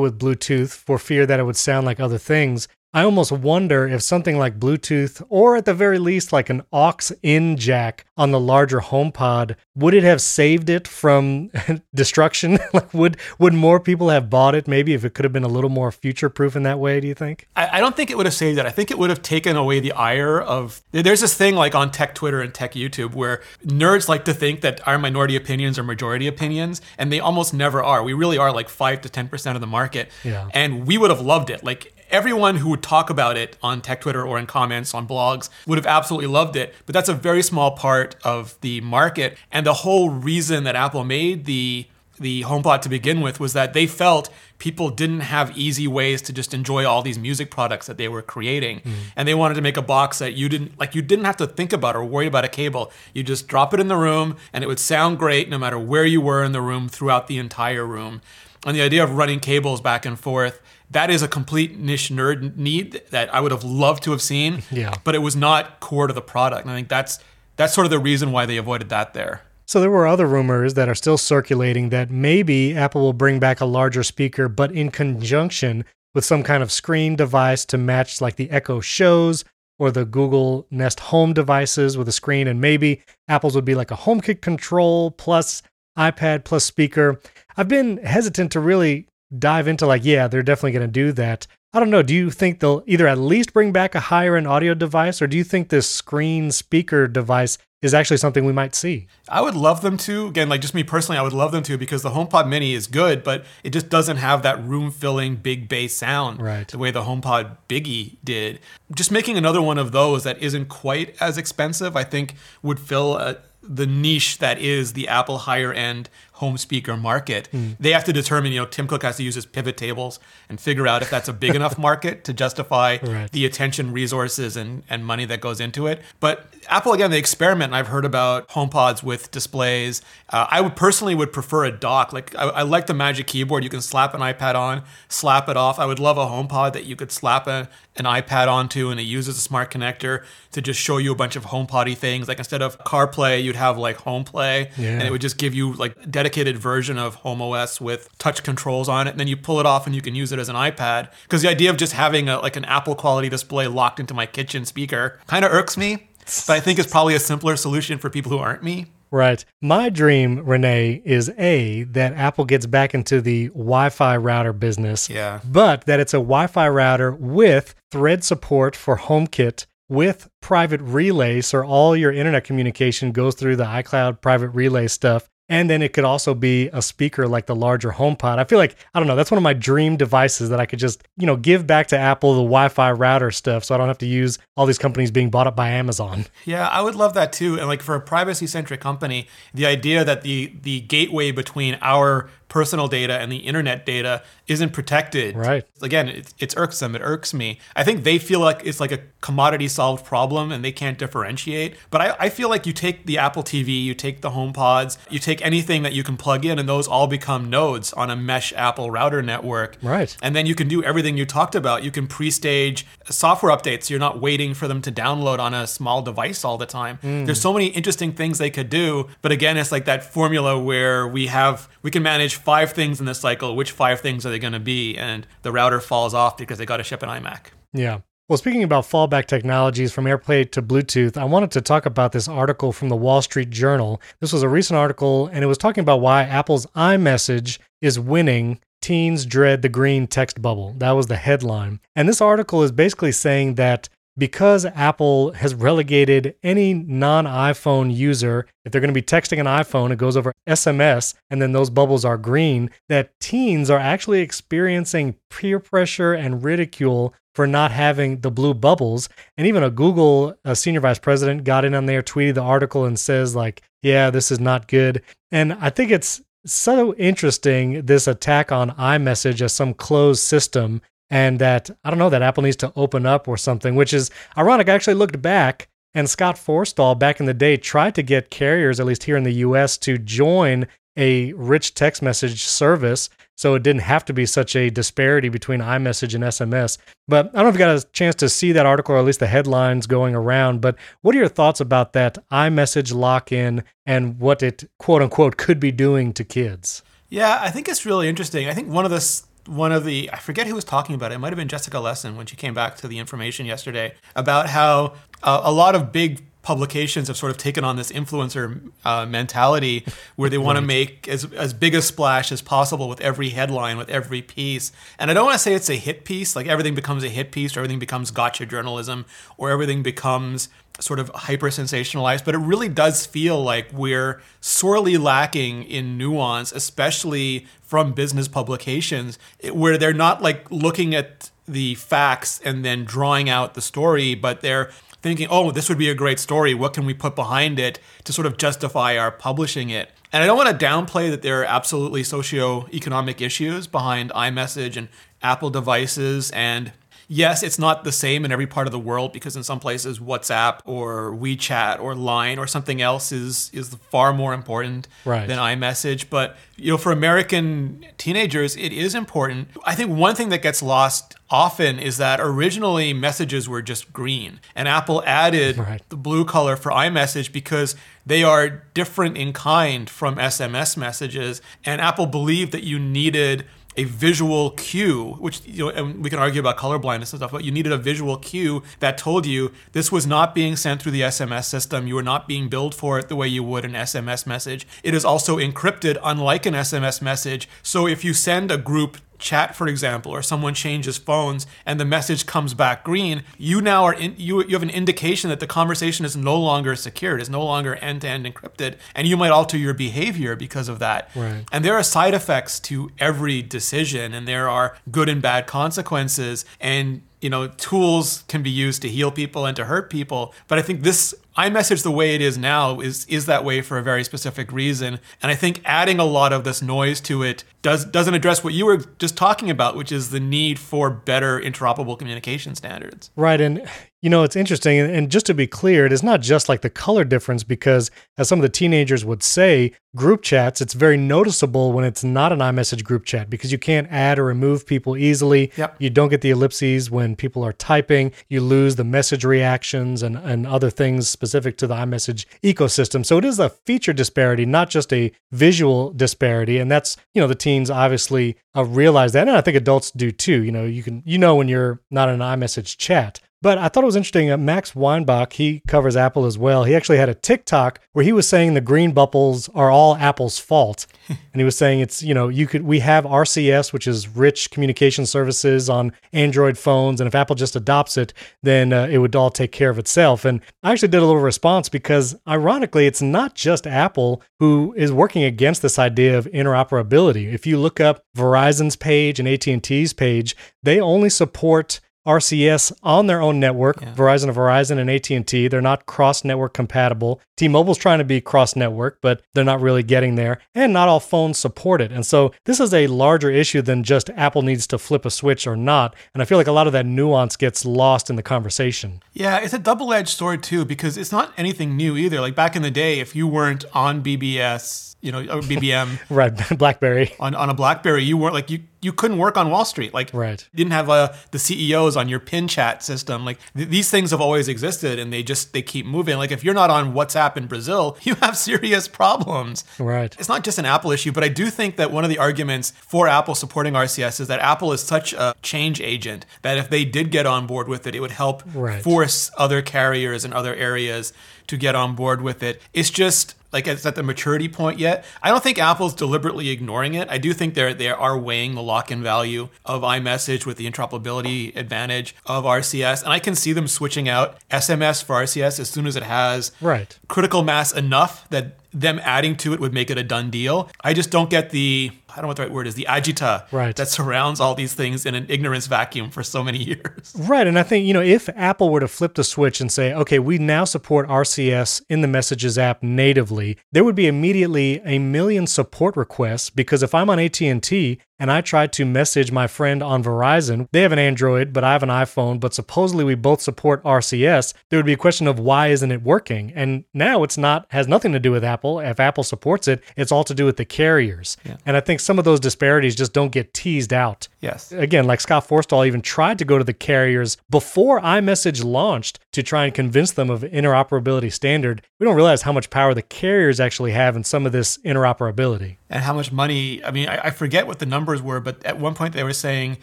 with 0.00 0.18
Bluetooth 0.18 0.70
for 0.70 0.98
fear 0.98 1.26
that 1.26 1.40
it 1.40 1.44
would 1.44 1.56
sound 1.56 1.86
like 1.86 2.00
other 2.00 2.18
things. 2.18 2.68
I 2.94 3.02
almost 3.02 3.32
wonder 3.32 3.88
if 3.88 4.00
something 4.02 4.38
like 4.38 4.60
Bluetooth 4.60 5.20
or 5.28 5.56
at 5.56 5.64
the 5.64 5.74
very 5.74 5.98
least 5.98 6.32
like 6.32 6.48
an 6.48 6.62
aux 6.72 6.94
in 7.22 7.56
jack 7.56 8.06
on 8.16 8.30
the 8.30 8.38
larger 8.38 8.78
HomePod 8.80 9.56
would 9.74 9.92
it 9.94 10.04
have 10.04 10.20
saved 10.22 10.70
it 10.70 10.86
from 10.86 11.50
destruction? 11.94 12.58
like 12.72 12.94
would 12.94 13.16
would 13.40 13.52
more 13.54 13.80
people 13.80 14.10
have 14.10 14.30
bought 14.30 14.54
it 14.54 14.68
maybe 14.68 14.94
if 14.94 15.04
it 15.04 15.14
could 15.14 15.24
have 15.24 15.32
been 15.32 15.42
a 15.42 15.48
little 15.48 15.70
more 15.70 15.90
future 15.90 16.28
proof 16.28 16.54
in 16.54 16.62
that 16.62 16.78
way, 16.78 17.00
do 17.00 17.08
you 17.08 17.14
think? 17.14 17.48
I, 17.56 17.78
I 17.78 17.80
don't 17.80 17.96
think 17.96 18.10
it 18.10 18.16
would 18.16 18.26
have 18.26 18.34
saved 18.34 18.58
it. 18.60 18.66
I 18.66 18.70
think 18.70 18.92
it 18.92 18.98
would 18.98 19.10
have 19.10 19.22
taken 19.22 19.56
away 19.56 19.80
the 19.80 19.90
ire 19.92 20.40
of. 20.40 20.80
There's 20.92 21.20
this 21.20 21.34
thing 21.34 21.56
like 21.56 21.74
on 21.74 21.90
tech 21.90 22.14
Twitter 22.14 22.40
and 22.40 22.54
tech 22.54 22.74
YouTube 22.74 23.14
where 23.14 23.42
nerds 23.66 24.08
like 24.08 24.24
to 24.26 24.34
think 24.34 24.60
that 24.60 24.86
our 24.86 24.98
minority 24.98 25.34
opinions 25.34 25.78
are 25.78 25.82
majority 25.82 26.28
opinions, 26.28 26.80
and 26.98 27.10
they 27.12 27.18
almost 27.18 27.52
never 27.52 27.82
are. 27.82 28.04
We 28.04 28.12
really 28.12 28.38
are 28.38 28.52
like 28.52 28.68
five 28.68 29.00
to 29.00 29.08
ten 29.08 29.26
percent 29.28 29.56
of 29.56 29.60
the 29.60 29.66
market, 29.66 30.10
Yeah. 30.22 30.48
and 30.54 30.86
we 30.86 30.96
would 30.98 31.10
have 31.10 31.20
loved 31.20 31.50
it. 31.50 31.64
Like 31.64 31.92
everyone 32.14 32.56
who 32.56 32.68
would 32.68 32.82
talk 32.82 33.10
about 33.10 33.36
it 33.36 33.58
on 33.60 33.80
tech 33.80 34.00
Twitter 34.00 34.24
or 34.24 34.38
in 34.38 34.46
comments 34.46 34.94
on 34.94 35.06
blogs 35.06 35.50
would 35.66 35.76
have 35.76 35.86
absolutely 35.86 36.28
loved 36.28 36.54
it. 36.54 36.72
But 36.86 36.92
that's 36.92 37.08
a 37.08 37.14
very 37.14 37.42
small 37.42 37.72
part 37.72 38.14
of 38.22 38.56
the 38.60 38.80
market, 38.82 39.36
and 39.50 39.66
the 39.66 39.74
whole 39.74 40.10
reason 40.10 40.62
that 40.64 40.76
Apple 40.76 41.04
made 41.04 41.44
the 41.44 41.88
the 42.16 42.42
HomePod 42.42 42.80
to 42.82 42.88
begin 42.88 43.20
with 43.22 43.40
was 43.40 43.54
that 43.54 43.72
they 43.72 43.88
felt 43.88 44.30
people 44.58 44.88
didn't 44.88 45.20
have 45.20 45.58
easy 45.58 45.88
ways 45.88 46.22
to 46.22 46.32
just 46.32 46.54
enjoy 46.54 46.86
all 46.86 47.02
these 47.02 47.18
music 47.18 47.50
products 47.50 47.88
that 47.88 47.98
they 47.98 48.06
were 48.06 48.22
creating. 48.22 48.78
Mm-hmm. 48.78 48.92
And 49.16 49.26
they 49.26 49.34
wanted 49.34 49.54
to 49.54 49.62
make 49.62 49.76
a 49.76 49.82
box 49.82 50.20
that 50.20 50.34
you 50.34 50.48
didn't 50.48 50.78
like 50.78 50.94
you 50.94 51.02
didn't 51.02 51.24
have 51.24 51.36
to 51.38 51.46
think 51.48 51.72
about 51.72 51.96
or 51.96 52.04
worry 52.04 52.28
about 52.28 52.44
a 52.44 52.48
cable. 52.48 52.92
You 53.12 53.24
just 53.24 53.48
drop 53.48 53.74
it 53.74 53.80
in 53.80 53.88
the 53.88 53.96
room 53.96 54.36
and 54.52 54.62
it 54.62 54.68
would 54.68 54.78
sound 54.78 55.18
great 55.18 55.48
no 55.48 55.58
matter 55.58 55.78
where 55.78 56.04
you 56.04 56.20
were 56.20 56.44
in 56.44 56.52
the 56.52 56.62
room 56.62 56.88
throughout 56.88 57.26
the 57.26 57.38
entire 57.38 57.84
room. 57.84 58.22
And 58.64 58.76
the 58.76 58.82
idea 58.82 59.02
of 59.02 59.16
running 59.16 59.40
cables 59.40 59.80
back 59.80 60.06
and 60.06 60.18
forth 60.18 60.60
that 60.90 61.10
is 61.10 61.22
a 61.22 61.28
complete 61.28 61.78
niche 61.78 62.08
nerd 62.10 62.56
need 62.56 63.02
that 63.10 63.32
I 63.34 63.40
would 63.40 63.52
have 63.52 63.64
loved 63.64 64.02
to 64.04 64.10
have 64.12 64.22
seen 64.22 64.62
Yeah. 64.70 64.92
but 65.04 65.14
it 65.14 65.18
was 65.18 65.34
not 65.36 65.80
core 65.80 66.06
to 66.06 66.12
the 66.14 66.22
product 66.22 66.62
and 66.62 66.70
I 66.70 66.74
think 66.76 66.88
that's 66.88 67.18
that's 67.56 67.72
sort 67.74 67.84
of 67.86 67.90
the 67.90 67.98
reason 67.98 68.32
why 68.32 68.46
they 68.46 68.56
avoided 68.56 68.88
that 68.90 69.14
there 69.14 69.42
So 69.66 69.80
there 69.80 69.90
were 69.90 70.06
other 70.06 70.26
rumors 70.26 70.74
that 70.74 70.88
are 70.88 70.94
still 70.94 71.16
circulating 71.18 71.90
that 71.90 72.10
maybe 72.10 72.74
Apple 72.76 73.00
will 73.00 73.12
bring 73.12 73.38
back 73.40 73.60
a 73.60 73.64
larger 73.64 74.02
speaker, 74.02 74.48
but 74.48 74.70
in 74.72 74.90
conjunction 74.90 75.84
with 76.14 76.24
some 76.24 76.42
kind 76.42 76.62
of 76.62 76.70
screen 76.70 77.16
device 77.16 77.64
to 77.66 77.78
match 77.78 78.20
like 78.20 78.36
the 78.36 78.50
Echo 78.50 78.80
Shows 78.80 79.44
or 79.78 79.90
the 79.90 80.04
Google 80.04 80.66
Nest 80.70 81.00
Home 81.00 81.32
devices 81.32 81.96
with 81.96 82.08
a 82.08 82.12
screen, 82.12 82.46
and 82.46 82.60
maybe 82.60 83.00
Apple's 83.26 83.54
would 83.56 83.64
be 83.64 83.74
like 83.74 83.90
a 83.90 83.96
HomeKit 83.96 84.40
control 84.40 85.10
plus 85.10 85.62
iPad 85.98 86.44
plus 86.44 86.64
speaker. 86.64 87.18
I've 87.56 87.68
been 87.68 87.96
hesitant 87.98 88.52
to 88.52 88.60
really 88.60 89.06
dive 89.38 89.68
into 89.68 89.86
like, 89.86 90.04
yeah, 90.04 90.28
they're 90.28 90.42
definitely 90.42 90.72
going 90.72 90.86
to 90.88 90.92
do 90.92 91.12
that. 91.12 91.46
I 91.72 91.80
don't 91.80 91.90
know. 91.90 92.02
Do 92.02 92.14
you 92.14 92.30
think 92.30 92.60
they'll 92.60 92.84
either 92.86 93.08
at 93.08 93.18
least 93.18 93.52
bring 93.52 93.72
back 93.72 93.94
a 93.94 94.00
higher 94.00 94.36
end 94.36 94.46
audio 94.46 94.74
device, 94.74 95.20
or 95.20 95.26
do 95.26 95.36
you 95.36 95.42
think 95.44 95.68
this 95.68 95.88
screen 95.88 96.52
speaker 96.52 97.08
device 97.08 97.58
is 97.82 97.92
actually 97.92 98.16
something 98.16 98.44
we 98.44 98.52
might 98.52 98.76
see? 98.76 99.08
I 99.28 99.40
would 99.40 99.56
love 99.56 99.82
them 99.82 99.96
to. 99.98 100.28
Again, 100.28 100.48
like 100.48 100.60
just 100.60 100.72
me 100.74 100.84
personally, 100.84 101.18
I 101.18 101.22
would 101.22 101.32
love 101.32 101.50
them 101.50 101.64
to 101.64 101.76
because 101.76 102.02
the 102.02 102.10
HomePod 102.10 102.48
Mini 102.48 102.74
is 102.74 102.86
good, 102.86 103.24
but 103.24 103.44
it 103.64 103.70
just 103.70 103.88
doesn't 103.88 104.18
have 104.18 104.42
that 104.44 104.64
room-filling 104.64 105.36
big 105.36 105.68
bass 105.68 105.94
sound 105.96 106.40
Right. 106.40 106.68
the 106.68 106.78
way 106.78 106.92
the 106.92 107.02
HomePod 107.02 107.56
Biggie 107.68 108.18
did. 108.22 108.60
Just 108.94 109.10
making 109.10 109.36
another 109.36 109.60
one 109.60 109.76
of 109.76 109.90
those 109.90 110.22
that 110.22 110.40
isn't 110.40 110.66
quite 110.68 111.16
as 111.20 111.36
expensive, 111.36 111.96
I 111.96 112.04
think, 112.04 112.34
would 112.62 112.78
fill 112.78 113.16
a, 113.16 113.38
the 113.62 113.86
niche 113.86 114.38
that 114.38 114.58
is 114.60 114.92
the 114.92 115.08
Apple 115.08 115.38
higher-end 115.38 116.08
home 116.38 116.58
speaker 116.58 116.96
market. 116.96 117.48
They 117.78 117.92
have 117.92 118.04
to 118.04 118.12
determine, 118.12 118.52
you 118.52 118.60
know, 118.60 118.66
Tim 118.66 118.86
Cook 118.88 119.02
has 119.04 119.16
to 119.18 119.22
use 119.22 119.34
his 119.36 119.46
pivot 119.46 119.76
tables 119.76 120.18
and 120.48 120.60
figure 120.60 120.86
out 120.88 121.00
if 121.02 121.08
that's 121.10 121.28
a 121.28 121.32
big 121.32 121.54
enough 121.54 121.78
market 121.88 122.24
to 122.24 122.32
justify 122.32 122.98
Right. 123.02 123.30
the 123.30 123.44
attention, 123.46 123.92
resources, 123.92 124.56
and, 124.56 124.82
and 124.90 125.06
money 125.06 125.24
that 125.26 125.40
goes 125.40 125.60
into 125.60 125.86
it. 125.86 126.02
But 126.18 126.46
Apple, 126.68 126.92
again, 126.92 127.10
they 127.12 127.18
experiment. 127.18 127.68
And 127.70 127.76
I've 127.76 127.88
heard 127.88 128.04
about 128.04 128.48
HomePods 128.48 129.02
with 129.02 129.30
displays. 129.30 130.02
Uh, 130.30 130.46
I 130.50 130.60
would 130.60 130.74
personally 130.76 131.14
would 131.14 131.32
prefer 131.32 131.64
a 131.66 131.70
dock. 131.72 132.12
Like 132.12 132.34
I, 132.36 132.44
I 132.48 132.62
like 132.62 132.86
the 132.86 132.94
Magic 132.94 133.26
Keyboard. 133.28 133.62
You 133.62 133.70
can 133.70 133.80
slap 133.80 134.12
an 134.14 134.20
iPad 134.20 134.54
on, 134.56 134.82
slap 135.08 135.48
it 135.48 135.56
off. 135.56 135.78
I 135.78 135.86
would 135.86 135.98
love 136.00 136.18
a 136.18 136.26
HomePod 136.26 136.72
that 136.72 136.84
you 136.84 136.96
could 136.96 137.12
slap 137.12 137.46
a, 137.46 137.68
an 137.96 138.06
iPad 138.06 138.48
onto, 138.48 138.90
and 138.90 138.98
it 138.98 139.04
uses 139.04 139.36
a 139.38 139.40
smart 139.40 139.70
connector 139.70 140.24
to 140.50 140.60
just 140.60 140.80
show 140.80 140.98
you 140.98 141.12
a 141.12 141.14
bunch 141.14 141.36
of 141.36 141.44
HomePoddy 141.46 141.96
things. 141.96 142.26
Like 142.26 142.38
instead 142.38 142.62
of 142.62 142.76
CarPlay, 142.80 143.42
you'd 143.42 143.54
have 143.56 143.78
like 143.78 143.98
HomePlay, 143.98 144.70
Yeah. 144.76 144.88
and 144.90 145.02
it 145.02 145.12
would 145.12 145.20
just 145.20 145.38
give 145.38 145.54
you 145.54 145.74
like 145.74 145.94
a 146.02 146.06
dedicated 146.24 146.56
version 146.56 146.98
of 146.98 147.16
Home 147.16 147.42
OS 147.42 147.80
with 147.80 148.08
touch 148.18 148.42
controls 148.42 148.88
on 148.88 149.06
it. 149.06 149.10
And 149.10 149.20
then 149.20 149.28
you 149.28 149.36
pull 149.36 149.60
it 149.60 149.66
off 149.66 149.86
and 149.86 149.94
you 149.94 150.00
can 150.00 150.14
use 150.14 150.32
it 150.32 150.38
as 150.38 150.48
an 150.48 150.56
iPad. 150.56 151.10
Because 151.24 151.42
the 151.42 151.48
idea 151.48 151.68
of 151.68 151.76
just 151.76 151.92
having 151.92 152.30
a, 152.30 152.40
like 152.40 152.56
an 152.56 152.64
Apple 152.64 152.94
quality 152.94 153.28
display 153.28 153.66
locked 153.66 154.00
into 154.00 154.14
my 154.14 154.24
kitchen 154.24 154.64
speaker 154.64 155.20
kind 155.26 155.44
of 155.44 155.52
irks 155.52 155.76
me. 155.76 156.08
But 156.46 156.50
I 156.50 156.60
think 156.60 156.78
it's 156.78 156.90
probably 156.90 157.14
a 157.14 157.20
simpler 157.20 157.56
solution 157.56 157.98
for 157.98 158.08
people 158.08 158.32
who 158.32 158.38
aren't 158.38 158.62
me. 158.62 158.86
Right. 159.10 159.44
My 159.60 159.90
dream, 159.90 160.44
Renee, 160.44 161.02
is 161.04 161.30
A, 161.38 161.84
that 161.84 162.14
Apple 162.14 162.46
gets 162.46 162.66
back 162.66 162.94
into 162.94 163.20
the 163.20 163.48
Wi 163.48 163.90
Fi 163.90 164.16
router 164.16 164.54
business. 164.54 165.10
Yeah. 165.10 165.40
But 165.44 165.84
that 165.84 166.00
it's 166.00 166.14
a 166.14 166.16
Wi 166.16 166.46
Fi 166.46 166.66
router 166.68 167.12
with 167.12 167.74
thread 167.92 168.24
support 168.24 168.74
for 168.74 168.96
HomeKit 168.96 169.66
with 169.88 170.28
private 170.40 170.80
relay. 170.80 171.42
So 171.42 171.62
all 171.62 171.94
your 171.94 172.10
internet 172.10 172.44
communication 172.44 173.12
goes 173.12 173.34
through 173.34 173.56
the 173.56 173.64
iCloud 173.64 174.22
private 174.22 174.48
relay 174.48 174.88
stuff. 174.88 175.28
And 175.48 175.68
then 175.68 175.82
it 175.82 175.92
could 175.92 176.04
also 176.04 176.34
be 176.34 176.68
a 176.72 176.80
speaker 176.80 177.28
like 177.28 177.46
the 177.46 177.54
larger 177.54 177.90
HomePod. 177.90 178.38
I 178.38 178.44
feel 178.44 178.58
like, 178.58 178.76
I 178.94 178.98
don't 178.98 179.06
know, 179.06 179.16
that's 179.16 179.30
one 179.30 179.36
of 179.36 179.42
my 179.42 179.52
dream 179.52 179.96
devices 179.96 180.48
that 180.48 180.58
I 180.58 180.64
could 180.64 180.78
just, 180.78 181.02
you 181.18 181.26
know, 181.26 181.36
give 181.36 181.66
back 181.66 181.88
to 181.88 181.98
Apple 181.98 182.32
the 182.32 182.42
Wi 182.42 182.68
Fi 182.68 182.92
router 182.92 183.30
stuff 183.30 183.62
so 183.64 183.74
I 183.74 183.78
don't 183.78 183.88
have 183.88 183.98
to 183.98 184.06
use 184.06 184.38
all 184.56 184.64
these 184.64 184.78
companies 184.78 185.10
being 185.10 185.30
bought 185.30 185.46
up 185.46 185.56
by 185.56 185.68
Amazon. 185.68 186.26
Yeah, 186.46 186.68
I 186.68 186.82
would 186.82 186.94
love 186.94 187.14
that 187.14 187.32
too. 187.32 187.58
And 187.58 187.68
like 187.68 187.80
for 187.80 187.94
a 187.94 188.00
privacy 188.00 188.46
centric 188.46 188.80
company, 188.80 189.28
the 189.54 189.64
idea 189.64 190.04
that 190.04 190.22
the 190.22 190.54
the 190.62 190.80
gateway 190.80 191.30
between 191.30 191.78
our 191.80 192.28
personal 192.54 192.86
data 192.86 193.18
and 193.18 193.32
the 193.32 193.38
internet 193.38 193.84
data 193.84 194.22
isn't 194.46 194.72
protected. 194.72 195.34
Right. 195.34 195.66
Again, 195.82 196.08
it's, 196.08 196.32
it's 196.38 196.56
irksome. 196.56 196.94
It 196.94 197.00
irks 197.02 197.34
me. 197.34 197.58
I 197.74 197.82
think 197.82 198.04
they 198.04 198.16
feel 198.16 198.38
like 198.38 198.62
it's 198.64 198.78
like 198.78 198.92
a 198.92 199.00
commodity 199.20 199.66
solved 199.66 200.06
problem 200.06 200.52
and 200.52 200.64
they 200.64 200.70
can't 200.70 200.96
differentiate. 200.96 201.74
But 201.90 202.00
I, 202.00 202.16
I 202.20 202.28
feel 202.28 202.48
like 202.48 202.64
you 202.64 202.72
take 202.72 203.06
the 203.06 203.18
Apple 203.18 203.42
TV, 203.42 203.82
you 203.82 203.92
take 203.92 204.20
the 204.20 204.30
HomePods, 204.30 204.98
you 205.10 205.18
take 205.18 205.44
anything 205.44 205.82
that 205.82 205.94
you 205.94 206.04
can 206.04 206.16
plug 206.16 206.44
in, 206.44 206.60
and 206.60 206.68
those 206.68 206.86
all 206.86 207.08
become 207.08 207.50
nodes 207.50 207.92
on 207.94 208.08
a 208.08 208.14
mesh 208.14 208.52
Apple 208.52 208.88
router 208.88 209.20
network. 209.20 209.76
Right. 209.82 210.16
And 210.22 210.36
then 210.36 210.46
you 210.46 210.54
can 210.54 210.68
do 210.68 210.80
everything 210.84 211.18
you 211.18 211.26
talked 211.26 211.56
about. 211.56 211.82
You 211.82 211.90
can 211.90 212.06
pre-stage 212.06 212.86
software 213.10 213.50
updates. 213.50 213.90
You're 213.90 213.98
not 213.98 214.20
waiting 214.20 214.54
for 214.54 214.68
them 214.68 214.80
to 214.82 214.92
download 214.92 215.40
on 215.40 215.54
a 215.54 215.66
small 215.66 216.02
device 216.02 216.44
all 216.44 216.56
the 216.56 216.66
time. 216.66 216.98
Hmm. 216.98 217.24
There's 217.24 217.40
so 217.40 217.52
many 217.52 217.66
interesting 217.66 218.12
things 218.12 218.38
they 218.38 218.50
could 218.50 218.70
do. 218.70 219.08
But 219.22 219.32
again, 219.32 219.56
it's 219.56 219.72
like 219.72 219.86
that 219.86 220.04
formula 220.04 220.56
where 220.56 221.08
we 221.08 221.26
have 221.26 221.68
we 221.82 221.90
can 221.90 222.04
manage 222.04 222.43
five 222.44 222.72
things 222.72 223.00
in 223.00 223.06
this 223.06 223.20
cycle. 223.20 223.56
Which 223.56 223.72
five 223.72 224.00
things 224.00 224.24
are 224.24 224.30
they 224.30 224.38
going 224.38 224.52
to 224.52 224.60
be? 224.60 224.96
And 224.96 225.26
the 225.42 225.50
router 225.50 225.80
falls 225.80 226.14
off 226.14 226.36
because 226.36 226.58
they 226.58 226.66
got 226.66 226.76
to 226.76 226.84
ship 226.84 227.02
an 227.02 227.08
iMac. 227.08 227.46
Yeah. 227.72 228.00
Well, 228.28 228.38
speaking 228.38 228.62
about 228.62 228.84
fallback 228.84 229.26
technologies 229.26 229.92
from 229.92 230.06
AirPlay 230.06 230.50
to 230.52 230.62
Bluetooth, 230.62 231.18
I 231.18 231.24
wanted 231.24 231.50
to 231.52 231.60
talk 231.60 231.84
about 231.84 232.12
this 232.12 232.26
article 232.26 232.72
from 232.72 232.88
the 232.88 232.96
Wall 232.96 233.20
Street 233.20 233.50
Journal. 233.50 234.00
This 234.20 234.32
was 234.32 234.42
a 234.42 234.48
recent 234.48 234.78
article, 234.78 235.26
and 235.26 235.44
it 235.44 235.46
was 235.46 235.58
talking 235.58 235.82
about 235.82 236.00
why 236.00 236.22
Apple's 236.22 236.64
iMessage 236.74 237.58
is 237.82 238.00
winning. 238.00 238.60
Teens 238.80 239.26
dread 239.26 239.60
the 239.60 239.68
green 239.68 240.06
text 240.06 240.40
bubble. 240.40 240.74
That 240.78 240.92
was 240.92 241.06
the 241.06 241.16
headline. 241.16 241.80
And 241.94 242.08
this 242.08 242.22
article 242.22 242.62
is 242.62 242.72
basically 242.72 243.12
saying 243.12 243.56
that 243.56 243.88
because 244.16 244.64
Apple 244.64 245.32
has 245.32 245.54
relegated 245.54 246.36
any 246.42 246.72
non 246.72 247.24
iPhone 247.24 247.94
user, 247.94 248.46
if 248.64 248.72
they're 248.72 248.80
going 248.80 248.94
to 248.94 248.94
be 248.94 249.02
texting 249.02 249.40
an 249.40 249.46
iPhone, 249.46 249.90
it 249.90 249.96
goes 249.96 250.16
over 250.16 250.32
SMS 250.48 251.14
and 251.30 251.42
then 251.42 251.52
those 251.52 251.70
bubbles 251.70 252.04
are 252.04 252.16
green, 252.16 252.70
that 252.88 253.12
teens 253.20 253.70
are 253.70 253.78
actually 253.78 254.20
experiencing 254.20 255.16
peer 255.30 255.58
pressure 255.58 256.12
and 256.12 256.44
ridicule 256.44 257.14
for 257.34 257.46
not 257.46 257.72
having 257.72 258.20
the 258.20 258.30
blue 258.30 258.54
bubbles. 258.54 259.08
And 259.36 259.46
even 259.46 259.62
a 259.62 259.70
Google 259.70 260.34
a 260.44 260.54
senior 260.54 260.80
vice 260.80 260.98
president 260.98 261.44
got 261.44 261.64
in 261.64 261.74
on 261.74 261.86
there, 261.86 262.02
tweeted 262.02 262.34
the 262.34 262.42
article, 262.42 262.84
and 262.84 262.98
says, 262.98 263.34
like, 263.34 263.62
yeah, 263.82 264.10
this 264.10 264.30
is 264.30 264.38
not 264.38 264.68
good. 264.68 265.02
And 265.32 265.54
I 265.54 265.70
think 265.70 265.90
it's 265.90 266.22
so 266.46 266.94
interesting 266.94 267.86
this 267.86 268.06
attack 268.06 268.52
on 268.52 268.70
iMessage 268.72 269.40
as 269.40 269.52
some 269.52 269.74
closed 269.74 270.22
system 270.22 270.80
and 271.14 271.38
that 271.38 271.70
I 271.84 271.90
don't 271.90 272.00
know 272.00 272.10
that 272.10 272.22
Apple 272.22 272.42
needs 272.42 272.56
to 272.56 272.72
open 272.74 273.06
up 273.06 273.28
or 273.28 273.36
something, 273.36 273.76
which 273.76 273.94
is 273.94 274.10
ironic. 274.36 274.68
I 274.68 274.72
actually 274.72 274.94
looked 274.94 275.22
back 275.22 275.68
and 275.94 276.10
Scott 276.10 276.34
Forstall 276.34 276.98
back 276.98 277.20
in 277.20 277.26
the 277.26 277.32
day 277.32 277.56
tried 277.56 277.94
to 277.94 278.02
get 278.02 278.30
carriers, 278.30 278.80
at 278.80 278.86
least 278.86 279.04
here 279.04 279.16
in 279.16 279.22
the 279.22 279.34
US, 279.34 279.78
to 279.78 279.96
join 279.96 280.66
a 280.96 281.32
rich 281.34 281.74
text 281.74 282.02
message 282.02 282.42
service 282.44 283.08
so 283.36 283.54
it 283.54 283.62
didn't 283.62 283.82
have 283.82 284.04
to 284.06 284.12
be 284.12 284.26
such 284.26 284.56
a 284.56 284.70
disparity 284.70 285.28
between 285.28 285.60
iMessage 285.60 286.16
and 286.16 286.24
SMS. 286.24 286.78
But 287.06 287.26
I 287.26 287.30
don't 287.30 287.44
know 287.44 287.48
if 287.48 287.54
you 287.54 287.58
got 287.60 287.76
a 287.76 287.86
chance 287.92 288.16
to 288.16 288.28
see 288.28 288.50
that 288.50 288.66
article 288.66 288.96
or 288.96 288.98
at 288.98 289.04
least 289.04 289.20
the 289.20 289.28
headlines 289.28 289.86
going 289.86 290.16
around. 290.16 290.60
But 290.60 290.76
what 291.02 291.14
are 291.14 291.18
your 291.18 291.28
thoughts 291.28 291.60
about 291.60 291.92
that 291.92 292.18
iMessage 292.32 292.92
lock 292.92 293.30
in 293.30 293.62
and 293.86 294.18
what 294.18 294.42
it 294.42 294.64
quote 294.80 295.00
unquote 295.00 295.36
could 295.36 295.60
be 295.60 295.70
doing 295.70 296.12
to 296.14 296.24
kids? 296.24 296.82
Yeah, 297.08 297.38
I 297.40 297.50
think 297.50 297.68
it's 297.68 297.86
really 297.86 298.08
interesting. 298.08 298.48
I 298.48 298.54
think 298.54 298.68
one 298.68 298.84
of 298.84 298.90
the 298.90 299.22
one 299.46 299.72
of 299.72 299.84
the 299.84 300.10
I 300.12 300.18
forget 300.18 300.46
who 300.46 300.54
was 300.54 300.64
talking 300.64 300.94
about 300.94 301.12
it. 301.12 301.16
It 301.16 301.18
might 301.18 301.32
have 301.32 301.38
been 301.38 301.48
Jessica 301.48 301.76
Lessin 301.78 302.16
when 302.16 302.26
she 302.26 302.36
came 302.36 302.54
back 302.54 302.76
to 302.76 302.88
the 302.88 302.98
information 302.98 303.46
yesterday 303.46 303.94
about 304.14 304.48
how 304.48 304.94
uh, 305.22 305.40
a 305.44 305.52
lot 305.52 305.74
of 305.74 305.92
big 305.92 306.22
publications 306.44 307.08
have 307.08 307.16
sort 307.16 307.32
of 307.32 307.38
taken 307.38 307.64
on 307.64 307.76
this 307.76 307.90
influencer 307.90 308.70
uh, 308.84 309.06
mentality 309.06 309.84
where 310.14 310.30
they 310.30 310.38
want 310.38 310.56
to 310.56 310.62
make 310.62 311.08
as, 311.08 311.24
as 311.32 311.52
big 311.52 311.74
a 311.74 311.82
splash 311.82 312.30
as 312.30 312.42
possible 312.42 312.88
with 312.88 313.00
every 313.00 313.30
headline, 313.30 313.76
with 313.78 313.88
every 313.88 314.22
piece. 314.22 314.70
And 314.98 315.10
I 315.10 315.14
don't 315.14 315.24
want 315.24 315.34
to 315.34 315.38
say 315.38 315.54
it's 315.54 315.70
a 315.70 315.76
hit 315.76 316.04
piece, 316.04 316.36
like 316.36 316.46
everything 316.46 316.74
becomes 316.74 317.02
a 317.02 317.08
hit 317.08 317.32
piece 317.32 317.56
or 317.56 317.60
everything 317.60 317.78
becomes 317.78 318.10
gotcha 318.10 318.46
journalism 318.46 319.06
or 319.38 319.50
everything 319.50 319.82
becomes 319.82 320.50
sort 320.80 320.98
of 320.98 321.08
hyper 321.14 321.48
sensationalized, 321.48 322.24
but 322.24 322.34
it 322.34 322.38
really 322.38 322.68
does 322.68 323.06
feel 323.06 323.42
like 323.42 323.68
we're 323.72 324.20
sorely 324.40 324.98
lacking 324.98 325.62
in 325.62 325.96
nuance, 325.96 326.52
especially 326.52 327.46
from 327.62 327.92
business 327.92 328.28
publications, 328.28 329.18
where 329.52 329.78
they're 329.78 329.94
not 329.94 330.20
like 330.20 330.50
looking 330.50 330.94
at 330.94 331.30
the 331.46 331.74
facts 331.76 332.40
and 332.44 332.64
then 332.64 332.84
drawing 332.84 333.28
out 333.28 333.54
the 333.54 333.60
story, 333.60 334.14
but 334.14 334.40
they're 334.40 334.70
thinking, 335.04 335.28
oh, 335.30 335.50
this 335.50 335.68
would 335.68 335.76
be 335.76 335.90
a 335.90 335.94
great 335.94 336.18
story. 336.18 336.54
What 336.54 336.72
can 336.72 336.86
we 336.86 336.94
put 336.94 337.14
behind 337.14 337.58
it 337.58 337.78
to 338.04 338.12
sort 338.12 338.26
of 338.26 338.38
justify 338.38 338.96
our 338.96 339.10
publishing 339.10 339.68
it? 339.68 339.90
And 340.10 340.22
I 340.22 340.26
don't 340.26 340.36
want 340.38 340.58
to 340.58 340.66
downplay 340.66 341.10
that 341.10 341.20
there 341.20 341.42
are 341.42 341.44
absolutely 341.44 342.02
socio-economic 342.02 343.20
issues 343.20 343.66
behind 343.66 344.10
iMessage 344.12 344.78
and 344.78 344.88
Apple 345.22 345.50
devices 345.50 346.30
and 346.30 346.72
yes, 347.14 347.44
it's 347.44 347.58
not 347.58 347.84
the 347.84 347.92
same 347.92 348.24
in 348.24 348.32
every 348.32 348.46
part 348.46 348.66
of 348.66 348.72
the 348.72 348.78
world 348.78 349.12
because 349.12 349.36
in 349.36 349.44
some 349.44 349.60
places 349.60 350.00
WhatsApp 350.00 350.58
or 350.64 351.12
WeChat 351.12 351.78
or 351.78 351.94
Line 351.94 352.38
or 352.38 352.46
something 352.46 352.82
else 352.82 353.12
is 353.12 353.50
is 353.52 353.74
far 353.90 354.12
more 354.12 354.34
important 354.34 354.88
right. 355.04 355.28
than 355.28 355.38
iMessage. 355.38 356.10
But 356.10 356.36
you 356.56 356.72
know, 356.72 356.78
for 356.78 356.90
American 356.90 357.86
teenagers, 357.98 358.56
it 358.56 358.72
is 358.72 358.94
important. 358.94 359.48
I 359.64 359.74
think 359.74 359.96
one 359.96 360.16
thing 360.16 360.28
that 360.30 360.42
gets 360.42 360.62
lost 360.62 361.14
often 361.30 361.78
is 361.78 361.96
that 361.98 362.20
originally 362.20 362.92
messages 362.92 363.48
were 363.48 363.62
just 363.62 363.92
green, 363.92 364.40
and 364.54 364.66
Apple 364.66 365.02
added 365.06 365.56
right. 365.56 365.82
the 365.88 365.96
blue 365.96 366.24
color 366.24 366.56
for 366.56 366.72
iMessage 366.72 367.32
because 367.32 367.76
they 368.04 368.24
are 368.24 368.48
different 368.74 369.16
in 369.16 369.32
kind 369.32 369.88
from 369.88 370.16
SMS 370.16 370.76
messages, 370.76 371.40
and 371.64 371.80
Apple 371.80 372.06
believed 372.06 372.52
that 372.52 372.64
you 372.64 372.78
needed 372.78 373.46
a 373.76 373.84
visual 373.84 374.50
cue, 374.50 375.16
which 375.18 375.44
you 375.44 375.64
know, 375.64 375.70
and 375.70 376.02
we 376.02 376.10
can 376.10 376.18
argue 376.18 376.40
about 376.40 376.56
color 376.56 376.78
blindness 376.78 377.12
and 377.12 377.20
stuff, 377.20 377.32
but 377.32 377.44
you 377.44 377.50
needed 377.50 377.72
a 377.72 377.76
visual 377.76 378.16
cue 378.16 378.62
that 378.80 378.96
told 378.96 379.26
you 379.26 379.52
this 379.72 379.90
was 379.90 380.06
not 380.06 380.34
being 380.34 380.56
sent 380.56 380.80
through 380.82 380.92
the 380.92 381.02
SMS 381.02 381.44
system. 381.44 381.86
You 381.86 381.96
were 381.96 382.02
not 382.02 382.28
being 382.28 382.48
billed 382.48 382.74
for 382.74 382.98
it 382.98 383.08
the 383.08 383.16
way 383.16 383.28
you 383.28 383.42
would 383.42 383.64
an 383.64 383.72
SMS 383.72 384.26
message. 384.26 384.66
It 384.82 384.94
is 384.94 385.04
also 385.04 385.38
encrypted, 385.38 385.98
unlike 386.02 386.46
an 386.46 386.54
SMS 386.54 387.02
message. 387.02 387.48
So 387.62 387.86
if 387.86 388.04
you 388.04 388.14
send 388.14 388.50
a 388.50 388.58
group 388.58 388.98
chat, 389.24 389.56
for 389.56 389.66
example, 389.66 390.12
or 390.12 390.22
someone 390.22 390.54
changes 390.54 390.98
phones 390.98 391.46
and 391.66 391.80
the 391.80 391.84
message 391.84 392.26
comes 392.26 392.54
back 392.54 392.84
green, 392.84 393.24
you 393.38 393.60
now 393.60 393.82
are 393.82 393.94
in, 393.94 394.14
you 394.18 394.44
you 394.44 394.52
have 394.52 394.62
an 394.62 394.70
indication 394.70 395.30
that 395.30 395.40
the 395.40 395.46
conversation 395.46 396.04
is 396.04 396.16
no 396.16 396.38
longer 396.38 396.76
secured, 396.76 397.20
is 397.20 397.30
no 397.30 397.42
longer 397.42 397.74
end 397.76 398.02
to 398.02 398.08
end 398.08 398.26
encrypted, 398.26 398.76
and 398.94 399.08
you 399.08 399.16
might 399.16 399.30
alter 399.30 399.56
your 399.56 399.74
behavior 399.74 400.36
because 400.36 400.68
of 400.68 400.78
that. 400.78 401.10
Right. 401.16 401.44
And 401.50 401.64
there 401.64 401.74
are 401.74 401.82
side 401.82 402.14
effects 402.14 402.60
to 402.60 402.90
every 402.98 403.42
decision, 403.42 404.12
and 404.12 404.28
there 404.28 404.48
are 404.48 404.76
good 404.90 405.08
and 405.08 405.22
bad 405.22 405.46
consequences, 405.46 406.44
and 406.60 407.02
you 407.24 407.30
know 407.30 407.48
tools 407.48 408.22
can 408.28 408.42
be 408.42 408.50
used 408.50 408.82
to 408.82 408.88
heal 408.88 409.10
people 409.10 409.46
and 409.46 409.56
to 409.56 409.64
hurt 409.64 409.88
people. 409.88 410.34
But 410.46 410.58
I 410.58 410.62
think 410.62 410.82
this 410.82 411.14
iMessage 411.38 411.82
the 411.82 411.90
way 411.90 412.14
it 412.14 412.20
is 412.20 412.36
now 412.36 412.80
is 412.80 413.06
is 413.06 413.24
that 413.24 413.44
way 413.44 413.62
for 413.62 413.78
a 413.78 413.82
very 413.82 414.04
specific 414.04 414.52
reason. 414.52 415.00
And 415.22 415.32
I 415.32 415.34
think 415.34 415.62
adding 415.64 415.98
a 415.98 416.04
lot 416.04 416.34
of 416.34 416.44
this 416.44 416.60
noise 416.60 417.00
to 417.02 417.22
it 417.22 417.44
does 417.62 417.86
doesn't 417.86 418.12
address 418.12 418.44
what 418.44 418.52
you 418.52 418.66
were 418.66 418.84
just 418.98 419.16
talking 419.16 419.48
about, 419.48 419.74
which 419.74 419.90
is 419.90 420.10
the 420.10 420.20
need 420.20 420.58
for 420.58 420.90
better 420.90 421.40
interoperable 421.40 421.98
communication 421.98 422.54
standards. 422.54 423.10
Right. 423.16 423.40
And 423.40 423.66
you 424.04 424.10
know, 424.10 424.22
it's 424.22 424.36
interesting. 424.36 424.78
And 424.78 425.10
just 425.10 425.24
to 425.26 425.34
be 425.34 425.46
clear, 425.46 425.86
it 425.86 425.92
is 425.92 426.02
not 426.02 426.20
just 426.20 426.46
like 426.46 426.60
the 426.60 426.68
color 426.68 427.04
difference, 427.04 427.42
because 427.42 427.90
as 428.18 428.28
some 428.28 428.38
of 428.38 428.42
the 428.42 428.50
teenagers 428.50 429.02
would 429.02 429.22
say, 429.22 429.72
group 429.96 430.20
chats, 430.20 430.60
it's 430.60 430.74
very 430.74 430.98
noticeable 430.98 431.72
when 431.72 431.86
it's 431.86 432.04
not 432.04 432.30
an 432.30 432.40
iMessage 432.40 432.84
group 432.84 433.06
chat 433.06 433.30
because 433.30 433.50
you 433.50 433.56
can't 433.56 433.88
add 433.90 434.18
or 434.18 434.24
remove 434.24 434.66
people 434.66 434.94
easily. 434.94 435.50
Yep. 435.56 435.76
You 435.78 435.88
don't 435.88 436.10
get 436.10 436.20
the 436.20 436.32
ellipses 436.32 436.90
when 436.90 437.16
people 437.16 437.42
are 437.44 437.54
typing. 437.54 438.12
You 438.28 438.42
lose 438.42 438.76
the 438.76 438.84
message 438.84 439.24
reactions 439.24 440.02
and, 440.02 440.16
and 440.18 440.46
other 440.46 440.68
things 440.68 441.08
specific 441.08 441.56
to 441.58 441.66
the 441.66 441.74
iMessage 441.74 442.26
ecosystem. 442.42 443.06
So 443.06 443.16
it 443.16 443.24
is 443.24 443.38
a 443.38 443.48
feature 443.48 443.94
disparity, 443.94 444.44
not 444.44 444.68
just 444.68 444.92
a 444.92 445.12
visual 445.32 445.92
disparity. 445.92 446.58
And 446.58 446.70
that's, 446.70 446.98
you 447.14 447.22
know, 447.22 447.28
the 447.28 447.34
teens 447.34 447.70
obviously 447.70 448.36
uh, 448.54 448.66
realize 448.66 449.14
that. 449.14 449.28
And 449.28 449.36
I 449.36 449.40
think 449.40 449.56
adults 449.56 449.90
do 449.92 450.12
too. 450.12 450.42
You 450.42 450.52
know, 450.52 450.64
you 450.64 450.82
can, 450.82 451.02
you 451.06 451.16
know, 451.16 451.36
when 451.36 451.48
you're 451.48 451.80
not 451.90 452.10
in 452.10 452.20
an 452.20 452.38
iMessage 452.38 452.76
chat. 452.76 453.20
But 453.44 453.58
I 453.58 453.68
thought 453.68 453.84
it 453.84 453.86
was 453.86 453.94
interesting. 453.94 454.30
Uh, 454.30 454.38
Max 454.38 454.74
Weinbach, 454.74 455.34
he 455.34 455.60
covers 455.68 455.96
Apple 455.96 456.24
as 456.24 456.38
well. 456.38 456.64
He 456.64 456.74
actually 456.74 456.96
had 456.96 457.10
a 457.10 457.14
TikTok 457.14 457.78
where 457.92 458.02
he 458.02 458.10
was 458.10 458.26
saying 458.26 458.54
the 458.54 458.62
green 458.62 458.92
bubbles 458.92 459.50
are 459.50 459.70
all 459.70 459.96
Apple's 459.96 460.38
fault. 460.38 460.86
and 461.10 461.18
he 461.34 461.44
was 461.44 461.54
saying 461.54 461.80
it's, 461.80 462.02
you 462.02 462.14
know, 462.14 462.28
you 462.28 462.46
could, 462.46 462.62
we 462.62 462.80
have 462.80 463.04
RCS, 463.04 463.70
which 463.70 463.86
is 463.86 464.08
rich 464.08 464.50
communication 464.50 465.04
services 465.04 465.68
on 465.68 465.92
Android 466.14 466.56
phones. 466.56 467.02
And 467.02 467.06
if 467.06 467.14
Apple 467.14 467.36
just 467.36 467.54
adopts 467.54 467.98
it, 467.98 468.14
then 468.42 468.72
uh, 468.72 468.88
it 468.90 468.96
would 468.96 469.14
all 469.14 469.28
take 469.28 469.52
care 469.52 469.68
of 469.68 469.78
itself. 469.78 470.24
And 470.24 470.40
I 470.62 470.72
actually 470.72 470.88
did 470.88 471.02
a 471.02 471.06
little 471.06 471.20
response 471.20 471.68
because 471.68 472.16
ironically, 472.26 472.86
it's 472.86 473.02
not 473.02 473.34
just 473.34 473.66
Apple 473.66 474.22
who 474.38 474.72
is 474.74 474.90
working 474.90 475.22
against 475.22 475.60
this 475.60 475.78
idea 475.78 476.16
of 476.16 476.24
interoperability. 476.28 477.30
If 477.30 477.46
you 477.46 477.58
look 477.58 477.78
up 477.78 478.06
Verizon's 478.16 478.74
page 478.74 479.20
and 479.20 479.28
AT&T's 479.28 479.92
page, 479.92 480.34
they 480.62 480.80
only 480.80 481.10
support 481.10 481.80
RCS 482.06 482.72
on 482.82 483.06
their 483.06 483.20
own 483.20 483.40
network, 483.40 483.80
Verizon 483.80 484.28
and 484.28 484.36
Verizon 484.36 484.78
and 484.78 484.90
AT&T. 484.90 485.48
They're 485.48 485.60
not 485.60 485.86
cross-network 485.86 486.52
compatible. 486.52 487.20
T-Mobile's 487.36 487.78
trying 487.78 487.98
to 487.98 488.04
be 488.04 488.20
cross-network, 488.20 488.98
but 489.00 489.22
they're 489.32 489.44
not 489.44 489.60
really 489.60 489.82
getting 489.82 490.14
there, 490.14 490.40
and 490.54 490.72
not 490.72 490.88
all 490.88 491.00
phones 491.00 491.38
support 491.38 491.80
it. 491.80 491.90
And 491.90 492.04
so 492.04 492.32
this 492.44 492.60
is 492.60 492.72
a 492.72 492.86
larger 492.86 493.30
issue 493.30 493.62
than 493.62 493.82
just 493.82 494.10
Apple 494.10 494.42
needs 494.42 494.66
to 494.68 494.78
flip 494.78 495.04
a 495.04 495.10
switch 495.10 495.46
or 495.46 495.56
not. 495.56 495.96
And 496.12 496.22
I 496.22 496.26
feel 496.26 496.38
like 496.38 496.46
a 496.46 496.52
lot 496.52 496.66
of 496.66 496.72
that 496.74 496.86
nuance 496.86 497.36
gets 497.36 497.64
lost 497.64 498.10
in 498.10 498.16
the 498.16 498.22
conversation. 498.22 499.02
Yeah, 499.12 499.38
it's 499.38 499.54
a 499.54 499.58
double-edged 499.58 500.08
sword 500.08 500.42
too 500.42 500.64
because 500.64 500.96
it's 500.96 501.12
not 501.12 501.32
anything 501.36 501.76
new 501.76 501.96
either. 501.96 502.20
Like 502.20 502.34
back 502.34 502.54
in 502.54 502.62
the 502.62 502.70
day, 502.70 503.00
if 503.00 503.16
you 503.16 503.26
weren't 503.26 503.64
on 503.72 504.02
BBS, 504.02 504.93
you 505.04 505.12
know, 505.12 505.20
or 505.20 505.40
BBM, 505.42 506.00
right, 506.10 506.32
BlackBerry 506.58 507.12
on 507.20 507.34
on 507.34 507.50
a 507.50 507.54
BlackBerry, 507.54 508.02
you 508.02 508.16
weren't 508.16 508.34
like 508.34 508.50
you 508.50 508.60
you 508.84 508.92
couldn't 508.92 509.16
work 509.16 509.36
on 509.36 509.50
Wall 509.50 509.64
Street. 509.64 509.94
Like, 509.94 510.10
right. 510.12 510.46
you 510.52 510.56
didn't 510.58 510.72
have 510.72 510.90
uh, 510.90 511.12
the 511.30 511.38
CEOs 511.38 511.96
on 511.96 512.08
your 512.08 512.20
pin 512.20 512.46
chat 512.46 512.82
system. 512.82 513.24
Like, 513.24 513.38
th- 513.56 513.68
these 513.68 513.90
things 513.90 514.10
have 514.10 514.20
always 514.20 514.46
existed, 514.46 514.98
and 514.98 515.12
they 515.12 515.22
just 515.22 515.54
they 515.54 515.62
keep 515.62 515.86
moving. 515.86 516.18
Like, 516.18 516.30
if 516.30 516.44
you're 516.44 516.54
not 516.54 516.70
on 516.70 516.92
WhatsApp 516.92 517.36
in 517.36 517.46
Brazil, 517.46 517.96
you 518.02 518.14
have 518.16 518.36
serious 518.36 518.86
problems. 518.86 519.64
Right. 519.78 520.14
It's 520.18 520.28
not 520.28 520.44
just 520.44 520.58
an 520.58 520.66
Apple 520.66 520.92
issue, 520.92 521.12
but 521.12 521.24
I 521.24 521.28
do 521.28 521.48
think 521.48 521.76
that 521.76 521.90
one 521.90 522.04
of 522.04 522.10
the 522.10 522.18
arguments 522.18 522.72
for 522.86 523.08
Apple 523.08 523.34
supporting 523.34 523.72
RCS 523.72 524.20
is 524.20 524.28
that 524.28 524.40
Apple 524.40 524.72
is 524.72 524.82
such 524.82 525.14
a 525.14 525.34
change 525.42 525.80
agent 525.80 526.26
that 526.42 526.58
if 526.58 526.68
they 526.68 526.84
did 526.84 527.10
get 527.10 527.26
on 527.26 527.46
board 527.46 527.68
with 527.68 527.86
it, 527.86 527.94
it 527.94 528.00
would 528.00 528.10
help 528.10 528.42
right. 528.54 528.82
force 528.82 529.30
other 529.38 529.62
carriers 529.62 530.24
in 530.24 530.32
other 530.32 530.54
areas 530.54 531.12
to 531.46 531.56
get 531.56 531.74
on 531.74 531.94
board 531.94 532.22
with 532.22 532.42
it. 532.42 532.60
It's 532.72 532.90
just 532.90 533.34
like 533.54 533.68
it's 533.68 533.86
at 533.86 533.94
the 533.94 534.02
maturity 534.02 534.48
point 534.48 534.78
yet. 534.78 535.04
I 535.22 535.30
don't 535.30 535.42
think 535.42 535.58
Apple's 535.58 535.94
deliberately 535.94 536.50
ignoring 536.50 536.94
it. 536.94 537.08
I 537.08 537.18
do 537.18 537.32
think 537.32 537.54
they're 537.54 537.72
they 537.72 537.88
are 537.88 538.18
weighing 538.18 538.54
the 538.54 538.62
lock-in 538.62 539.02
value 539.02 539.48
of 539.64 539.82
iMessage 539.82 540.44
with 540.44 540.56
the 540.56 540.68
interoperability 540.68 541.56
advantage 541.56 542.16
of 542.26 542.44
RCS, 542.44 543.04
and 543.04 543.12
I 543.12 543.20
can 543.20 543.34
see 543.34 543.52
them 543.52 543.68
switching 543.68 544.08
out 544.08 544.36
SMS 544.50 545.02
for 545.02 545.14
RCS 545.14 545.60
as 545.60 545.70
soon 545.70 545.86
as 545.86 545.94
it 545.94 546.02
has 546.02 546.50
right. 546.60 546.98
critical 547.08 547.42
mass 547.44 547.72
enough 547.72 548.28
that 548.30 548.58
them 548.72 549.00
adding 549.04 549.36
to 549.36 549.54
it 549.54 549.60
would 549.60 549.72
make 549.72 549.88
it 549.88 549.96
a 549.96 550.02
done 550.02 550.30
deal. 550.30 550.68
I 550.82 550.92
just 550.92 551.10
don't 551.10 551.30
get 551.30 551.50
the 551.50 551.92
I 552.14 552.18
don't 552.18 552.22
know 552.22 552.28
what 552.28 552.36
the 552.36 552.42
right 552.44 552.52
word 552.52 552.66
is, 552.68 552.76
the 552.76 552.86
agita 552.88 553.50
right. 553.50 553.74
that 553.74 553.88
surrounds 553.88 554.38
all 554.38 554.54
these 554.54 554.72
things 554.72 555.04
in 555.04 555.16
an 555.16 555.26
ignorance 555.28 555.66
vacuum 555.66 556.10
for 556.10 556.22
so 556.22 556.44
many 556.44 556.58
years. 556.64 557.12
Right. 557.18 557.46
And 557.46 557.58
I 557.58 557.64
think, 557.64 557.86
you 557.86 557.92
know, 557.92 558.02
if 558.02 558.28
Apple 558.36 558.70
were 558.70 558.80
to 558.80 558.88
flip 558.88 559.14
the 559.14 559.24
switch 559.24 559.60
and 559.60 559.70
say, 559.70 559.92
okay, 559.92 560.18
we 560.20 560.38
now 560.38 560.64
support 560.64 561.08
RCS 561.08 561.82
in 561.88 562.02
the 562.02 562.08
Messages 562.08 562.56
app 562.56 562.82
natively, 562.82 563.58
there 563.72 563.82
would 563.82 563.96
be 563.96 564.06
immediately 564.06 564.80
a 564.84 564.98
million 565.00 565.46
support 565.46 565.96
requests 565.96 566.50
because 566.50 566.82
if 566.82 566.94
I'm 566.94 567.10
on 567.10 567.18
AT&T 567.18 568.00
and 568.18 568.30
I 568.30 568.40
try 568.40 568.66
to 568.68 568.84
message 568.84 569.32
my 569.32 569.46
friend 569.46 569.82
on 569.82 570.02
Verizon, 570.02 570.68
they 570.72 570.82
have 570.82 570.92
an 570.92 570.98
Android, 570.98 571.52
but 571.52 571.64
I 571.64 571.72
have 571.72 571.82
an 571.82 571.88
iPhone, 571.88 572.38
but 572.38 572.54
supposedly 572.54 573.04
we 573.04 573.14
both 573.14 573.40
support 573.40 573.82
RCS, 573.82 574.54
there 574.70 574.78
would 574.78 574.86
be 574.86 574.92
a 574.92 574.96
question 574.96 575.26
of 575.26 575.38
why 575.38 575.68
isn't 575.68 575.90
it 575.90 576.02
working? 576.02 576.52
And 576.54 576.84
now 576.94 577.24
it's 577.24 577.36
not 577.36 577.66
has 577.70 577.88
nothing 577.88 578.12
to 578.12 578.20
do 578.20 578.30
with 578.30 578.44
Apple. 578.44 578.78
If 578.78 579.00
Apple 579.00 579.24
supports 579.24 579.66
it, 579.66 579.82
it's 579.96 580.12
all 580.12 580.24
to 580.24 580.34
do 580.34 580.44
with 580.44 580.56
the 580.56 580.64
carriers. 580.64 581.36
Yeah. 581.44 581.56
And 581.66 581.76
I 581.76 581.80
think 581.80 582.00
some 582.04 582.18
of 582.18 582.24
those 582.24 582.40
disparities 582.40 582.94
just 582.94 583.12
don't 583.12 583.32
get 583.32 583.54
teased 583.54 583.92
out. 583.92 584.28
Yes. 584.40 584.72
Again, 584.72 585.06
like 585.06 585.20
Scott 585.20 585.48
Forstall 585.48 585.86
even 585.86 586.02
tried 586.02 586.38
to 586.38 586.44
go 586.44 586.58
to 586.58 586.64
the 586.64 586.72
carriers 586.72 587.36
before 587.50 588.00
iMessage 588.00 588.62
launched 588.62 589.18
to 589.32 589.42
try 589.42 589.64
and 589.64 589.74
convince 589.74 590.12
them 590.12 590.30
of 590.30 590.42
interoperability 590.42 591.32
standard. 591.32 591.82
We 591.98 592.04
don't 592.04 592.16
realize 592.16 592.42
how 592.42 592.52
much 592.52 592.70
power 592.70 592.94
the 592.94 593.02
carriers 593.02 593.58
actually 593.58 593.92
have 593.92 594.16
in 594.16 594.24
some 594.24 594.46
of 594.46 594.52
this 594.52 594.76
interoperability. 594.78 595.76
And 595.88 596.02
how 596.02 596.12
much 596.12 596.30
money, 596.30 596.84
I 596.84 596.90
mean, 596.90 597.08
I, 597.08 597.18
I 597.24 597.30
forget 597.30 597.66
what 597.66 597.78
the 597.78 597.86
numbers 597.86 598.20
were, 598.20 598.40
but 598.40 598.64
at 598.64 598.78
one 598.78 598.94
point 598.94 599.14
they 599.14 599.24
were 599.24 599.32
saying 599.32 599.78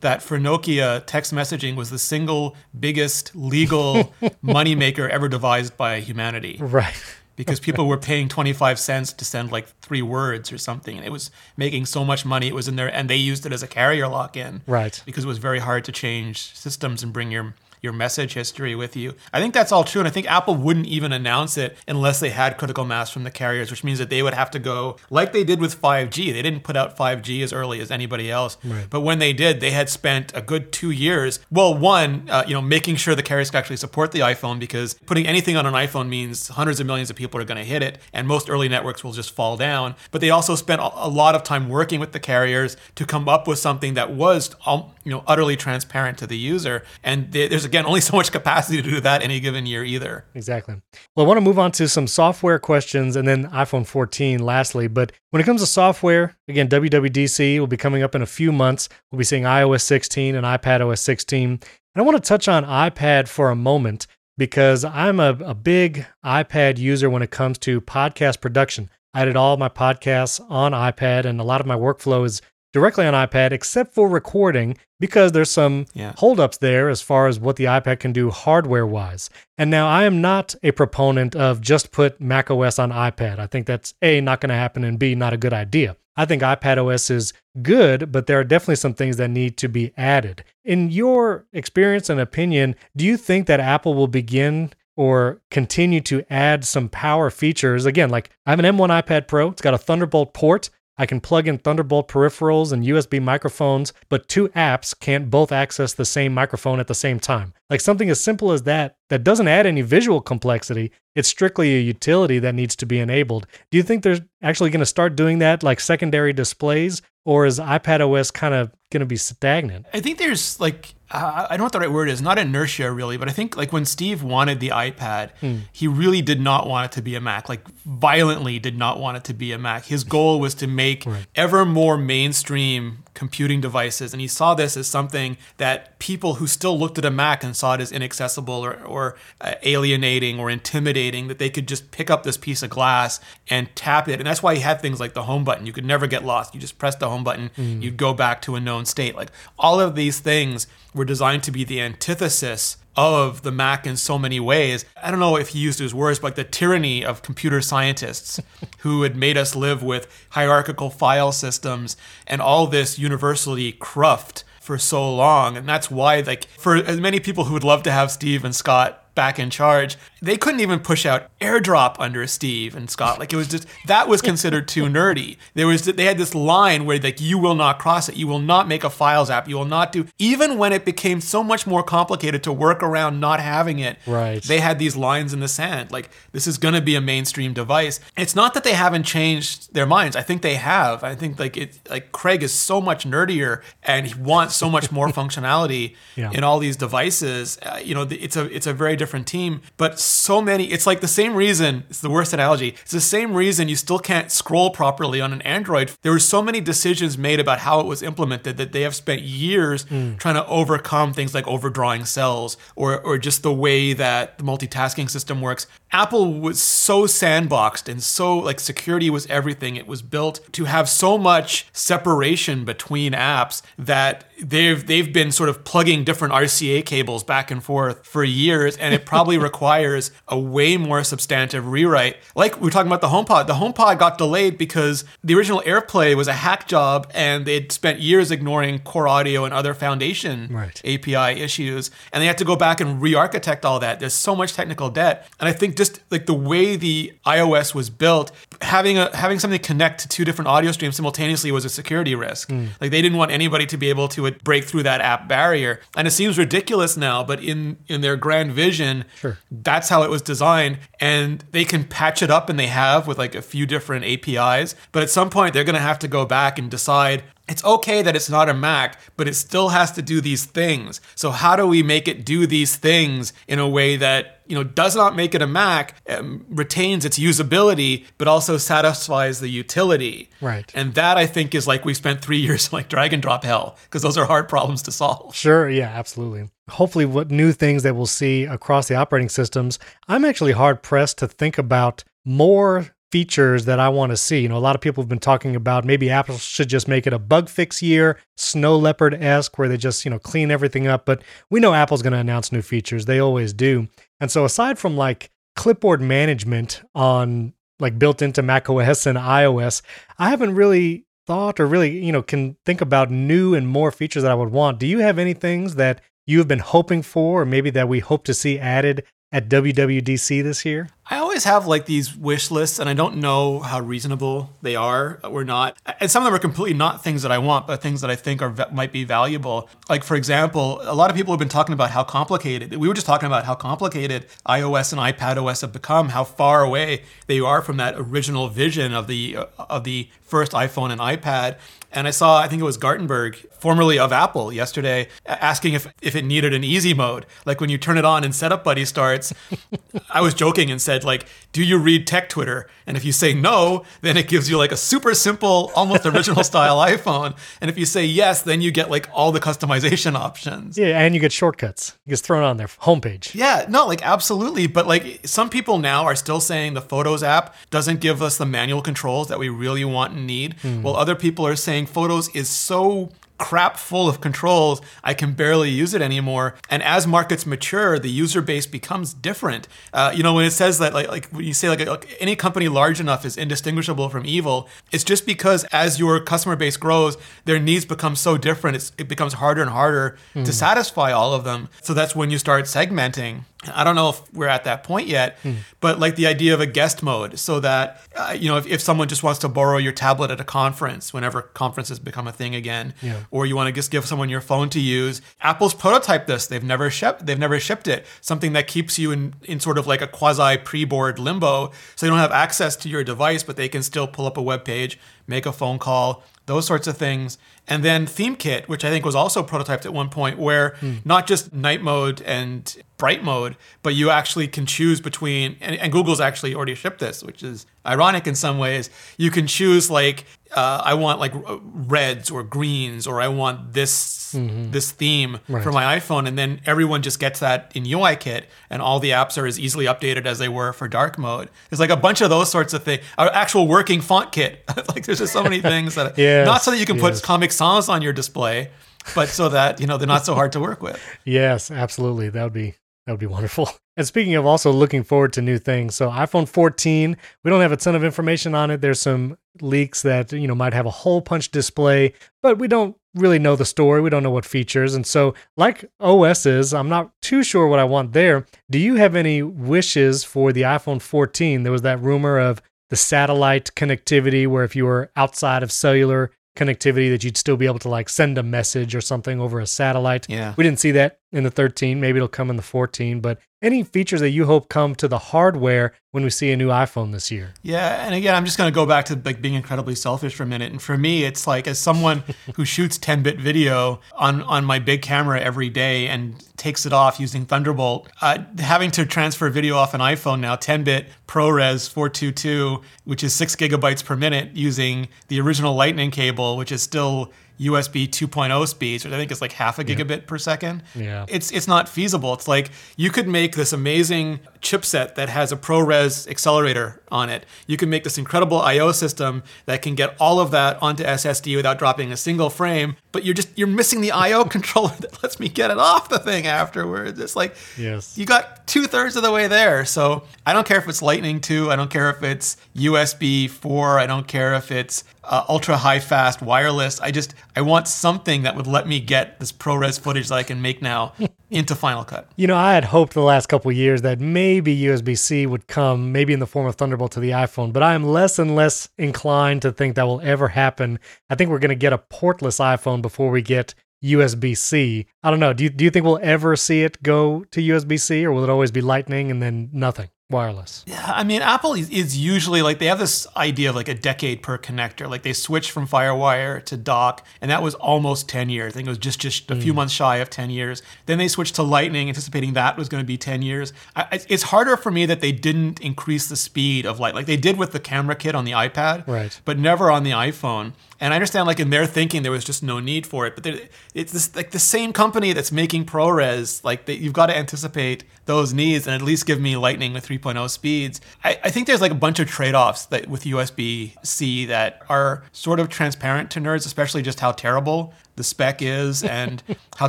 that 0.00 0.22
for 0.22 0.38
Nokia, 0.38 1.04
text 1.06 1.32
messaging 1.32 1.76
was 1.76 1.90
the 1.90 1.98
single 1.98 2.56
biggest 2.78 3.36
legal 3.36 4.12
moneymaker 4.44 5.08
ever 5.08 5.28
devised 5.28 5.76
by 5.76 6.00
humanity. 6.00 6.56
Right 6.60 6.94
because 7.36 7.60
people 7.60 7.86
were 7.86 7.96
paying 7.96 8.28
25 8.28 8.78
cents 8.78 9.12
to 9.12 9.24
send 9.24 9.50
like 9.50 9.68
three 9.80 10.02
words 10.02 10.52
or 10.52 10.58
something 10.58 10.96
and 10.96 11.06
it 11.06 11.10
was 11.10 11.30
making 11.56 11.86
so 11.86 12.04
much 12.04 12.24
money 12.24 12.48
it 12.48 12.54
was 12.54 12.68
in 12.68 12.76
there 12.76 12.94
and 12.94 13.08
they 13.08 13.16
used 13.16 13.46
it 13.46 13.52
as 13.52 13.62
a 13.62 13.68
carrier 13.68 14.08
lock-in. 14.08 14.62
Right. 14.66 15.00
Because 15.06 15.24
it 15.24 15.28
was 15.28 15.38
very 15.38 15.58
hard 15.58 15.84
to 15.86 15.92
change 15.92 16.54
systems 16.54 17.02
and 17.02 17.12
bring 17.12 17.30
your 17.30 17.54
your 17.80 17.92
message 17.92 18.34
history 18.34 18.74
with 18.74 18.96
you. 18.96 19.14
I 19.32 19.40
think 19.40 19.54
that's 19.54 19.72
all 19.72 19.84
true. 19.84 20.00
And 20.00 20.08
I 20.08 20.10
think 20.10 20.30
Apple 20.30 20.54
wouldn't 20.54 20.86
even 20.86 21.12
announce 21.12 21.56
it 21.56 21.76
unless 21.88 22.20
they 22.20 22.30
had 22.30 22.58
critical 22.58 22.84
mass 22.84 23.10
from 23.10 23.24
the 23.24 23.30
carriers, 23.30 23.70
which 23.70 23.84
means 23.84 23.98
that 23.98 24.10
they 24.10 24.22
would 24.22 24.34
have 24.34 24.50
to 24.52 24.58
go 24.58 24.96
like 25.08 25.32
they 25.32 25.44
did 25.44 25.60
with 25.60 25.80
5G. 25.80 26.32
They 26.32 26.42
didn't 26.42 26.62
put 26.62 26.76
out 26.76 26.96
5G 26.96 27.42
as 27.42 27.52
early 27.52 27.80
as 27.80 27.90
anybody 27.90 28.30
else. 28.30 28.58
Right. 28.64 28.86
But 28.88 29.00
when 29.00 29.18
they 29.18 29.32
did, 29.32 29.60
they 29.60 29.70
had 29.70 29.88
spent 29.88 30.32
a 30.34 30.42
good 30.42 30.72
two 30.72 30.90
years. 30.90 31.40
Well, 31.50 31.76
one, 31.76 32.28
uh, 32.28 32.44
you 32.46 32.54
know, 32.54 32.62
making 32.62 32.96
sure 32.96 33.14
the 33.14 33.22
carriers 33.22 33.50
could 33.50 33.58
actually 33.58 33.76
support 33.76 34.12
the 34.12 34.20
iPhone 34.20 34.58
because 34.58 34.94
putting 35.06 35.26
anything 35.26 35.56
on 35.56 35.66
an 35.66 35.74
iPhone 35.74 36.08
means 36.08 36.48
hundreds 36.48 36.80
of 36.80 36.86
millions 36.86 37.10
of 37.10 37.16
people 37.16 37.40
are 37.40 37.44
going 37.44 37.58
to 37.58 37.64
hit 37.64 37.82
it 37.82 37.98
and 38.12 38.26
most 38.26 38.50
early 38.50 38.68
networks 38.68 39.02
will 39.02 39.12
just 39.12 39.30
fall 39.34 39.56
down. 39.56 39.94
But 40.10 40.20
they 40.20 40.30
also 40.30 40.54
spent 40.54 40.80
a 40.82 41.08
lot 41.08 41.34
of 41.34 41.42
time 41.42 41.68
working 41.68 42.00
with 42.00 42.12
the 42.12 42.20
carriers 42.20 42.76
to 42.96 43.04
come 43.04 43.28
up 43.28 43.46
with 43.46 43.58
something 43.58 43.94
that 43.94 44.12
was, 44.12 44.54
um, 44.66 44.90
you 45.04 45.10
know, 45.10 45.24
utterly 45.26 45.56
transparent 45.56 46.18
to 46.18 46.26
the 46.26 46.36
user. 46.36 46.82
And 47.02 47.32
there's 47.32 47.64
again 47.70 47.86
only 47.86 48.00
so 48.00 48.16
much 48.16 48.32
capacity 48.32 48.82
to 48.82 48.90
do 48.90 49.00
that 49.00 49.22
any 49.22 49.38
given 49.38 49.64
year 49.64 49.84
either. 49.84 50.24
Exactly. 50.34 50.74
Well, 51.14 51.24
I 51.24 51.28
want 51.28 51.38
to 51.38 51.42
move 51.42 51.58
on 51.58 51.70
to 51.72 51.88
some 51.88 52.08
software 52.08 52.58
questions 52.58 53.14
and 53.14 53.28
then 53.28 53.48
iPhone 53.50 53.86
14 53.86 54.40
lastly. 54.40 54.88
But 54.88 55.12
when 55.30 55.40
it 55.40 55.44
comes 55.44 55.60
to 55.60 55.68
software, 55.68 56.36
again, 56.48 56.68
WWDC 56.68 57.60
will 57.60 57.68
be 57.68 57.76
coming 57.76 58.02
up 58.02 58.16
in 58.16 58.22
a 58.22 58.26
few 58.26 58.50
months. 58.50 58.88
We'll 59.10 59.18
be 59.20 59.24
seeing 59.24 59.44
iOS 59.44 59.82
16 59.82 60.34
and 60.34 60.44
iPad 60.44 60.84
OS 60.84 61.00
16. 61.00 61.50
And 61.50 61.60
I 61.94 62.02
want 62.02 62.16
to 62.16 62.28
touch 62.28 62.48
on 62.48 62.64
iPad 62.64 63.28
for 63.28 63.50
a 63.50 63.56
moment 63.56 64.08
because 64.36 64.84
I'm 64.84 65.20
a, 65.20 65.38
a 65.44 65.54
big 65.54 66.06
iPad 66.24 66.78
user 66.78 67.08
when 67.08 67.22
it 67.22 67.30
comes 67.30 67.56
to 67.58 67.80
podcast 67.80 68.40
production. 68.40 68.90
I 69.14 69.22
edit 69.22 69.36
all 69.36 69.56
my 69.56 69.68
podcasts 69.68 70.44
on 70.50 70.72
iPad, 70.72 71.24
and 71.24 71.40
a 71.40 71.44
lot 71.44 71.60
of 71.60 71.68
my 71.68 71.76
workflow 71.76 72.24
is 72.24 72.42
directly 72.72 73.06
on 73.06 73.14
iPad, 73.14 73.52
except 73.52 73.94
for 73.94 74.08
recording, 74.08 74.76
because 74.98 75.32
there's 75.32 75.50
some 75.50 75.86
yeah. 75.94 76.12
holdups 76.16 76.58
there 76.58 76.88
as 76.88 77.00
far 77.00 77.26
as 77.26 77.40
what 77.40 77.56
the 77.56 77.64
iPad 77.64 78.00
can 78.00 78.12
do 78.12 78.30
hardware 78.30 78.86
wise. 78.86 79.30
And 79.58 79.70
now 79.70 79.88
I 79.88 80.04
am 80.04 80.20
not 80.20 80.54
a 80.62 80.70
proponent 80.72 81.34
of 81.34 81.60
just 81.60 81.90
put 81.90 82.20
macOS 82.20 82.78
on 82.78 82.90
iPad. 82.90 83.38
I 83.38 83.46
think 83.46 83.66
that's 83.66 83.94
A, 84.02 84.20
not 84.20 84.40
going 84.40 84.50
to 84.50 84.54
happen, 84.54 84.84
and 84.84 84.98
B, 84.98 85.14
not 85.14 85.32
a 85.32 85.38
good 85.38 85.52
idea. 85.52 85.96
I 86.16 86.26
think 86.26 86.42
iPadOS 86.42 87.10
is 87.10 87.32
good, 87.62 88.12
but 88.12 88.26
there 88.26 88.38
are 88.38 88.44
definitely 88.44 88.76
some 88.76 88.94
things 88.94 89.16
that 89.16 89.30
need 89.30 89.56
to 89.58 89.68
be 89.68 89.92
added. 89.96 90.44
In 90.64 90.90
your 90.90 91.46
experience 91.52 92.10
and 92.10 92.20
opinion, 92.20 92.76
do 92.94 93.06
you 93.06 93.16
think 93.16 93.46
that 93.46 93.60
Apple 93.60 93.94
will 93.94 94.08
begin 94.08 94.72
or 94.96 95.40
continue 95.50 96.02
to 96.02 96.22
add 96.28 96.64
some 96.64 96.90
power 96.90 97.30
features? 97.30 97.86
Again, 97.86 98.10
like 98.10 98.28
I 98.44 98.50
have 98.50 98.58
an 98.58 98.66
M1 98.66 99.02
iPad 99.02 99.28
Pro, 99.28 99.48
it's 99.48 99.62
got 99.62 99.72
a 99.72 99.78
Thunderbolt 99.78 100.34
port. 100.34 100.68
I 100.98 101.06
can 101.06 101.20
plug 101.20 101.48
in 101.48 101.58
Thunderbolt 101.58 102.08
peripherals 102.08 102.72
and 102.72 102.84
USB 102.84 103.22
microphones, 103.22 103.92
but 104.08 104.28
two 104.28 104.48
apps 104.50 104.98
can't 104.98 105.30
both 105.30 105.50
access 105.50 105.94
the 105.94 106.04
same 106.04 106.34
microphone 106.34 106.78
at 106.78 106.88
the 106.88 106.94
same 106.94 107.18
time. 107.18 107.54
Like 107.70 107.80
something 107.80 108.10
as 108.10 108.22
simple 108.22 108.52
as 108.52 108.64
that, 108.64 108.96
that 109.08 109.24
doesn't 109.24 109.48
add 109.48 109.66
any 109.66 109.80
visual 109.80 110.20
complexity. 110.20 110.92
It's 111.16 111.28
strictly 111.28 111.76
a 111.76 111.80
utility 111.80 112.38
that 112.38 112.54
needs 112.54 112.76
to 112.76 112.86
be 112.86 112.98
enabled. 113.00 113.46
Do 113.70 113.76
you 113.78 113.82
think 113.82 114.02
they're 114.02 114.20
actually 114.42 114.70
going 114.70 114.80
to 114.80 114.86
start 114.86 115.16
doing 115.16 115.40
that, 115.40 115.62
like 115.62 115.80
secondary 115.80 116.32
displays, 116.32 117.02
or 117.24 117.46
is 117.46 117.58
iPad 117.58 118.00
OS 118.00 118.30
kind 118.30 118.54
of 118.54 118.70
going 118.92 119.00
to 119.00 119.06
be 119.06 119.16
stagnant? 119.16 119.86
I 119.92 120.00
think 120.00 120.18
there's 120.18 120.58
like 120.60 120.94
I 121.12 121.48
don't 121.50 121.58
know 121.58 121.64
what 121.64 121.72
the 121.72 121.80
right 121.80 121.90
word 121.90 122.08
is, 122.08 122.22
not 122.22 122.38
inertia 122.38 122.92
really, 122.92 123.16
but 123.16 123.28
I 123.28 123.32
think 123.32 123.56
like 123.56 123.72
when 123.72 123.84
Steve 123.84 124.22
wanted 124.22 124.60
the 124.60 124.68
iPad, 124.68 125.30
Hmm. 125.40 125.56
he 125.72 125.88
really 125.88 126.22
did 126.22 126.40
not 126.40 126.68
want 126.68 126.84
it 126.86 126.92
to 126.94 127.02
be 127.02 127.16
a 127.16 127.20
Mac, 127.20 127.48
like 127.48 127.68
violently 127.84 128.60
did 128.60 128.78
not 128.78 129.00
want 129.00 129.16
it 129.16 129.24
to 129.24 129.34
be 129.34 129.50
a 129.50 129.58
Mac. 129.58 129.86
His 129.86 130.04
goal 130.04 130.38
was 130.38 130.54
to 130.54 130.68
make 130.68 131.04
Right. 131.04 131.26
ever 131.34 131.64
more 131.64 131.98
mainstream 131.98 132.98
computing 133.14 133.60
devices. 133.60 134.12
And 134.12 134.20
he 134.20 134.28
saw 134.28 134.54
this 134.54 134.76
as 134.76 134.86
something 134.86 135.36
that 135.56 135.98
people 135.98 136.34
who 136.34 136.46
still 136.46 136.78
looked 136.78 136.98
at 136.98 137.04
a 137.04 137.10
Mac 137.10 137.42
and 137.42 137.56
saw 137.56 137.74
it 137.74 137.80
as 137.80 137.92
inaccessible 137.92 138.54
or, 138.54 138.82
or 138.84 139.16
uh, 139.40 139.54
alienating 139.62 140.38
or 140.38 140.50
intimidating, 140.50 141.28
that 141.28 141.38
they 141.38 141.50
could 141.50 141.68
just 141.68 141.90
pick 141.90 142.10
up 142.10 142.22
this 142.22 142.36
piece 142.36 142.62
of 142.62 142.70
glass 142.70 143.20
and 143.48 143.74
tap 143.74 144.08
it. 144.08 144.20
And 144.20 144.26
that's 144.26 144.42
why 144.42 144.54
he 144.54 144.60
had 144.60 144.80
things 144.80 145.00
like 145.00 145.14
the 145.14 145.24
home 145.24 145.44
button. 145.44 145.66
You 145.66 145.72
could 145.72 145.84
never 145.84 146.06
get 146.06 146.24
lost. 146.24 146.54
You 146.54 146.60
just 146.60 146.78
press 146.78 146.94
the 146.94 147.08
home 147.08 147.24
button, 147.24 147.50
you'd 147.56 147.96
go 147.96 148.14
back 148.14 148.42
to 148.42 148.54
a 148.54 148.60
known 148.60 148.84
state. 148.84 149.14
Like 149.14 149.30
all 149.58 149.80
of 149.80 149.94
these 149.94 150.20
things 150.20 150.66
were 150.94 151.04
designed 151.04 151.42
to 151.44 151.50
be 151.50 151.64
the 151.64 151.80
antithesis 151.80 152.76
of 152.96 153.42
the 153.42 153.52
Mac 153.52 153.86
in 153.86 153.96
so 153.96 154.18
many 154.18 154.40
ways. 154.40 154.84
I 155.02 155.10
don't 155.10 155.20
know 155.20 155.36
if 155.36 155.50
he 155.50 155.58
used 155.58 155.78
his 155.78 155.94
words, 155.94 156.18
but 156.18 156.36
the 156.36 156.44
tyranny 156.44 157.04
of 157.04 157.22
computer 157.22 157.60
scientists 157.60 158.40
who 158.78 159.02
had 159.02 159.16
made 159.16 159.36
us 159.36 159.54
live 159.54 159.82
with 159.82 160.06
hierarchical 160.30 160.90
file 160.90 161.32
systems 161.32 161.96
and 162.26 162.40
all 162.40 162.66
this 162.66 162.98
universally 162.98 163.72
cruft 163.72 164.44
for 164.60 164.78
so 164.78 165.14
long. 165.14 165.56
And 165.56 165.68
that's 165.68 165.90
why, 165.90 166.20
like, 166.20 166.44
for 166.58 166.76
as 166.76 167.00
many 167.00 167.20
people 167.20 167.44
who 167.44 167.54
would 167.54 167.64
love 167.64 167.82
to 167.84 167.90
have 167.90 168.10
Steve 168.10 168.44
and 168.44 168.54
Scott 168.54 168.99
back 169.14 169.38
in 169.38 169.50
charge, 169.50 169.96
they 170.22 170.36
couldn't 170.36 170.60
even 170.60 170.78
push 170.80 171.04
out 171.06 171.28
AirDrop 171.40 171.96
under 171.98 172.26
Steve 172.26 172.74
and 172.74 172.90
Scott. 172.90 173.18
Like 173.18 173.32
it 173.32 173.36
was 173.36 173.48
just 173.48 173.66
that 173.86 174.08
was 174.08 174.22
considered 174.22 174.68
too 174.68 174.84
nerdy. 174.84 175.36
There 175.54 175.66
was 175.66 175.84
they 175.84 176.04
had 176.04 176.18
this 176.18 176.34
line 176.34 176.84
where 176.86 176.98
like 176.98 177.20
you 177.20 177.38
will 177.38 177.54
not 177.54 177.78
cross 177.78 178.08
it. 178.08 178.16
You 178.16 178.26
will 178.26 178.38
not 178.38 178.68
make 178.68 178.84
a 178.84 178.90
files 178.90 179.30
app. 179.30 179.48
You 179.48 179.56
will 179.56 179.64
not 179.64 179.92
do 179.92 180.06
even 180.18 180.58
when 180.58 180.72
it 180.72 180.84
became 180.84 181.20
so 181.20 181.42
much 181.42 181.66
more 181.66 181.82
complicated 181.82 182.42
to 182.44 182.52
work 182.52 182.82
around 182.82 183.20
not 183.20 183.40
having 183.40 183.78
it. 183.78 183.98
Right. 184.06 184.42
They 184.42 184.60
had 184.60 184.78
these 184.78 184.96
lines 184.96 185.32
in 185.32 185.40
the 185.40 185.48
sand. 185.48 185.90
Like 185.90 186.10
this 186.32 186.46
is 186.46 186.58
going 186.58 186.74
to 186.74 186.80
be 186.80 186.94
a 186.94 187.00
mainstream 187.00 187.52
device. 187.52 188.00
It's 188.16 188.34
not 188.36 188.54
that 188.54 188.64
they 188.64 188.74
haven't 188.74 189.04
changed 189.04 189.74
their 189.74 189.86
minds. 189.86 190.16
I 190.16 190.22
think 190.22 190.42
they 190.42 190.54
have. 190.56 191.02
I 191.04 191.14
think 191.14 191.38
like 191.38 191.56
it 191.56 191.78
like 191.88 192.12
Craig 192.12 192.42
is 192.42 192.52
so 192.52 192.80
much 192.80 193.04
nerdier 193.04 193.62
and 193.82 194.06
he 194.06 194.14
wants 194.14 194.54
so 194.56 194.70
much 194.70 194.90
more 194.92 195.08
functionality 195.20 195.96
Yeah. 196.16 196.30
in 196.32 196.44
all 196.44 196.58
these 196.58 196.76
devices. 196.76 197.58
Uh, 197.62 197.80
you 197.82 197.94
know, 197.94 198.04
the- 198.04 198.20
it's 198.22 198.36
a 198.36 198.44
it's 198.54 198.66
a 198.66 198.72
very 198.72 198.96
different 199.00 199.26
team, 199.26 199.62
but 199.76 199.98
so 199.98 200.40
many. 200.40 200.66
It's 200.70 200.86
like 200.86 201.00
the 201.00 201.08
same 201.08 201.34
reason. 201.34 201.84
It's 201.90 202.00
the 202.00 202.10
worst 202.10 202.32
analogy. 202.32 202.76
It's 202.82 202.92
the 202.92 203.00
same 203.00 203.34
reason 203.34 203.68
you 203.68 203.74
still 203.74 203.98
can't 203.98 204.30
scroll 204.30 204.70
properly 204.70 205.20
on 205.20 205.32
an 205.32 205.42
Android. 205.42 205.90
There 206.02 206.12
were 206.12 206.20
so 206.34 206.42
many 206.42 206.60
decisions 206.60 207.18
made 207.18 207.40
about 207.40 207.60
how 207.60 207.80
it 207.80 207.86
was 207.86 208.02
implemented 208.02 208.58
that 208.58 208.72
they 208.72 208.82
have 208.82 208.94
spent 208.94 209.22
years 209.22 209.84
hmm. 209.84 210.14
trying 210.16 210.36
to 210.36 210.46
overcome 210.46 211.12
things 211.12 211.34
like 211.34 211.48
overdrawing 211.48 212.04
cells 212.04 212.56
or 212.76 213.00
or 213.00 213.18
just 213.18 213.42
the 213.42 213.52
way 213.52 213.94
that 213.94 214.38
the 214.38 214.44
multitasking 214.44 215.08
system 215.08 215.40
works. 215.40 215.66
Apple 215.92 216.34
was 216.40 216.62
so 216.62 217.06
sandboxed 217.06 217.88
and 217.88 218.02
so 218.02 218.38
like 218.38 218.60
security 218.60 219.10
was 219.10 219.26
everything. 219.26 219.76
It 219.76 219.86
was 219.88 220.02
built 220.02 220.40
to 220.52 220.66
have 220.66 220.88
so 220.88 221.18
much 221.18 221.66
separation 221.72 222.64
between 222.64 223.12
apps 223.12 223.62
that 223.78 224.24
they've 224.40 224.86
they've 224.86 225.12
been 225.12 225.32
sort 225.32 225.48
of 225.48 225.64
plugging 225.64 226.04
different 226.04 226.34
RCA 226.34 226.84
cables 226.84 227.24
back 227.24 227.50
and 227.50 227.62
forth 227.62 228.06
for 228.06 228.24
years, 228.24 228.76
and 228.76 228.89
it 228.92 229.06
probably 229.06 229.38
requires 229.38 230.10
a 230.28 230.38
way 230.38 230.76
more 230.76 231.02
substantive 231.04 231.66
rewrite. 231.66 232.16
Like 232.34 232.56
we 232.56 232.64
were 232.64 232.70
talking 232.70 232.90
about 232.92 233.00
the 233.00 233.08
HomePod. 233.08 233.46
The 233.46 233.54
HomePod 233.54 233.98
got 233.98 234.18
delayed 234.18 234.58
because 234.58 235.04
the 235.24 235.34
original 235.34 235.60
AirPlay 235.62 236.14
was 236.16 236.28
a 236.28 236.32
hack 236.32 236.66
job, 236.68 237.10
and 237.14 237.46
they'd 237.46 237.70
spent 237.72 238.00
years 238.00 238.30
ignoring 238.30 238.78
Core 238.80 239.08
Audio 239.08 239.44
and 239.44 239.52
other 239.54 239.74
Foundation 239.74 240.48
Right. 240.50 240.80
API 240.84 241.40
issues, 241.40 241.90
and 242.12 242.22
they 242.22 242.26
had 242.26 242.38
to 242.38 242.44
go 242.44 242.56
back 242.56 242.80
and 242.80 243.00
re-architect 243.00 243.64
all 243.64 243.78
that. 243.80 244.00
There's 244.00 244.14
so 244.14 244.34
much 244.34 244.52
technical 244.54 244.90
debt, 244.90 245.26
and 245.38 245.48
I 245.48 245.52
think 245.52 245.76
just 245.76 246.00
like 246.10 246.26
the 246.26 246.34
way 246.34 246.76
the 246.76 247.12
iOS 247.26 247.74
was 247.74 247.90
built, 247.90 248.32
having 248.62 248.98
a 248.98 249.14
having 249.16 249.38
something 249.38 249.60
connect 249.60 250.00
to 250.00 250.08
two 250.08 250.24
different 250.24 250.48
audio 250.48 250.72
streams 250.72 250.96
simultaneously 250.96 251.52
was 251.52 251.64
a 251.64 251.68
security 251.68 252.14
risk. 252.14 252.48
Hmm. 252.50 252.66
Like 252.80 252.90
they 252.90 253.02
didn't 253.02 253.18
want 253.18 253.30
anybody 253.30 253.66
to 253.66 253.76
be 253.76 253.90
able 253.90 254.08
to 254.08 254.26
uh, 254.26 254.30
break 254.44 254.64
through 254.64 254.82
that 254.84 255.00
app 255.00 255.28
barrier, 255.28 255.80
and 255.96 256.06
it 256.06 256.12
seems 256.12 256.38
ridiculous 256.38 256.96
now, 256.96 257.22
but 257.24 257.42
in 257.42 257.76
in 257.88 258.00
their 258.00 258.16
grand 258.16 258.52
vision, 258.52 258.79
Sure. 259.16 259.38
that's 259.50 259.88
how 259.88 260.02
it 260.02 260.10
was 260.10 260.22
designed, 260.22 260.78
and 260.98 261.44
they 261.52 261.64
can 261.64 261.84
patch 261.84 262.22
it 262.22 262.30
up, 262.30 262.48
and 262.48 262.58
they 262.58 262.68
have 262.68 263.06
with 263.06 263.18
like 263.18 263.34
a 263.34 263.42
few 263.42 263.66
different 263.66 264.04
APIs. 264.04 264.74
But 264.92 265.02
at 265.02 265.10
some 265.10 265.30
point, 265.30 265.54
they're 265.54 265.64
going 265.64 265.74
to 265.74 265.80
have 265.80 265.98
to 266.00 266.08
go 266.08 266.24
back 266.24 266.58
and 266.58 266.70
decide 266.70 267.24
it's 267.50 267.64
okay 267.64 268.00
that 268.00 268.14
it's 268.14 268.30
not 268.30 268.48
a 268.48 268.54
Mac, 268.54 268.98
but 269.16 269.26
it 269.26 269.34
still 269.34 269.70
has 269.70 269.90
to 269.92 270.02
do 270.02 270.20
these 270.20 270.44
things. 270.44 271.00
So 271.16 271.32
how 271.32 271.56
do 271.56 271.66
we 271.66 271.82
make 271.82 272.06
it 272.06 272.24
do 272.24 272.46
these 272.46 272.76
things 272.76 273.32
in 273.48 273.58
a 273.58 273.68
way 273.68 273.96
that 273.96 274.40
you 274.46 274.54
know 274.54 274.62
does 274.62 274.94
not 274.94 275.16
make 275.16 275.34
it 275.34 275.42
a 275.42 275.46
Mac, 275.48 275.96
um, 276.08 276.46
retains 276.48 277.04
its 277.04 277.18
usability, 277.18 278.06
but 278.18 278.28
also 278.28 278.56
satisfies 278.56 279.40
the 279.40 279.48
utility? 279.48 280.30
Right. 280.40 280.70
And 280.76 280.94
that 280.94 281.16
I 281.16 281.26
think 281.26 281.54
is 281.54 281.66
like 281.66 281.84
we 281.84 281.92
spent 281.92 282.22
three 282.22 282.38
years 282.46 282.72
like 282.72 282.88
drag 282.88 283.12
and 283.12 283.20
drop 283.20 283.42
hell 283.42 283.76
because 283.84 284.02
those 284.02 284.16
are 284.16 284.26
hard 284.26 284.48
problems 284.48 284.82
to 284.82 284.92
solve. 284.92 285.34
Sure, 285.34 285.68
yeah, 285.68 285.88
absolutely. 285.88 286.48
Hopefully, 286.70 287.04
what 287.04 287.30
new 287.30 287.52
things 287.52 287.82
that 287.82 287.94
we'll 287.94 288.06
see 288.06 288.44
across 288.44 288.88
the 288.88 288.94
operating 288.94 289.28
systems. 289.28 289.78
I'm 290.08 290.24
actually 290.24 290.52
hard 290.52 290.82
pressed 290.82 291.18
to 291.18 291.28
think 291.28 291.58
about 291.58 292.04
more 292.24 292.94
features 293.10 293.64
that 293.64 293.80
I 293.80 293.88
want 293.88 294.10
to 294.10 294.16
see. 294.16 294.40
You 294.40 294.48
know, 294.48 294.56
a 294.56 294.58
lot 294.58 294.74
of 294.76 294.80
people 294.80 295.02
have 295.02 295.08
been 295.08 295.18
talking 295.18 295.56
about 295.56 295.84
maybe 295.84 296.10
Apple 296.10 296.38
should 296.38 296.68
just 296.68 296.88
make 296.88 297.06
it 297.06 297.12
a 297.12 297.18
bug 297.18 297.48
fix 297.48 297.82
year, 297.82 298.18
Snow 298.36 298.76
Leopard 298.76 299.14
esque, 299.14 299.58
where 299.58 299.68
they 299.68 299.76
just, 299.76 300.04
you 300.04 300.10
know, 300.10 300.18
clean 300.18 300.50
everything 300.50 300.86
up. 300.86 301.04
But 301.04 301.22
we 301.50 301.60
know 301.60 301.74
Apple's 301.74 302.02
going 302.02 302.12
to 302.12 302.18
announce 302.18 302.52
new 302.52 302.62
features. 302.62 303.06
They 303.06 303.18
always 303.18 303.52
do. 303.52 303.88
And 304.20 304.30
so, 304.30 304.44
aside 304.44 304.78
from 304.78 304.96
like 304.96 305.30
clipboard 305.56 306.00
management 306.00 306.82
on 306.94 307.52
like 307.80 307.98
built 307.98 308.22
into 308.22 308.42
Mac 308.42 308.68
OS 308.70 309.06
and 309.06 309.18
iOS, 309.18 309.82
I 310.18 310.30
haven't 310.30 310.54
really 310.54 311.06
thought 311.26 311.60
or 311.60 311.66
really, 311.66 312.04
you 312.04 312.12
know, 312.12 312.22
can 312.22 312.56
think 312.66 312.80
about 312.80 313.10
new 313.10 313.54
and 313.54 313.66
more 313.66 313.90
features 313.90 314.22
that 314.22 314.32
I 314.32 314.34
would 314.34 314.50
want. 314.50 314.78
Do 314.78 314.86
you 314.86 314.98
have 314.98 315.18
any 315.18 315.34
things 315.34 315.76
that 315.76 316.00
you 316.26 316.38
have 316.38 316.48
been 316.48 316.60
hoping 316.60 317.02
for 317.02 317.42
or 317.42 317.44
maybe 317.46 317.70
that 317.70 317.88
we 317.88 318.00
hope 318.00 318.24
to 318.24 318.34
see 318.34 318.58
added 318.58 319.04
at 319.32 319.48
WWDC 319.48 320.42
this 320.42 320.64
year? 320.64 320.88
I 321.10 321.18
always 321.18 321.42
have 321.42 321.66
like 321.66 321.86
these 321.86 322.16
wish 322.16 322.52
lists, 322.52 322.78
and 322.78 322.88
I 322.88 322.94
don't 322.94 323.16
know 323.16 323.58
how 323.58 323.80
reasonable 323.80 324.50
they 324.62 324.76
are 324.76 325.18
or 325.24 325.44
not. 325.44 325.76
And 325.98 326.08
some 326.08 326.22
of 326.22 326.26
them 326.26 326.34
are 326.34 326.38
completely 326.38 326.78
not 326.78 327.02
things 327.02 327.22
that 327.22 327.32
I 327.32 327.38
want, 327.38 327.66
but 327.66 327.82
things 327.82 328.00
that 328.02 328.10
I 328.10 328.14
think 328.14 328.40
are 328.40 328.54
might 328.70 328.92
be 328.92 329.02
valuable. 329.02 329.68
Like 329.88 330.04
for 330.04 330.14
example, 330.14 330.80
a 330.84 330.94
lot 330.94 331.10
of 331.10 331.16
people 331.16 331.32
have 331.32 331.40
been 331.40 331.48
talking 331.48 331.72
about 331.72 331.90
how 331.90 332.04
complicated. 332.04 332.76
We 332.76 332.86
were 332.86 332.94
just 332.94 333.08
talking 333.08 333.26
about 333.26 333.44
how 333.44 333.56
complicated 333.56 334.26
iOS 334.46 334.92
and 334.92 335.00
iPad 335.00 335.36
OS 335.36 335.62
have 335.62 335.72
become, 335.72 336.10
how 336.10 336.22
far 336.22 336.62
away 336.62 337.02
they 337.26 337.40
are 337.40 337.60
from 337.60 337.76
that 337.78 337.94
original 337.96 338.46
vision 338.48 338.94
of 338.94 339.08
the 339.08 339.36
uh, 339.36 339.46
of 339.58 339.82
the 339.82 340.08
first 340.22 340.52
iPhone 340.52 340.92
and 340.92 341.00
iPad. 341.00 341.56
And 341.92 342.06
I 342.06 342.12
saw, 342.12 342.38
I 342.40 342.46
think 342.46 342.62
it 342.62 342.64
was 342.64 342.78
Gartenberg, 342.78 343.34
formerly 343.58 343.98
of 343.98 344.12
Apple, 344.12 344.52
yesterday, 344.52 345.08
asking 345.26 345.74
if, 345.74 345.92
if 346.00 346.14
it 346.14 346.24
needed 346.24 346.54
an 346.54 346.62
easy 346.62 346.94
mode. 346.94 347.26
Like 347.44 347.60
when 347.60 347.68
you 347.68 347.78
turn 347.78 347.98
it 347.98 348.04
on 348.04 348.22
and 348.22 348.32
Setup 348.34 348.62
Buddy 348.62 348.84
starts, 348.84 349.34
I 350.10 350.20
was 350.20 350.32
joking 350.32 350.70
and 350.70 350.80
said, 350.80 350.99
like, 351.04 351.26
do 351.52 351.62
you 351.62 351.78
read 351.78 352.06
tech 352.06 352.28
Twitter? 352.28 352.68
And 352.86 352.96
if 352.96 353.04
you 353.04 353.12
say 353.12 353.34
no, 353.34 353.84
then 354.00 354.16
it 354.16 354.28
gives 354.28 354.48
you 354.48 354.56
like 354.56 354.72
a 354.72 354.76
super 354.76 355.14
simple, 355.14 355.72
almost 355.74 356.06
original 356.06 356.44
style 356.52 356.78
iPhone. 356.78 357.36
And 357.60 357.70
if 357.70 357.78
you 357.78 357.86
say 357.86 358.04
yes, 358.04 358.42
then 358.42 358.60
you 358.60 358.70
get 358.70 358.90
like 358.90 359.08
all 359.12 359.32
the 359.32 359.40
customization 359.40 360.14
options. 360.14 360.78
Yeah, 360.78 361.00
and 361.00 361.14
you 361.14 361.20
get 361.20 361.32
shortcuts. 361.32 361.96
It 362.06 362.10
gets 362.10 362.22
thrown 362.22 362.44
on 362.44 362.56
their 362.56 362.68
homepage. 362.68 363.34
Yeah, 363.34 363.66
no, 363.68 363.86
like 363.86 364.02
absolutely. 364.02 364.66
But 364.66 364.86
like 364.86 365.20
some 365.26 365.50
people 365.50 365.78
now 365.78 366.04
are 366.04 366.16
still 366.16 366.40
saying 366.40 366.74
the 366.74 366.80
Photos 366.80 367.22
app 367.22 367.54
doesn't 367.70 368.00
give 368.00 368.22
us 368.22 368.36
the 368.36 368.46
manual 368.46 368.82
controls 368.82 369.28
that 369.28 369.38
we 369.38 369.48
really 369.48 369.84
want 369.84 370.14
and 370.14 370.26
need, 370.26 370.54
hmm. 370.60 370.82
while 370.82 370.96
other 370.96 371.14
people 371.14 371.46
are 371.46 371.56
saying 371.56 371.86
Photos 371.86 372.28
is 372.34 372.48
so 372.48 373.10
crap 373.40 373.78
full 373.78 374.06
of 374.06 374.20
controls, 374.20 374.82
I 375.02 375.14
can 375.14 375.32
barely 375.32 375.70
use 375.70 375.94
it 375.94 376.02
anymore. 376.02 376.54
And 376.68 376.82
as 376.82 377.06
markets 377.06 377.46
mature, 377.46 377.98
the 377.98 378.10
user 378.10 378.42
base 378.42 378.66
becomes 378.66 379.14
different. 379.14 379.66
Uh, 379.94 380.12
you 380.14 380.22
know, 380.22 380.34
when 380.34 380.44
it 380.44 380.50
says 380.50 380.78
that, 380.78 380.92
like, 380.92 381.08
like 381.08 381.26
when 381.28 381.46
you 381.46 381.54
say 381.54 381.70
like, 381.70 381.84
like 381.86 382.16
any 382.20 382.36
company 382.36 382.68
large 382.68 383.00
enough 383.00 383.24
is 383.24 383.38
indistinguishable 383.38 384.10
from 384.10 384.26
evil, 384.26 384.68
it's 384.92 385.04
just 385.04 385.24
because 385.24 385.64
as 385.72 385.98
your 385.98 386.20
customer 386.20 386.54
base 386.54 386.76
grows, 386.76 387.16
their 387.46 387.58
needs 387.58 387.86
become 387.86 388.14
so 388.14 388.36
different. 388.36 388.76
It's, 388.76 388.92
it 388.98 389.08
becomes 389.08 389.32
harder 389.32 389.62
and 389.62 389.70
harder 389.70 390.18
to 390.34 390.52
satisfy 390.52 391.10
all 391.10 391.32
of 391.32 391.44
them. 391.44 391.68
So 391.82 391.94
that's 391.94 392.14
when 392.14 392.30
you 392.30 392.36
start 392.38 392.66
segmenting. 392.66 393.44
I 393.74 393.84
don't 393.84 393.94
know 393.94 394.08
if 394.08 394.32
we're 394.32 394.46
at 394.48 394.64
that 394.64 394.84
point 394.84 395.06
yet, 395.06 395.36
but 395.80 395.98
like 395.98 396.16
the 396.16 396.26
idea 396.26 396.54
of 396.54 396.60
a 396.60 396.66
guest 396.66 397.02
mode, 397.02 397.38
so 397.38 397.60
that 397.60 398.00
uh, 398.16 398.34
you 398.38 398.48
know 398.48 398.56
if, 398.56 398.66
if 398.66 398.80
someone 398.80 399.06
just 399.06 399.22
wants 399.22 399.38
to 399.40 399.48
borrow 399.50 399.76
your 399.76 399.92
tablet 399.92 400.30
at 400.30 400.40
a 400.40 400.44
conference, 400.44 401.12
whenever 401.12 401.42
conferences 401.42 401.98
become 401.98 402.26
a 402.26 402.32
thing 402.32 402.54
again, 402.54 402.94
Yeah. 403.02 403.24
or 403.30 403.44
you 403.44 403.56
want 403.56 403.66
to 403.66 403.72
just 403.72 403.90
give 403.90 404.06
someone 404.06 404.30
your 404.30 404.40
phone 404.40 404.70
to 404.70 404.80
use, 404.80 405.20
Apple's 405.42 405.74
prototyped 405.74 406.24
this. 406.24 406.46
They've 406.46 406.64
never 406.64 406.88
shipped. 406.88 407.26
They've 407.26 407.38
never 407.38 407.60
shipped 407.60 407.86
it. 407.86 408.06
Something 408.22 408.54
that 408.54 408.66
keeps 408.66 408.98
you 408.98 409.12
in 409.12 409.34
in 409.42 409.60
sort 409.60 409.76
of 409.76 409.86
like 409.86 410.00
a 410.00 410.06
quasi 410.06 410.56
pre-board 410.56 411.18
limbo, 411.18 411.70
so 411.96 412.06
you 412.06 412.10
don't 412.10 412.18
have 412.18 412.32
access 412.32 412.76
to 412.76 412.88
your 412.88 413.04
device, 413.04 413.42
but 413.42 413.56
they 413.56 413.68
can 413.68 413.82
still 413.82 414.06
pull 414.06 414.24
up 414.24 414.38
a 414.38 414.42
web 414.42 414.64
page, 414.64 414.98
make 415.26 415.44
a 415.44 415.52
phone 415.52 415.78
call, 415.78 416.22
those 416.50 416.66
sorts 416.66 416.88
of 416.88 416.96
things. 416.96 417.38
And 417.68 417.84
then 417.84 418.06
ThemeKit, 418.06 418.66
which 418.66 418.84
I 418.84 418.90
think 418.90 419.04
was 419.04 419.14
also 419.14 419.44
prototyped 419.44 419.86
at 419.86 419.94
one 419.94 420.08
point, 420.08 420.36
where 420.36 420.70
hmm. 420.80 420.96
not 421.04 421.28
just 421.28 421.52
night 421.52 421.80
mode 421.80 422.20
and 422.22 422.76
bright 422.96 423.22
mode, 423.22 423.56
but 423.84 423.94
you 423.94 424.10
actually 424.10 424.48
can 424.48 424.66
choose 424.66 425.00
between, 425.00 425.56
and, 425.60 425.76
and 425.76 425.92
Google's 425.92 426.20
actually 426.20 426.52
already 426.52 426.74
shipped 426.74 426.98
this, 426.98 427.22
which 427.22 427.44
is 427.44 427.66
ironic 427.86 428.26
in 428.26 428.34
some 428.34 428.58
ways. 428.58 428.90
You 429.16 429.30
can 429.30 429.46
choose 429.46 429.92
like, 429.92 430.26
uh, 430.54 430.82
I 430.84 430.94
want 430.94 431.20
like 431.20 431.32
reds 431.34 432.30
or 432.30 432.42
greens, 432.42 433.06
or 433.06 433.20
I 433.20 433.28
want 433.28 433.72
this 433.72 434.18
this 434.32 434.92
theme 434.92 435.40
Right. 435.48 435.60
for 435.62 435.72
my 435.72 435.98
iPhone, 435.98 436.28
and 436.28 436.38
then 436.38 436.60
everyone 436.64 437.02
just 437.02 437.18
gets 437.18 437.40
that 437.40 437.72
in 437.74 437.82
UIKit, 437.84 438.44
and 438.70 438.80
all 438.80 439.00
the 439.00 439.10
apps 439.10 439.36
are 439.36 439.44
as 439.46 439.58
easily 439.58 439.86
updated 439.86 440.24
as 440.24 440.38
they 440.38 440.48
were 440.48 440.72
for 440.72 440.86
dark 440.86 441.18
mode. 441.18 441.50
There's 441.68 441.80
like 441.80 441.90
a 441.90 441.96
bunch 441.96 442.20
of 442.20 442.30
those 442.30 442.48
sorts 442.50 442.72
of 442.72 442.84
things. 442.84 443.02
Our 443.18 443.28
actual 443.32 443.66
working 443.66 444.00
font 444.00 444.30
kit, 444.30 444.62
like 444.94 445.04
there's 445.04 445.18
just 445.18 445.32
so 445.32 445.42
many 445.42 445.60
things 445.60 445.96
that 445.96 446.16
Yes, 446.18 446.46
not 446.46 446.62
so 446.62 446.70
that 446.70 446.78
you 446.78 446.86
can 446.86 446.96
yes. 446.96 447.20
put 447.20 447.22
Comic 447.24 447.50
Sans 447.50 447.88
on 447.88 448.02
your 448.02 448.12
display, 448.12 448.70
but 449.16 449.28
so 449.28 449.48
that 449.48 449.80
you 449.80 449.86
know 449.88 449.96
they're 449.96 450.06
not 450.06 450.24
so 450.24 450.34
hard 450.36 450.52
to 450.52 450.60
work 450.60 450.80
with. 450.82 451.00
Yes, 451.24 451.70
absolutely. 451.70 452.28
That 452.30 452.44
would 452.44 452.52
be 452.52 452.74
that 453.06 453.12
would 453.12 453.20
be 453.20 453.26
wonderful. 453.38 453.68
And 453.96 454.06
speaking 454.06 454.34
of 454.34 454.46
also 454.46 454.70
looking 454.70 455.02
forward 455.02 455.32
to 455.34 455.42
new 455.42 455.58
things, 455.58 455.94
so 455.94 456.10
iPhone 456.10 456.48
14, 456.48 457.16
we 457.44 457.50
don't 457.50 457.60
have 457.60 457.72
a 457.72 457.76
ton 457.76 457.94
of 457.94 458.04
information 458.04 458.54
on 458.54 458.70
it. 458.70 458.80
There's 458.80 459.00
some 459.00 459.36
leaks 459.60 460.02
that 460.02 460.32
you 460.32 460.46
know 460.46 460.54
might 460.54 460.72
have 460.72 460.86
a 460.86 460.90
hole 460.90 461.20
punch 461.20 461.50
display, 461.50 462.14
but 462.42 462.58
we 462.58 462.68
don't 462.68 462.96
really 463.14 463.38
know 463.38 463.56
the 463.56 463.64
story. 463.64 464.00
We 464.00 464.10
don't 464.10 464.22
know 464.22 464.30
what 464.30 464.44
features. 464.44 464.94
And 464.94 465.06
so, 465.06 465.34
like 465.56 465.84
OSs, 466.00 466.72
I'm 466.72 466.88
not 466.88 467.10
too 467.20 467.42
sure 467.42 467.66
what 467.66 467.78
I 467.78 467.84
want 467.84 468.12
there. 468.12 468.46
Do 468.70 468.78
you 468.78 468.94
have 468.96 469.16
any 469.16 469.42
wishes 469.42 470.24
for 470.24 470.52
the 470.52 470.62
iPhone 470.62 471.02
14? 471.02 471.62
There 471.62 471.72
was 471.72 471.82
that 471.82 472.00
rumor 472.00 472.38
of 472.38 472.62
the 472.88 472.96
satellite 472.96 473.70
connectivity 473.76 474.46
where 474.46 474.64
if 474.64 474.74
you 474.74 474.84
were 474.84 475.10
outside 475.16 475.62
of 475.62 475.70
cellular 475.70 476.30
connectivity 476.56 477.10
that 477.10 477.22
you'd 477.22 477.36
still 477.36 477.56
be 477.56 477.66
able 477.66 477.78
to 477.78 477.88
like 477.88 478.08
send 478.08 478.36
a 478.36 478.42
message 478.42 478.94
or 478.94 479.00
something 479.00 479.40
over 479.40 479.60
a 479.60 479.66
satellite. 479.66 480.26
Yeah. 480.28 480.54
We 480.56 480.64
didn't 480.64 480.80
see 480.80 480.90
that 480.92 481.19
in 481.32 481.44
the 481.44 481.50
13. 481.50 482.00
Maybe 482.00 482.16
it'll 482.18 482.28
come 482.28 482.50
in 482.50 482.56
the 482.56 482.62
14. 482.62 483.20
But 483.20 483.38
any 483.62 483.82
features 483.82 484.20
that 484.20 484.30
you 484.30 484.46
hope 484.46 484.68
come 484.68 484.94
to 484.96 485.06
the 485.06 485.18
hardware 485.18 485.92
when 486.12 486.24
we 486.24 486.30
see 486.30 486.50
a 486.50 486.56
new 486.56 486.68
iPhone 486.68 487.12
this 487.12 487.30
year? 487.30 487.52
Yeah, 487.62 488.04
and 488.04 488.14
again, 488.14 488.34
I'm 488.34 488.44
just 488.44 488.56
going 488.56 488.70
to 488.70 488.74
go 488.74 488.86
back 488.86 489.04
to 489.06 489.20
like 489.24 489.42
being 489.42 489.54
incredibly 489.54 489.94
selfish 489.94 490.34
for 490.34 490.44
a 490.44 490.46
minute. 490.46 490.72
And 490.72 490.80
for 490.80 490.96
me, 490.96 491.24
it's 491.24 491.46
like 491.46 491.66
as 491.66 491.78
someone 491.78 492.24
who 492.54 492.64
shoots 492.64 492.98
10-bit 492.98 493.38
video 493.38 494.00
on 494.16 494.42
on 494.42 494.64
my 494.64 494.78
big 494.78 495.02
camera 495.02 495.40
every 495.40 495.68
day 495.68 496.08
and 496.08 496.42
takes 496.56 496.86
it 496.86 496.92
off 496.92 497.20
using 497.20 497.44
Thunderbolt, 497.44 498.08
uh, 498.20 498.38
having 498.58 498.90
to 498.92 499.06
transfer 499.06 499.48
video 499.50 499.76
off 499.76 499.94
an 499.94 500.00
iPhone 500.00 500.40
now, 500.40 500.56
10-bit 500.56 501.08
ProRes 501.26 501.88
422, 501.88 502.80
which 503.04 503.22
is 503.22 503.34
six 503.34 503.54
gigabytes 503.54 504.04
per 504.04 504.16
minute, 504.16 504.50
using 504.54 505.08
the 505.28 505.40
original 505.40 505.74
Lightning 505.74 506.10
cable, 506.10 506.56
which 506.56 506.72
is 506.72 506.82
still 506.82 507.30
USB 507.60 508.08
2.0 508.08 508.66
speeds, 508.66 509.04
which 509.04 509.12
I 509.12 509.16
think 509.18 509.30
is 509.30 509.40
like 509.40 509.52
half 509.52 509.78
a 509.78 509.84
gigabit 509.84 510.26
per 510.26 510.38
second. 510.38 510.82
Yeah. 510.94 511.26
It's 511.28 511.50
it's 511.52 511.68
not 511.68 511.88
feasible. 511.88 512.32
It's 512.34 512.48
like 512.48 512.70
you 512.96 513.10
could 513.10 513.28
make 513.28 513.54
this 513.56 513.72
amazing 513.72 514.40
chipset 514.62 515.14
that 515.14 515.28
has 515.28 515.52
a 515.52 515.56
ProRes 515.56 516.28
accelerator 516.28 517.02
on 517.10 517.28
it. 517.30 517.44
You 517.66 517.76
can 517.76 517.90
make 517.90 518.04
this 518.04 518.16
incredible 518.18 518.60
I/O 518.60 518.92
system 518.92 519.42
that 519.66 519.82
can 519.82 519.94
get 519.94 520.14
all 520.20 520.40
of 520.40 520.50
that 520.52 520.82
onto 520.82 521.02
SSD 521.04 521.56
without 521.56 521.78
dropping 521.78 522.12
a 522.12 522.16
single 522.16 522.50
frame, 522.50 522.96
but 523.12 523.24
you're 523.24 523.34
just 523.34 523.48
you're 523.58 523.66
missing 523.68 524.00
the 524.00 524.12
I/O 524.12 524.44
controller 524.56 524.94
that 525.00 525.22
lets 525.22 525.38
me 525.38 525.48
get 525.48 525.70
it 525.70 525.78
off 525.78 526.08
the 526.08 526.18
thing 526.18 526.46
afterwards. 526.46 527.18
It's 527.20 527.36
like 527.36 527.54
Yes. 527.76 528.16
you 528.16 528.24
got 528.26 528.66
two 528.66 528.86
thirds 528.86 529.16
of 529.16 529.22
the 529.22 529.32
way 529.32 529.48
there. 529.48 529.84
So 529.84 530.24
I 530.46 530.52
don't 530.52 530.66
care 530.66 530.78
if 530.78 530.88
it's 530.88 531.02
Lightning 531.02 531.40
2. 531.40 531.70
I 531.70 531.76
don't 531.76 531.90
care 531.90 532.08
if 532.10 532.22
it's 532.22 532.56
USB 532.76 533.48
4. 533.48 533.98
I 533.98 534.06
don't 534.06 534.26
care 534.26 534.54
if 534.54 534.70
it's 534.70 535.04
uh, 535.30 535.44
ultra 535.48 535.76
high 535.76 536.00
fast 536.00 536.42
wireless. 536.42 537.00
I 537.00 537.12
just 537.12 537.34
I 537.56 537.62
want 537.62 537.88
something 537.88 538.42
that 538.42 538.56
would 538.56 538.66
let 538.66 538.86
me 538.86 539.00
get 539.00 539.38
this 539.40 539.52
ProRes 539.52 539.98
footage 539.98 540.28
that 540.28 540.34
I 540.34 540.42
can 540.42 540.60
make 540.60 540.82
now 540.82 541.14
into 541.50 541.74
Final 541.74 542.04
Cut. 542.04 542.30
You 542.36 542.48
know, 542.48 542.56
I 542.56 542.74
had 542.74 542.84
hoped 542.84 543.14
the 543.14 543.22
last 543.22 543.46
couple 543.46 543.70
of 543.70 543.76
years 543.76 544.02
that 544.02 544.20
maybe 544.20 544.76
USB 544.76 545.16
C 545.16 545.46
would 545.46 545.68
come, 545.68 546.12
maybe 546.12 546.32
in 546.32 546.40
the 546.40 546.46
form 546.46 546.66
of 546.66 546.74
Thunderbolt 546.74 547.12
to 547.12 547.20
the 547.20 547.30
iPhone, 547.30 547.72
but 547.72 547.82
I 547.82 547.94
am 547.94 548.04
less 548.04 548.38
and 548.38 548.54
less 548.54 548.88
inclined 548.98 549.62
to 549.62 549.72
think 549.72 549.94
that 549.94 550.06
will 550.06 550.20
ever 550.20 550.48
happen. 550.48 550.98
I 551.30 551.36
think 551.36 551.48
we're 551.48 551.60
going 551.60 551.70
to 551.70 551.76
get 551.76 551.92
a 551.92 551.98
portless 551.98 552.60
iPhone 552.60 553.00
before 553.00 553.30
we 553.30 553.40
get 553.40 553.74
USB 554.04 554.56
C. 554.56 555.06
I 555.22 555.30
don't 555.30 555.40
know. 555.40 555.52
Do 555.52 555.64
you, 555.64 555.70
do 555.70 555.84
you 555.84 555.90
think 555.90 556.04
we'll 556.04 556.18
ever 556.22 556.56
see 556.56 556.82
it 556.82 557.02
go 557.02 557.44
to 557.52 557.60
USB 557.60 558.00
C 558.00 558.24
or 558.24 558.32
will 558.32 558.42
it 558.42 558.50
always 558.50 558.70
be 558.70 558.80
Lightning 558.80 559.30
and 559.30 559.42
then 559.42 559.70
nothing? 559.72 560.08
Wireless. 560.30 560.84
Yeah, 560.86 561.12
I 561.14 561.24
mean, 561.24 561.42
Apple 561.42 561.74
is, 561.74 561.90
is 561.90 562.16
usually 562.16 562.62
like 562.62 562.78
they 562.78 562.86
have 562.86 562.98
this 562.98 563.26
idea 563.36 563.70
of 563.70 563.76
like 563.76 563.88
a 563.88 563.94
decade 563.94 564.42
per 564.42 564.58
connector. 564.58 565.08
Like 565.08 565.22
they 565.22 565.32
switched 565.32 565.70
from 565.72 565.86
FireWire 565.86 566.64
to 566.66 566.76
dock, 566.76 567.26
and 567.40 567.50
that 567.50 567.62
was 567.62 567.74
almost 567.74 568.28
10 568.28 568.48
years. 568.48 568.72
I 568.72 568.76
think 568.76 568.86
it 568.86 568.90
was 568.90 568.98
just 568.98 569.20
just 569.20 569.50
a 569.50 569.56
few 569.56 569.72
hmm. 569.72 569.76
months 569.76 569.92
shy 569.92 570.16
of 570.16 570.30
10 570.30 570.50
years. 570.50 570.82
Then 571.06 571.18
they 571.18 571.28
switched 571.28 571.56
to 571.56 571.62
Lightning, 571.62 572.08
anticipating 572.08 572.52
that 572.54 572.76
was 572.76 572.88
going 572.88 573.02
to 573.02 573.06
be 573.06 573.18
10 573.18 573.42
years. 573.42 573.72
I, 573.96 574.20
it's 574.28 574.44
harder 574.44 574.76
for 574.76 574.90
me 574.90 575.04
that 575.06 575.20
they 575.20 575.32
didn't 575.32 575.80
increase 575.80 576.28
the 576.28 576.36
speed 576.36 576.86
of 576.86 577.00
light, 577.00 577.14
like 577.14 577.26
they 577.26 577.36
did 577.36 577.58
with 577.58 577.72
the 577.72 577.80
camera 577.80 578.14
kit 578.14 578.34
on 578.34 578.44
the 578.44 578.52
iPad, 578.52 579.06
Right. 579.06 579.40
But 579.44 579.58
never 579.58 579.90
on 579.90 580.04
the 580.04 580.10
iPhone. 580.10 580.72
And 581.00 581.14
I 581.14 581.16
understand, 581.16 581.46
like 581.46 581.58
in 581.58 581.70
their 581.70 581.86
thinking, 581.86 582.22
there 582.22 582.32
was 582.32 582.44
just 582.44 582.62
no 582.62 582.78
need 582.78 583.06
for 583.06 583.26
it. 583.26 583.34
But 583.34 583.70
it's 583.94 584.12
this, 584.12 584.36
like 584.36 584.50
the 584.50 584.58
same 584.58 584.92
company 584.92 585.32
that's 585.32 585.50
making 585.50 585.86
ProRes. 585.86 586.62
Like 586.62 586.84
they, 586.84 586.94
you've 586.94 587.14
got 587.14 587.26
to 587.26 587.36
anticipate 587.36 588.04
those 588.26 588.52
needs 588.52 588.86
and 588.86 588.94
at 588.94 589.02
least 589.02 589.26
give 589.26 589.40
me 589.40 589.56
Lightning 589.56 589.94
with 589.94 590.06
3.0 590.20 590.50
speeds. 590.50 591.00
I, 591.24 591.38
I 591.44 591.50
think 591.50 591.66
there's 591.66 591.80
like 591.80 591.92
a 591.92 591.96
bunch 591.96 592.18
of 592.20 592.28
trade-offs 592.28 592.86
that 592.86 593.08
with 593.08 593.24
USB 593.24 593.94
C 594.04 594.46
that 594.46 594.82
are 594.88 595.22
sort 595.32 595.60
of 595.60 595.68
transparent 595.68 596.30
to 596.32 596.40
nerds, 596.40 596.66
especially 596.66 597.02
just 597.02 597.20
how 597.20 597.32
terrible 597.32 597.92
the 598.16 598.24
spec 598.24 598.60
is 598.60 599.02
and 599.20 599.42
how 599.76 599.88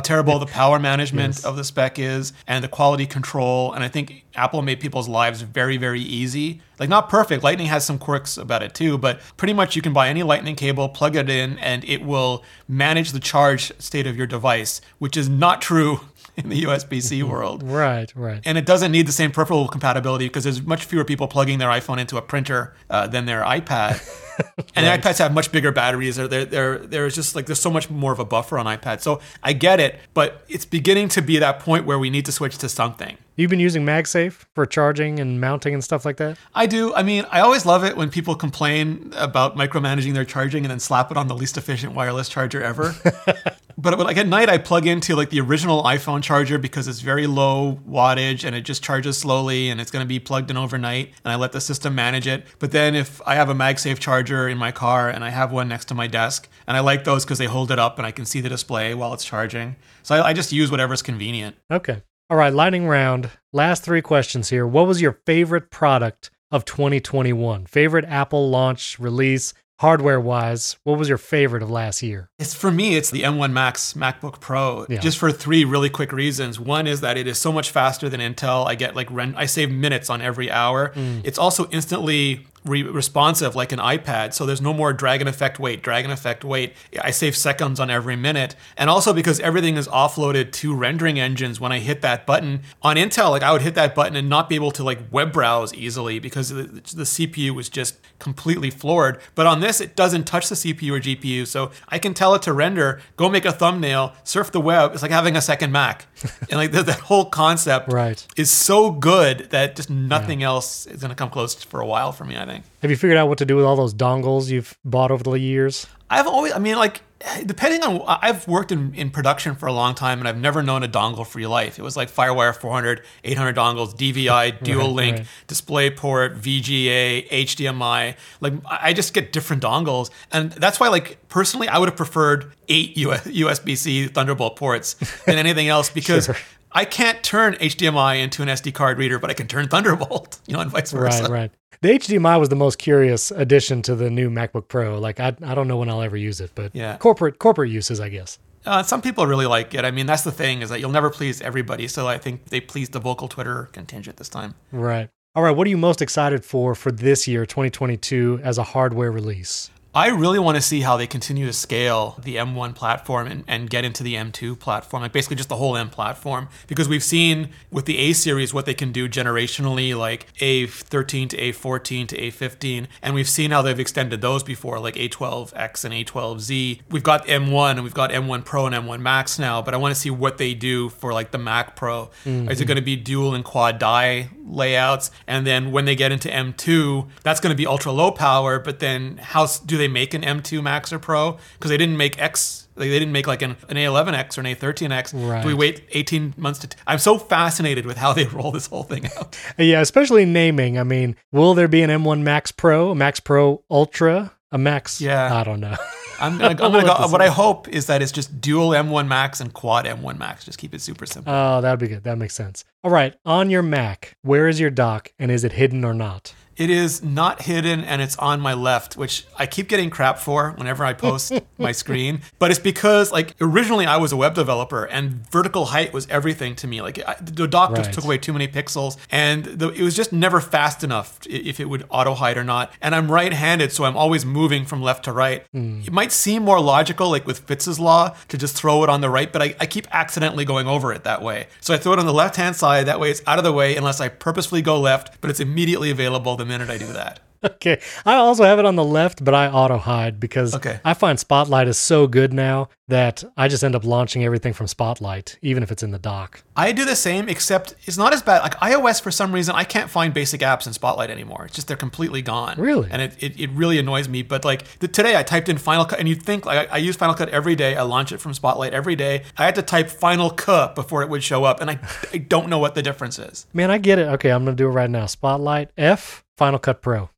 terrible 0.00 0.38
the 0.38 0.46
power 0.46 0.78
management 0.78 1.34
Yes. 1.36 1.44
of 1.44 1.56
the 1.56 1.64
spec 1.64 1.98
is 1.98 2.32
and 2.46 2.64
the 2.64 2.68
quality 2.68 3.06
control. 3.06 3.72
And 3.72 3.84
I 3.84 3.88
think 3.88 4.24
Apple 4.34 4.62
made 4.62 4.80
people's 4.80 5.08
lives 5.08 5.42
very, 5.42 5.76
very 5.76 6.00
easy. 6.00 6.60
Like, 6.78 6.88
not 6.88 7.08
perfect. 7.08 7.44
Lightning 7.44 7.66
has 7.68 7.84
some 7.84 7.98
quirks 7.98 8.36
about 8.36 8.62
it 8.62 8.74
too, 8.74 8.98
but 8.98 9.20
pretty 9.36 9.52
much 9.52 9.76
you 9.76 9.82
can 9.82 9.92
buy 9.92 10.08
any 10.08 10.22
Lightning 10.22 10.56
cable, 10.56 10.88
plug 10.88 11.14
it 11.16 11.28
in, 11.30 11.58
and 11.58 11.84
it 11.84 12.02
will 12.02 12.42
manage 12.66 13.12
the 13.12 13.20
charge 13.20 13.72
state 13.78 14.06
of 14.06 14.16
your 14.16 14.26
device, 14.26 14.80
which 14.98 15.16
is 15.16 15.28
not 15.28 15.60
true 15.62 16.00
in 16.36 16.48
the 16.48 16.62
USB 16.62 17.02
C 17.02 17.22
world. 17.22 17.62
Right, 17.62 18.12
right. 18.16 18.40
And 18.44 18.56
it 18.56 18.64
doesn't 18.64 18.90
need 18.90 19.06
the 19.06 19.12
same 19.12 19.30
peripheral 19.30 19.68
compatibility 19.68 20.26
because 20.26 20.44
there's 20.44 20.62
much 20.62 20.84
fewer 20.84 21.04
people 21.04 21.28
plugging 21.28 21.58
their 21.58 21.68
iPhone 21.68 21.98
into 21.98 22.16
a 22.16 22.22
printer 22.22 22.74
uh, 22.88 23.06
than 23.06 23.26
their 23.26 23.42
iPad. 23.42 24.00
and 24.74 24.86
the 24.86 24.90
iPads 24.90 25.18
have 25.18 25.32
much 25.32 25.52
bigger 25.52 25.72
batteries. 25.72 26.16
They're, 26.16 26.44
they're, 26.44 26.78
there's 26.78 27.14
just 27.14 27.34
like, 27.34 27.46
there's 27.46 27.60
so 27.60 27.70
much 27.70 27.90
more 27.90 28.12
of 28.12 28.18
a 28.18 28.24
buffer 28.24 28.58
on 28.58 28.66
iPad. 28.66 29.00
So 29.00 29.20
I 29.42 29.52
get 29.52 29.80
it, 29.80 29.98
but 30.14 30.44
it's 30.48 30.64
beginning 30.64 31.08
to 31.10 31.22
be 31.22 31.38
that 31.38 31.60
point 31.60 31.86
where 31.86 31.98
we 31.98 32.10
need 32.10 32.24
to 32.26 32.32
switch 32.32 32.58
to 32.58 32.68
something. 32.68 33.16
You've 33.34 33.50
been 33.50 33.60
using 33.60 33.86
MagSafe 33.86 34.44
for 34.54 34.66
charging 34.66 35.18
and 35.18 35.40
mounting 35.40 35.72
and 35.72 35.82
stuff 35.82 36.04
like 36.04 36.18
that? 36.18 36.36
I 36.54 36.66
do. 36.66 36.94
I 36.94 37.02
mean, 37.02 37.24
I 37.30 37.40
always 37.40 37.64
love 37.64 37.82
it 37.82 37.96
when 37.96 38.10
people 38.10 38.34
complain 38.34 39.12
about 39.16 39.56
micromanaging 39.56 40.12
their 40.12 40.26
charging 40.26 40.64
and 40.64 40.70
then 40.70 40.80
slap 40.80 41.10
it 41.10 41.16
on 41.16 41.28
the 41.28 41.34
least 41.34 41.56
efficient 41.56 41.94
wireless 41.94 42.28
charger 42.28 42.62
ever. 42.62 42.94
but 43.78 43.98
like 43.98 44.18
at 44.18 44.26
night, 44.26 44.50
I 44.50 44.58
plug 44.58 44.86
into 44.86 45.16
like 45.16 45.30
the 45.30 45.40
original 45.40 45.82
iPhone 45.82 46.22
charger 46.22 46.58
because 46.58 46.86
it's 46.88 47.00
very 47.00 47.26
low 47.26 47.80
wattage 47.88 48.44
and 48.44 48.54
it 48.54 48.62
just 48.62 48.84
charges 48.84 49.16
slowly 49.16 49.70
and 49.70 49.80
it's 49.80 49.90
going 49.90 50.04
to 50.04 50.08
be 50.08 50.20
plugged 50.20 50.50
in 50.50 50.58
overnight. 50.58 51.12
And 51.24 51.32
I 51.32 51.36
let 51.36 51.52
the 51.52 51.60
system 51.60 51.94
manage 51.94 52.26
it. 52.26 52.44
But 52.58 52.72
then 52.72 52.94
if 52.94 53.22
I 53.24 53.34
have 53.34 53.48
a 53.48 53.54
MagSafe 53.54 53.98
charger 53.98 54.21
in 54.30 54.58
my 54.58 54.70
car 54.72 55.08
and 55.10 55.24
I 55.24 55.30
have 55.30 55.50
one 55.52 55.68
next 55.68 55.86
to 55.86 55.94
my 55.94 56.06
desk, 56.06 56.48
and 56.66 56.76
I 56.76 56.80
like 56.80 57.04
those 57.04 57.24
because 57.24 57.38
they 57.38 57.46
hold 57.46 57.70
it 57.70 57.78
up 57.78 57.98
and 57.98 58.06
I 58.06 58.10
can 58.10 58.24
see 58.24 58.40
the 58.40 58.48
display 58.48 58.94
while 58.94 59.12
it's 59.14 59.24
charging. 59.24 59.76
So 60.02 60.14
I, 60.16 60.28
I 60.28 60.32
just 60.32 60.52
use 60.52 60.70
whatever's 60.70 61.02
convenient. 61.02 61.56
Okay. 61.70 62.02
All 62.30 62.36
right, 62.36 62.52
lightning 62.52 62.86
round. 62.86 63.30
Last 63.52 63.82
three 63.84 64.00
questions 64.02 64.48
here. 64.50 64.66
What 64.66 64.86
was 64.86 65.00
your 65.02 65.20
favorite 65.26 65.70
product 65.70 66.30
of 66.50 66.64
2021? 66.64 67.66
Favorite 67.66 68.04
Apple 68.06 68.48
launch, 68.48 68.98
release, 68.98 69.52
hardware 69.80 70.20
wise? 70.20 70.76
What 70.84 70.98
was 70.98 71.08
your 71.08 71.18
favorite 71.18 71.62
of 71.62 71.70
last 71.70 72.02
year? 72.02 72.30
It's 72.38 72.54
for 72.54 72.70
me, 72.70 72.94
it's 72.96 73.10
the 73.10 73.22
M1 73.22 73.52
Max 73.52 73.94
MacBook 73.94 74.40
Pro, 74.40 74.86
Yeah. 74.88 75.00
just 75.00 75.18
for 75.18 75.30
three 75.32 75.64
really 75.64 75.90
quick 75.90 76.12
reasons. 76.12 76.58
One 76.60 76.86
is 76.86 77.00
that 77.00 77.18
it 77.18 77.26
is 77.26 77.36
so 77.38 77.52
much 77.52 77.70
faster 77.70 78.08
than 78.08 78.20
Intel. 78.20 78.66
I 78.66 78.76
get 78.76 78.94
like 78.96 79.10
I 79.12 79.44
save 79.46 79.70
minutes 79.70 80.08
on 80.08 80.22
every 80.22 80.50
hour. 80.50 80.92
Mm. 80.94 81.22
It's 81.24 81.38
also 81.38 81.68
instantly 81.70 82.46
re- 82.64 82.82
responsive 82.82 83.54
like 83.54 83.72
an 83.72 83.78
iPad, 83.78 84.32
so 84.34 84.46
there's 84.46 84.60
no 84.60 84.72
more 84.72 84.92
Dragon 84.92 85.26
Effect 85.28 85.58
wait, 85.58 85.82
Dragon 85.82 86.10
Effect 86.10 86.44
wait. 86.44 86.74
I 87.00 87.10
save 87.10 87.36
seconds 87.36 87.80
on 87.80 87.90
every 87.90 88.16
minute, 88.16 88.54
and 88.76 88.88
also 88.88 89.12
because 89.12 89.40
everything 89.40 89.76
is 89.76 89.88
offloaded 89.88 90.52
to 90.52 90.74
rendering 90.74 91.18
engines. 91.18 91.60
When 91.60 91.72
I 91.72 91.78
hit 91.78 92.02
that 92.02 92.26
button 92.26 92.62
on 92.82 92.96
Intel, 92.96 93.30
like 93.30 93.42
I 93.42 93.52
would 93.52 93.62
hit 93.62 93.74
that 93.74 93.94
button 93.94 94.16
and 94.16 94.28
not 94.28 94.48
be 94.48 94.54
able 94.54 94.70
to 94.72 94.84
like 94.84 94.98
web 95.10 95.32
browse 95.32 95.72
easily 95.74 96.18
because 96.18 96.48
the, 96.50 96.62
the 96.64 97.04
CPU 97.04 97.50
was 97.54 97.68
just 97.68 97.96
completely 98.18 98.70
floored. 98.70 99.20
But 99.34 99.46
on 99.46 99.60
this, 99.60 99.80
it 99.80 99.96
doesn't 99.96 100.24
touch 100.26 100.48
the 100.48 100.54
CPU 100.54 100.92
or 100.96 101.00
GPU, 101.00 101.46
so 101.46 101.70
I 101.88 101.98
can 101.98 102.14
tell 102.14 102.34
it 102.34 102.42
to 102.42 102.52
render, 102.52 103.00
go 103.16 103.28
make 103.28 103.44
a 103.44 103.52
thumbnail, 103.52 104.14
surf 104.24 104.52
the 104.52 104.60
web. 104.60 104.92
It's 104.92 105.02
like 105.02 105.10
having 105.10 105.36
a 105.36 105.40
second 105.40 105.72
Mac, 105.72 106.06
and 106.42 106.52
like 106.52 106.72
that, 106.72 106.86
that 106.86 107.00
whole 107.00 107.24
concept 107.26 107.92
Right. 107.92 108.24
is 108.36 108.50
so 108.50 108.90
good 108.90 109.48
that 109.50 109.76
just 109.76 109.90
nothing 109.90 110.42
else 110.42 110.86
is 110.86 111.00
going 111.00 111.08
to 111.10 111.14
come 111.16 111.30
close 111.30 111.54
for 111.64 111.80
a 111.80 111.86
while 111.86 112.12
for 112.12 112.24
me. 112.24 112.36
I 112.36 112.44
think. 112.46 112.51
Have 112.82 112.90
you 112.90 112.96
figured 112.96 113.16
out 113.16 113.28
what 113.28 113.38
to 113.38 113.46
do 113.46 113.56
with 113.56 113.64
all 113.64 113.76
those 113.76 113.94
dongles 113.94 114.50
you've 114.50 114.76
bought 114.84 115.10
over 115.10 115.22
the 115.22 115.32
years? 115.32 115.86
I've 116.10 116.26
always, 116.26 116.52
I 116.52 116.58
mean, 116.58 116.76
like, 116.76 117.00
depending 117.46 117.82
on, 117.82 118.02
I've 118.06 118.46
worked 118.46 118.70
in, 118.70 118.94
in 118.94 119.10
production 119.10 119.54
for 119.54 119.66
a 119.66 119.72
long 119.72 119.94
time 119.94 120.18
and 120.18 120.28
I've 120.28 120.36
never 120.36 120.62
known 120.62 120.82
a 120.82 120.88
dongle 120.88 121.26
free 121.26 121.46
life. 121.46 121.78
It 121.78 121.82
was 121.82 121.96
like 121.96 122.10
Firewire 122.10 122.54
400, 122.54 123.02
800 123.24 123.56
dongles, 123.56 123.94
DVI, 123.94 124.62
dual 124.62 124.78
Right, 124.88 124.94
link, 124.94 125.16
right. 125.18 125.26
DisplayPort, 125.48 126.38
VGA, 126.38 127.28
HDMI. 127.30 128.16
Like, 128.40 128.52
I 128.66 128.78
I 128.88 128.92
just 128.92 129.14
get 129.14 129.32
different 129.32 129.62
dongles. 129.62 130.10
And 130.32 130.52
that's 130.52 130.78
why, 130.78 130.88
like, 130.88 131.16
personally, 131.28 131.68
I 131.68 131.78
would 131.78 131.88
have 131.88 131.96
preferred 131.96 132.52
eight 132.68 132.94
USB 132.96 133.76
C 133.78 134.06
Thunderbolt 134.08 134.56
ports 134.56 134.94
than 135.24 135.38
anything 135.46 135.68
else 135.68 135.88
because. 135.88 136.26
Sure. 136.26 136.36
I 136.74 136.84
can't 136.84 137.22
turn 137.22 137.54
HDMI 137.54 138.20
into 138.22 138.42
an 138.42 138.48
SD 138.48 138.72
card 138.74 138.98
reader, 138.98 139.18
but 139.18 139.30
I 139.30 139.34
can 139.34 139.46
turn 139.48 139.68
Thunderbolt, 139.68 140.40
you 140.46 140.54
know, 140.54 140.60
and 140.60 140.70
vice 140.70 140.92
versa. 140.92 141.22
Right, 141.24 141.30
right. 141.30 141.50
The 141.80 141.88
HDMI 141.98 142.38
was 142.38 142.48
the 142.48 142.56
most 142.56 142.78
curious 142.78 143.30
addition 143.32 143.82
to 143.82 143.94
the 143.96 144.08
new 144.08 144.30
MacBook 144.30 144.68
Pro. 144.68 144.98
Like 145.00 145.18
I, 145.20 145.34
I 145.44 145.54
don't 145.54 145.66
know 145.68 145.76
when 145.76 145.88
I'll 145.90 146.02
ever 146.02 146.16
use 146.16 146.40
it, 146.40 146.52
but 146.54 146.74
Yeah. 146.74 146.96
corporate 146.98 147.38
corporate 147.38 147.70
uses, 147.70 147.98
I 148.00 148.08
guess. 148.08 148.38
Uh, 148.64 148.82
some 148.84 149.02
people 149.02 149.26
really 149.26 149.46
like 149.46 149.74
it. 149.74 149.84
I 149.84 149.90
mean, 149.90 150.06
that's 150.06 150.22
the 150.22 150.30
thing 150.30 150.62
is 150.62 150.68
that 150.68 150.78
you'll 150.78 150.90
never 150.92 151.10
please 151.10 151.40
everybody. 151.40 151.88
So 151.88 152.06
I 152.06 152.18
think 152.18 152.46
they 152.50 152.60
pleased 152.60 152.92
the 152.92 153.00
vocal 153.00 153.26
Twitter 153.26 153.68
contingent 153.72 154.18
this 154.18 154.28
time. 154.28 154.54
Right. 154.70 155.08
All 155.34 155.42
right. 155.42 155.50
What 155.50 155.66
are 155.66 155.70
you 155.70 155.76
most 155.78 156.00
excited 156.00 156.44
for 156.44 156.76
for 156.76 156.92
this 156.92 157.26
year, 157.26 157.44
2022, 157.44 158.40
as 158.44 158.58
a 158.58 158.62
hardware 158.62 159.10
release? 159.10 159.70
I 159.94 160.08
really 160.08 160.38
want 160.38 160.56
to 160.56 160.62
see 160.62 160.80
how 160.80 160.96
they 160.96 161.06
continue 161.06 161.44
to 161.44 161.52
scale 161.52 162.18
the 162.22 162.36
M1 162.36 162.74
platform 162.74 163.26
and, 163.26 163.44
and 163.46 163.68
get 163.68 163.84
into 163.84 164.02
the 164.02 164.14
M2 164.14 164.58
platform, 164.58 165.02
like 165.02 165.12
basically 165.12 165.36
just 165.36 165.50
the 165.50 165.56
whole 165.56 165.76
M 165.76 165.90
platform. 165.90 166.48
Because 166.66 166.88
we've 166.88 167.02
seen 167.02 167.50
with 167.70 167.84
the 167.84 167.98
A 167.98 168.14
series 168.14 168.54
what 168.54 168.64
they 168.64 168.72
can 168.72 168.90
do 168.90 169.06
generationally, 169.06 169.94
like 169.94 170.32
A13 170.38 171.28
to 171.28 171.36
A14 171.36 172.08
to 172.08 172.16
A15. 172.16 172.86
And 173.02 173.14
we've 173.14 173.28
seen 173.28 173.50
how 173.50 173.60
they've 173.60 173.78
extended 173.78 174.22
those 174.22 174.42
before, 174.42 174.80
like 174.80 174.94
A12X 174.94 175.84
and 175.84 175.92
A12Z. 175.92 176.80
We've 176.90 177.02
got 177.02 177.26
M1 177.26 177.72
and 177.72 177.82
we've 177.82 177.92
got 177.92 178.12
M1 178.12 178.46
Pro 178.46 178.64
and 178.66 178.74
M1 178.74 179.00
Max 179.00 179.38
now, 179.38 179.60
but 179.60 179.74
I 179.74 179.76
want 179.76 179.94
to 179.94 180.00
see 180.00 180.10
what 180.10 180.38
they 180.38 180.54
do 180.54 180.88
for 180.88 181.12
like 181.12 181.32
the 181.32 181.38
Mac 181.38 181.76
Pro. 181.76 182.04
Is 182.04 182.08
it 182.26 182.30
mm-hmm. 182.30 182.64
going 182.64 182.76
to 182.76 182.82
be 182.82 182.96
dual 182.96 183.34
and 183.34 183.44
quad 183.44 183.78
die 183.78 184.30
layouts? 184.42 185.10
And 185.26 185.46
then 185.46 185.70
when 185.70 185.84
they 185.84 185.96
get 185.96 186.12
into 186.12 186.30
M2, 186.30 187.10
that's 187.22 187.40
going 187.40 187.52
to 187.52 187.56
be 187.56 187.66
ultra 187.66 187.92
low 187.92 188.10
power, 188.10 188.58
but 188.58 188.78
then 188.78 189.18
how 189.18 189.46
do 189.66 189.76
they 189.76 189.81
make 189.88 190.14
an 190.14 190.22
M2 190.22 190.62
Max 190.62 190.92
or 190.92 190.98
Pro? 190.98 191.38
Because 191.54 191.70
they 191.70 191.76
didn't 191.76 191.96
make 191.96 192.20
X. 192.20 192.68
Like 192.74 192.88
they 192.88 192.98
didn't 192.98 193.12
make 193.12 193.26
like 193.26 193.42
an, 193.42 193.56
an 193.68 193.76
A11X 193.76 194.38
or 194.38 194.40
an 194.40 194.46
A13X. 194.46 195.42
Do 195.42 195.46
we 195.48 195.54
wait 195.54 195.82
18 195.90 196.34
months 196.36 196.60
to? 196.60 196.68
T- 196.68 196.76
I'm 196.86 196.98
so 196.98 197.18
fascinated 197.18 197.84
with 197.86 197.98
how 197.98 198.12
they 198.12 198.24
roll 198.32 198.50
this 198.50 198.66
whole 198.66 198.82
thing 198.84 199.06
out. 199.18 199.38
Yeah, 199.58 199.80
especially 199.80 200.24
naming. 200.24 200.78
I 200.78 200.82
mean, 200.82 201.16
will 201.32 201.54
there 201.54 201.68
be 201.68 201.82
an 201.82 201.90
M1 201.90 202.22
Max 202.22 202.50
Pro, 202.50 202.90
a 202.90 202.94
Max 202.94 203.20
Pro 203.20 203.62
Ultra, 203.70 204.32
a 204.50 204.58
Max? 204.58 205.00
Yeah. 205.00 205.34
I 205.34 205.44
don't 205.44 205.60
know. 205.60 205.76
I'm 206.18 206.38
gonna, 206.38 206.50
I'm 206.50 206.56
gonna 206.72 206.82
go. 206.84 207.08
What. 207.08 207.20
I 207.20 207.28
hope 207.28 207.68
is 207.68 207.86
that 207.86 208.00
it's 208.00 208.12
just 208.12 208.40
dual 208.40 208.70
M1 208.70 209.06
Max 209.06 209.40
and 209.40 209.52
quad 209.52 209.84
M1 209.84 210.18
Max. 210.18 210.44
Just 210.44 210.58
keep 210.58 210.72
it 210.74 210.80
super 210.80 211.04
simple. 211.04 211.32
Oh, 211.32 211.60
that'd 211.60 211.80
be 211.80 211.88
good. 211.88 212.04
That 212.04 212.16
makes 212.16 212.34
sense. 212.34 212.64
All 212.84 212.90
right, 212.90 213.14
on 213.26 213.50
your 213.50 213.62
Mac, 213.62 214.16
where 214.22 214.48
is 214.48 214.58
your 214.58 214.70
dock, 214.70 215.12
and 215.18 215.30
is 215.30 215.44
it 215.44 215.52
hidden 215.52 215.84
or 215.84 215.94
not? 215.94 216.34
It 216.56 216.70
is 216.70 217.02
not 217.02 217.42
hidden 217.42 217.82
and 217.84 218.02
it's 218.02 218.16
on 218.16 218.40
my 218.40 218.54
left, 218.54 218.96
which 218.96 219.24
I 219.38 219.46
keep 219.46 219.68
getting 219.68 219.90
crap 219.90 220.18
for 220.18 220.50
whenever 220.56 220.84
I 220.84 220.92
post 220.92 221.32
my 221.58 221.72
screen. 221.72 222.20
But 222.38 222.50
it's 222.50 222.60
because, 222.60 223.10
like, 223.10 223.34
originally 223.40 223.86
I 223.86 223.96
was 223.96 224.12
a 224.12 224.16
web 224.16 224.34
developer 224.34 224.84
and 224.84 225.28
vertical 225.30 225.66
height 225.66 225.92
was 225.92 226.06
everything 226.08 226.54
to 226.56 226.66
me. 226.66 226.82
Like, 226.82 226.98
I, 227.06 227.16
the 227.20 227.46
dock 227.48 227.72
Right. 227.72 227.92
took 227.92 228.04
away 228.04 228.18
too 228.18 228.32
many 228.32 228.48
pixels 228.48 228.96
and 229.10 229.44
the, 229.44 229.70
it 229.70 229.82
was 229.82 229.96
just 229.96 230.12
never 230.12 230.40
fast 230.40 230.84
enough 230.84 231.18
if 231.26 231.58
it 231.60 231.66
would 231.66 231.84
auto 231.88 232.14
hide 232.14 232.36
or 232.36 232.44
not. 232.44 232.72
And 232.82 232.94
I'm 232.94 233.10
right 233.10 233.32
handed, 233.32 233.72
so 233.72 233.84
I'm 233.84 233.96
always 233.96 234.24
moving 234.26 234.64
from 234.66 234.82
left 234.82 235.04
to 235.06 235.12
right. 235.12 235.44
Hmm. 235.52 235.80
It 235.84 235.92
might 235.92 236.12
seem 236.12 236.42
more 236.42 236.60
logical, 236.60 237.08
like 237.10 237.26
with 237.26 237.40
Fitts's 237.40 237.80
law, 237.80 238.14
to 238.28 238.36
just 238.36 238.56
throw 238.56 238.82
it 238.84 238.90
on 238.90 239.00
the 239.00 239.08
right, 239.10 239.32
but 239.32 239.40
I, 239.42 239.54
I 239.58 239.66
keep 239.66 239.86
accidentally 239.92 240.44
going 240.44 240.66
over 240.66 240.92
it 240.92 241.04
that 241.04 241.22
way. 241.22 241.46
So 241.60 241.72
I 241.72 241.78
throw 241.78 241.94
it 241.94 241.98
on 241.98 242.06
the 242.06 242.12
left 242.12 242.36
hand 242.36 242.56
side. 242.56 242.86
That 242.86 243.00
way 243.00 243.10
it's 243.10 243.22
out 243.26 243.38
of 243.38 243.44
the 243.44 243.52
way 243.52 243.76
unless 243.76 244.00
I 244.00 244.08
purposefully 244.08 244.62
go 244.62 244.78
left, 244.80 245.20
but 245.20 245.30
it's 245.30 245.40
immediately 245.40 245.90
available 245.90 246.36
the 246.42 246.46
minute 246.46 246.70
I 246.70 246.78
do 246.78 246.92
that. 246.92 247.20
Okay. 247.44 247.80
I 248.06 248.14
also 248.14 248.44
have 248.44 248.60
it 248.60 248.64
on 248.64 248.76
the 248.76 248.84
left, 248.84 249.24
but 249.24 249.34
I 249.34 249.48
auto 249.48 249.76
hide 249.76 250.20
because 250.20 250.54
Okay. 250.54 250.78
I 250.84 250.94
find 250.94 251.18
Spotlight 251.18 251.66
is 251.66 251.76
so 251.76 252.06
good 252.06 252.32
now 252.32 252.68
that 252.86 253.24
I 253.36 253.48
just 253.48 253.64
end 253.64 253.74
up 253.74 253.84
launching 253.84 254.22
everything 254.22 254.52
from 254.52 254.68
Spotlight, 254.68 255.38
even 255.42 255.64
if 255.64 255.72
it's 255.72 255.82
in 255.82 255.90
the 255.90 255.98
dock. 255.98 256.44
I 256.54 256.70
do 256.70 256.84
the 256.84 256.94
same, 256.94 257.28
except 257.28 257.74
it's 257.84 257.98
not 257.98 258.14
as 258.14 258.22
bad. 258.22 258.42
Like 258.42 258.54
iOS, 258.60 259.02
for 259.02 259.10
some 259.10 259.32
reason, 259.32 259.56
I 259.56 259.64
can't 259.64 259.90
find 259.90 260.14
basic 260.14 260.40
apps 260.40 260.68
in 260.68 260.72
Spotlight 260.72 261.10
anymore. 261.10 261.44
It's 261.46 261.56
just 261.56 261.66
they're 261.66 261.76
completely 261.76 262.22
gone. 262.22 262.60
Really? 262.60 262.88
And 262.92 263.02
it, 263.02 263.20
it, 263.20 263.40
it 263.40 263.50
really 263.50 263.76
annoys 263.80 264.08
me. 264.08 264.22
But 264.22 264.44
like 264.44 264.78
the, 264.78 264.86
today, 264.86 265.16
I 265.16 265.24
typed 265.24 265.48
in 265.48 265.58
Final 265.58 265.84
Cut, 265.84 265.98
and 265.98 266.08
you'd 266.08 266.22
think 266.22 266.46
like 266.46 266.70
I, 266.70 266.74
I 266.74 266.78
use 266.78 266.94
Final 266.94 267.16
Cut 267.16 267.28
every 267.30 267.56
day. 267.56 267.74
I 267.76 267.82
launch 267.82 268.12
it 268.12 268.18
from 268.18 268.34
Spotlight 268.34 268.72
every 268.72 268.94
day. 268.94 269.24
I 269.36 269.46
had 269.46 269.56
to 269.56 269.62
type 269.62 269.90
Final 269.90 270.30
Cut 270.30 270.76
before 270.76 271.02
it 271.02 271.08
would 271.08 271.24
show 271.24 271.42
up, 271.42 271.60
and 271.60 271.68
I, 271.70 271.80
I 272.12 272.18
don't 272.18 272.48
know 272.48 272.58
what 272.60 272.76
the 272.76 272.82
difference 272.82 273.18
is. 273.18 273.48
Man, 273.52 273.72
I 273.72 273.78
get 273.78 273.98
it. 273.98 274.06
Okay, 274.10 274.30
I'm 274.30 274.44
going 274.44 274.56
to 274.56 274.62
do 274.62 274.68
it 274.68 274.72
right 274.72 274.90
now. 274.90 275.06
Spotlight 275.06 275.70
F, 275.76 276.21
Final 276.36 276.58
Cut 276.58 276.82
Pro. 276.82 277.10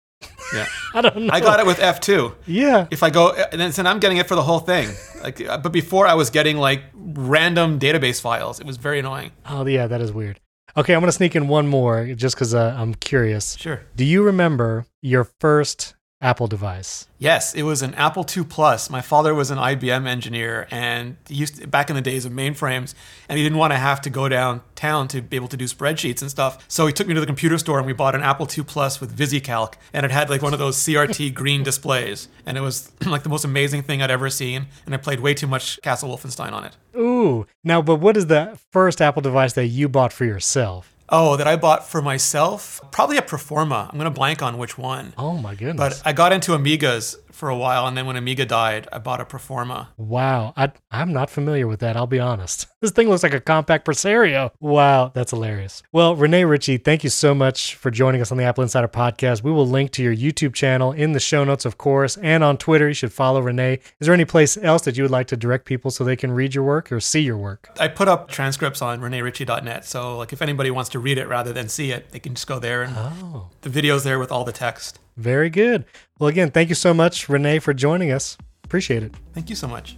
Yeah, 0.54 0.66
I 0.94 1.00
don't 1.00 1.16
know. 1.16 1.32
I 1.32 1.40
got 1.40 1.60
it 1.60 1.66
with 1.66 1.78
F2. 1.78 2.34
Yeah. 2.46 2.86
If 2.90 3.02
I 3.02 3.10
go, 3.10 3.32
and 3.32 3.60
then 3.60 3.86
I'm 3.86 3.98
getting 3.98 4.18
it 4.18 4.28
for 4.28 4.34
the 4.34 4.42
whole 4.42 4.60
thing. 4.60 4.88
Like, 5.22 5.40
uh, 5.40 5.58
but 5.58 5.72
before 5.72 6.06
I 6.06 6.14
was 6.14 6.30
getting 6.30 6.56
like 6.56 6.82
random 7.16 7.78
database 7.78 8.20
files. 8.20 8.60
It 8.60 8.66
was 8.66 8.76
very 8.76 8.98
annoying. 8.98 9.32
Oh, 9.48 9.66
yeah, 9.66 9.86
that 9.86 10.00
is 10.00 10.12
weird. 10.12 10.40
Okay, 10.76 10.94
I'm 10.94 11.00
going 11.00 11.08
to 11.08 11.12
sneak 11.12 11.36
in 11.36 11.48
one 11.48 11.68
more 11.68 12.06
just 12.14 12.34
because 12.34 12.54
uh, 12.54 12.74
I'm 12.76 12.94
curious. 12.94 13.56
Sure. 13.56 13.82
Do 13.94 14.04
you 14.04 14.22
remember 14.22 14.86
your 15.02 15.24
first 15.24 15.94
Apple 16.24 16.46
device? 16.46 17.06
Yes, 17.18 17.54
it 17.54 17.64
was 17.64 17.82
an 17.82 17.92
Apple 17.94 18.24
II 18.34 18.44
Plus. 18.44 18.88
My 18.88 19.02
father 19.02 19.34
was 19.34 19.50
an 19.50 19.58
IBM 19.58 20.06
engineer, 20.06 20.66
and 20.70 21.18
he 21.28 21.34
used 21.34 21.56
to, 21.56 21.66
back 21.66 21.90
in 21.90 21.96
the 21.96 22.02
days 22.02 22.24
of 22.24 22.32
mainframes, 22.32 22.94
and 23.28 23.36
he 23.36 23.44
didn't 23.44 23.58
want 23.58 23.74
to 23.74 23.76
have 23.76 24.00
to 24.00 24.10
go 24.10 24.26
downtown 24.30 25.06
to 25.08 25.20
be 25.20 25.36
able 25.36 25.48
to 25.48 25.56
do 25.58 25.66
spreadsheets 25.66 26.22
and 26.22 26.30
stuff. 26.30 26.64
So 26.66 26.86
he 26.86 26.94
took 26.94 27.06
me 27.06 27.12
to 27.12 27.20
the 27.20 27.26
computer 27.26 27.58
store, 27.58 27.76
and 27.76 27.86
we 27.86 27.92
bought 27.92 28.14
an 28.14 28.22
Apple 28.22 28.48
II 28.50 28.64
Plus 28.64 29.02
with 29.02 29.14
VisiCalc, 29.16 29.74
and 29.92 30.06
it 30.06 30.10
had 30.10 30.30
like 30.30 30.40
one 30.40 30.54
of 30.54 30.58
those 30.58 30.78
CRT 30.78 31.34
green 31.40 31.62
displays, 31.62 32.28
and 32.46 32.56
it 32.56 32.62
was 32.62 32.90
like 33.06 33.22
the 33.22 33.28
most 33.28 33.44
amazing 33.44 33.82
thing 33.82 34.00
I'd 34.00 34.10
ever 34.10 34.30
seen. 34.30 34.66
And 34.86 34.94
I 34.94 34.96
played 34.96 35.20
way 35.20 35.34
too 35.34 35.46
much 35.46 35.78
Castle 35.82 36.08
Wolfenstein 36.08 36.52
on 36.52 36.64
it. 36.64 36.74
Ooh. 36.96 37.46
Now, 37.62 37.82
but 37.82 37.96
what 37.96 38.16
is 38.16 38.28
the 38.28 38.58
first 38.70 39.02
Apple 39.02 39.20
device 39.20 39.52
that 39.52 39.66
you 39.66 39.90
bought 39.90 40.12
for 40.12 40.24
yourself? 40.24 40.93
Oh, 41.08 41.36
that 41.36 41.46
I 41.46 41.56
bought 41.56 41.86
for 41.88 42.00
myself? 42.00 42.80
Probably 42.90 43.18
a 43.18 43.22
Performa. 43.22 43.90
I'm 43.92 43.98
gonna 43.98 44.10
blank 44.10 44.42
on 44.42 44.58
which 44.58 44.78
one. 44.78 45.12
Oh, 45.18 45.36
my 45.36 45.54
goodness. 45.54 46.00
But 46.00 46.02
I 46.08 46.12
got 46.12 46.32
into 46.32 46.52
Amigas 46.52 47.16
for 47.34 47.48
a 47.48 47.56
while, 47.56 47.86
and 47.86 47.96
then 47.96 48.06
when 48.06 48.16
Amiga 48.16 48.46
died, 48.46 48.88
I 48.92 48.98
bought 48.98 49.20
a 49.20 49.24
Performa. 49.24 49.88
Wow, 49.96 50.52
I, 50.56 50.72
I'm 50.90 51.12
not 51.12 51.30
familiar 51.30 51.66
with 51.66 51.80
that. 51.80 51.96
I'll 51.96 52.06
be 52.06 52.20
honest. 52.20 52.66
This 52.84 52.90
thing 52.90 53.08
looks 53.08 53.22
like 53.22 53.32
a 53.32 53.40
compact 53.40 53.86
Presario. 53.86 54.50
Wow, 54.60 55.10
that's 55.14 55.30
hilarious. 55.30 55.82
Well, 55.90 56.14
Rene 56.16 56.44
Ritchie, 56.44 56.76
thank 56.76 57.02
you 57.02 57.08
so 57.08 57.34
much 57.34 57.76
for 57.76 57.90
joining 57.90 58.20
us 58.20 58.30
on 58.30 58.36
the 58.36 58.44
AppleInsider 58.44 58.92
podcast. 58.92 59.42
We 59.42 59.50
will 59.50 59.66
link 59.66 59.90
to 59.92 60.02
your 60.02 60.14
YouTube 60.14 60.52
channel 60.52 60.92
in 60.92 61.12
the 61.12 61.18
show 61.18 61.44
notes, 61.44 61.64
of 61.64 61.78
course, 61.78 62.18
and 62.18 62.44
on 62.44 62.58
Twitter. 62.58 62.86
You 62.88 62.92
should 62.92 63.10
follow 63.14 63.40
Rene. 63.40 63.78
Is 64.00 64.06
there 64.06 64.12
any 64.12 64.26
place 64.26 64.58
else 64.58 64.82
that 64.82 64.98
you 64.98 65.02
would 65.04 65.10
like 65.10 65.28
to 65.28 65.36
direct 65.38 65.64
people 65.64 65.90
so 65.90 66.04
they 66.04 66.14
can 66.14 66.32
read 66.32 66.54
your 66.54 66.62
work 66.64 66.92
or 66.92 67.00
see 67.00 67.20
your 67.22 67.38
work? 67.38 67.70
I 67.80 67.88
put 67.88 68.06
up 68.06 68.28
transcripts 68.30 68.82
on 68.82 69.00
reneritchie.net. 69.00 69.86
So, 69.86 70.18
like, 70.18 70.34
if 70.34 70.42
anybody 70.42 70.70
wants 70.70 70.90
to 70.90 70.98
read 70.98 71.16
it 71.16 71.26
rather 71.26 71.54
than 71.54 71.70
see 71.70 71.90
it, 71.90 72.10
they 72.10 72.18
can 72.18 72.34
just 72.34 72.46
go 72.46 72.58
there 72.58 72.82
and 72.82 72.94
Oh, 72.98 73.48
the 73.62 73.70
video's 73.70 74.04
there 74.04 74.18
with 74.18 74.30
all 74.30 74.44
the 74.44 74.52
text. 74.52 74.98
Very 75.16 75.50
good. 75.50 75.84
Well, 76.18 76.28
again, 76.28 76.50
thank 76.50 76.68
you 76.68 76.74
so 76.74 76.92
much, 76.92 77.28
Rene, 77.28 77.58
for 77.60 77.72
joining 77.72 78.10
us. 78.10 78.36
Appreciate 78.64 79.02
it. 79.02 79.14
Thank 79.32 79.50
you 79.50 79.56
so 79.56 79.68
much. 79.68 79.96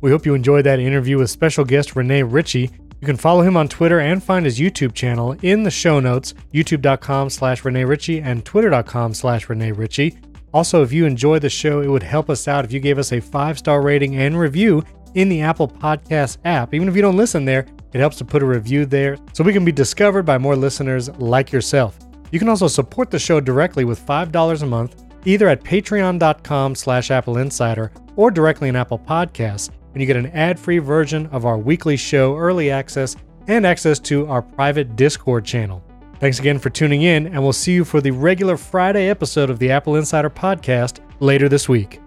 We 0.00 0.10
hope 0.10 0.26
you 0.26 0.34
enjoyed 0.34 0.64
that 0.66 0.78
interview 0.78 1.18
with 1.18 1.30
special 1.30 1.64
guest 1.64 1.96
Rene 1.96 2.22
Ritchie. 2.22 2.70
You 3.00 3.06
can 3.06 3.16
follow 3.16 3.42
him 3.42 3.56
on 3.56 3.68
Twitter 3.68 4.00
and 4.00 4.22
find 4.22 4.44
his 4.44 4.58
YouTube 4.58 4.94
channel 4.94 5.36
in 5.42 5.62
the 5.62 5.70
show 5.70 6.00
notes, 6.00 6.34
youtube.com 6.52 7.30
slash 7.30 7.64
Rene 7.64 7.84
Ritchie 7.84 8.20
and 8.20 8.44
twitter.com 8.44 9.14
slash 9.14 9.48
Rene 9.48 9.72
Ritchie. 9.72 10.18
Also, 10.54 10.82
if 10.82 10.92
you 10.92 11.04
enjoy 11.04 11.38
the 11.38 11.50
show, 11.50 11.82
it 11.82 11.88
would 11.88 12.02
help 12.02 12.30
us 12.30 12.48
out 12.48 12.64
if 12.64 12.72
you 12.72 12.80
gave 12.80 12.98
us 12.98 13.12
a 13.12 13.20
five-star 13.20 13.82
rating 13.82 14.16
and 14.16 14.38
review 14.38 14.82
in 15.14 15.28
the 15.28 15.42
Apple 15.42 15.68
Podcast 15.68 16.38
app. 16.44 16.72
Even 16.72 16.88
if 16.88 16.96
you 16.96 17.02
don't 17.02 17.16
listen 17.16 17.44
there, 17.44 17.66
it 17.92 17.98
helps 17.98 18.16
to 18.16 18.24
put 18.24 18.42
a 18.42 18.46
review 18.46 18.86
there 18.86 19.16
so 19.32 19.44
we 19.44 19.52
can 19.52 19.64
be 19.64 19.72
discovered 19.72 20.22
by 20.22 20.38
more 20.38 20.56
listeners 20.56 21.10
like 21.18 21.52
yourself. 21.52 21.98
You 22.30 22.38
can 22.38 22.48
also 22.48 22.68
support 22.68 23.10
the 23.10 23.18
show 23.18 23.40
directly 23.40 23.84
with 23.84 24.04
$5 24.04 24.62
a 24.62 24.66
month, 24.66 25.04
either 25.24 25.48
at 25.48 25.62
patreon.com 25.62 26.74
slash 26.74 27.08
AppleInsider 27.08 27.90
or 28.16 28.30
directly 28.30 28.68
in 28.68 28.76
Apple 28.76 28.98
Podcasts, 28.98 29.70
and 29.92 30.00
you 30.00 30.06
get 30.06 30.16
an 30.16 30.26
ad-free 30.28 30.78
version 30.78 31.26
of 31.28 31.44
our 31.46 31.58
weekly 31.58 31.96
show, 31.96 32.36
early 32.36 32.70
access, 32.70 33.16
and 33.46 33.66
access 33.66 33.98
to 34.00 34.26
our 34.28 34.42
private 34.42 34.96
Discord 34.96 35.44
channel. 35.44 35.82
Thanks 36.18 36.38
again 36.38 36.58
for 36.58 36.70
tuning 36.70 37.02
in, 37.02 37.26
and 37.26 37.42
we'll 37.42 37.52
see 37.52 37.72
you 37.72 37.84
for 37.84 38.00
the 38.00 38.10
regular 38.10 38.56
Friday 38.56 39.08
episode 39.08 39.50
of 39.50 39.58
the 39.58 39.68
AppleInsider 39.68 40.30
podcast 40.30 41.00
later 41.20 41.48
this 41.48 41.68
week. 41.68 42.00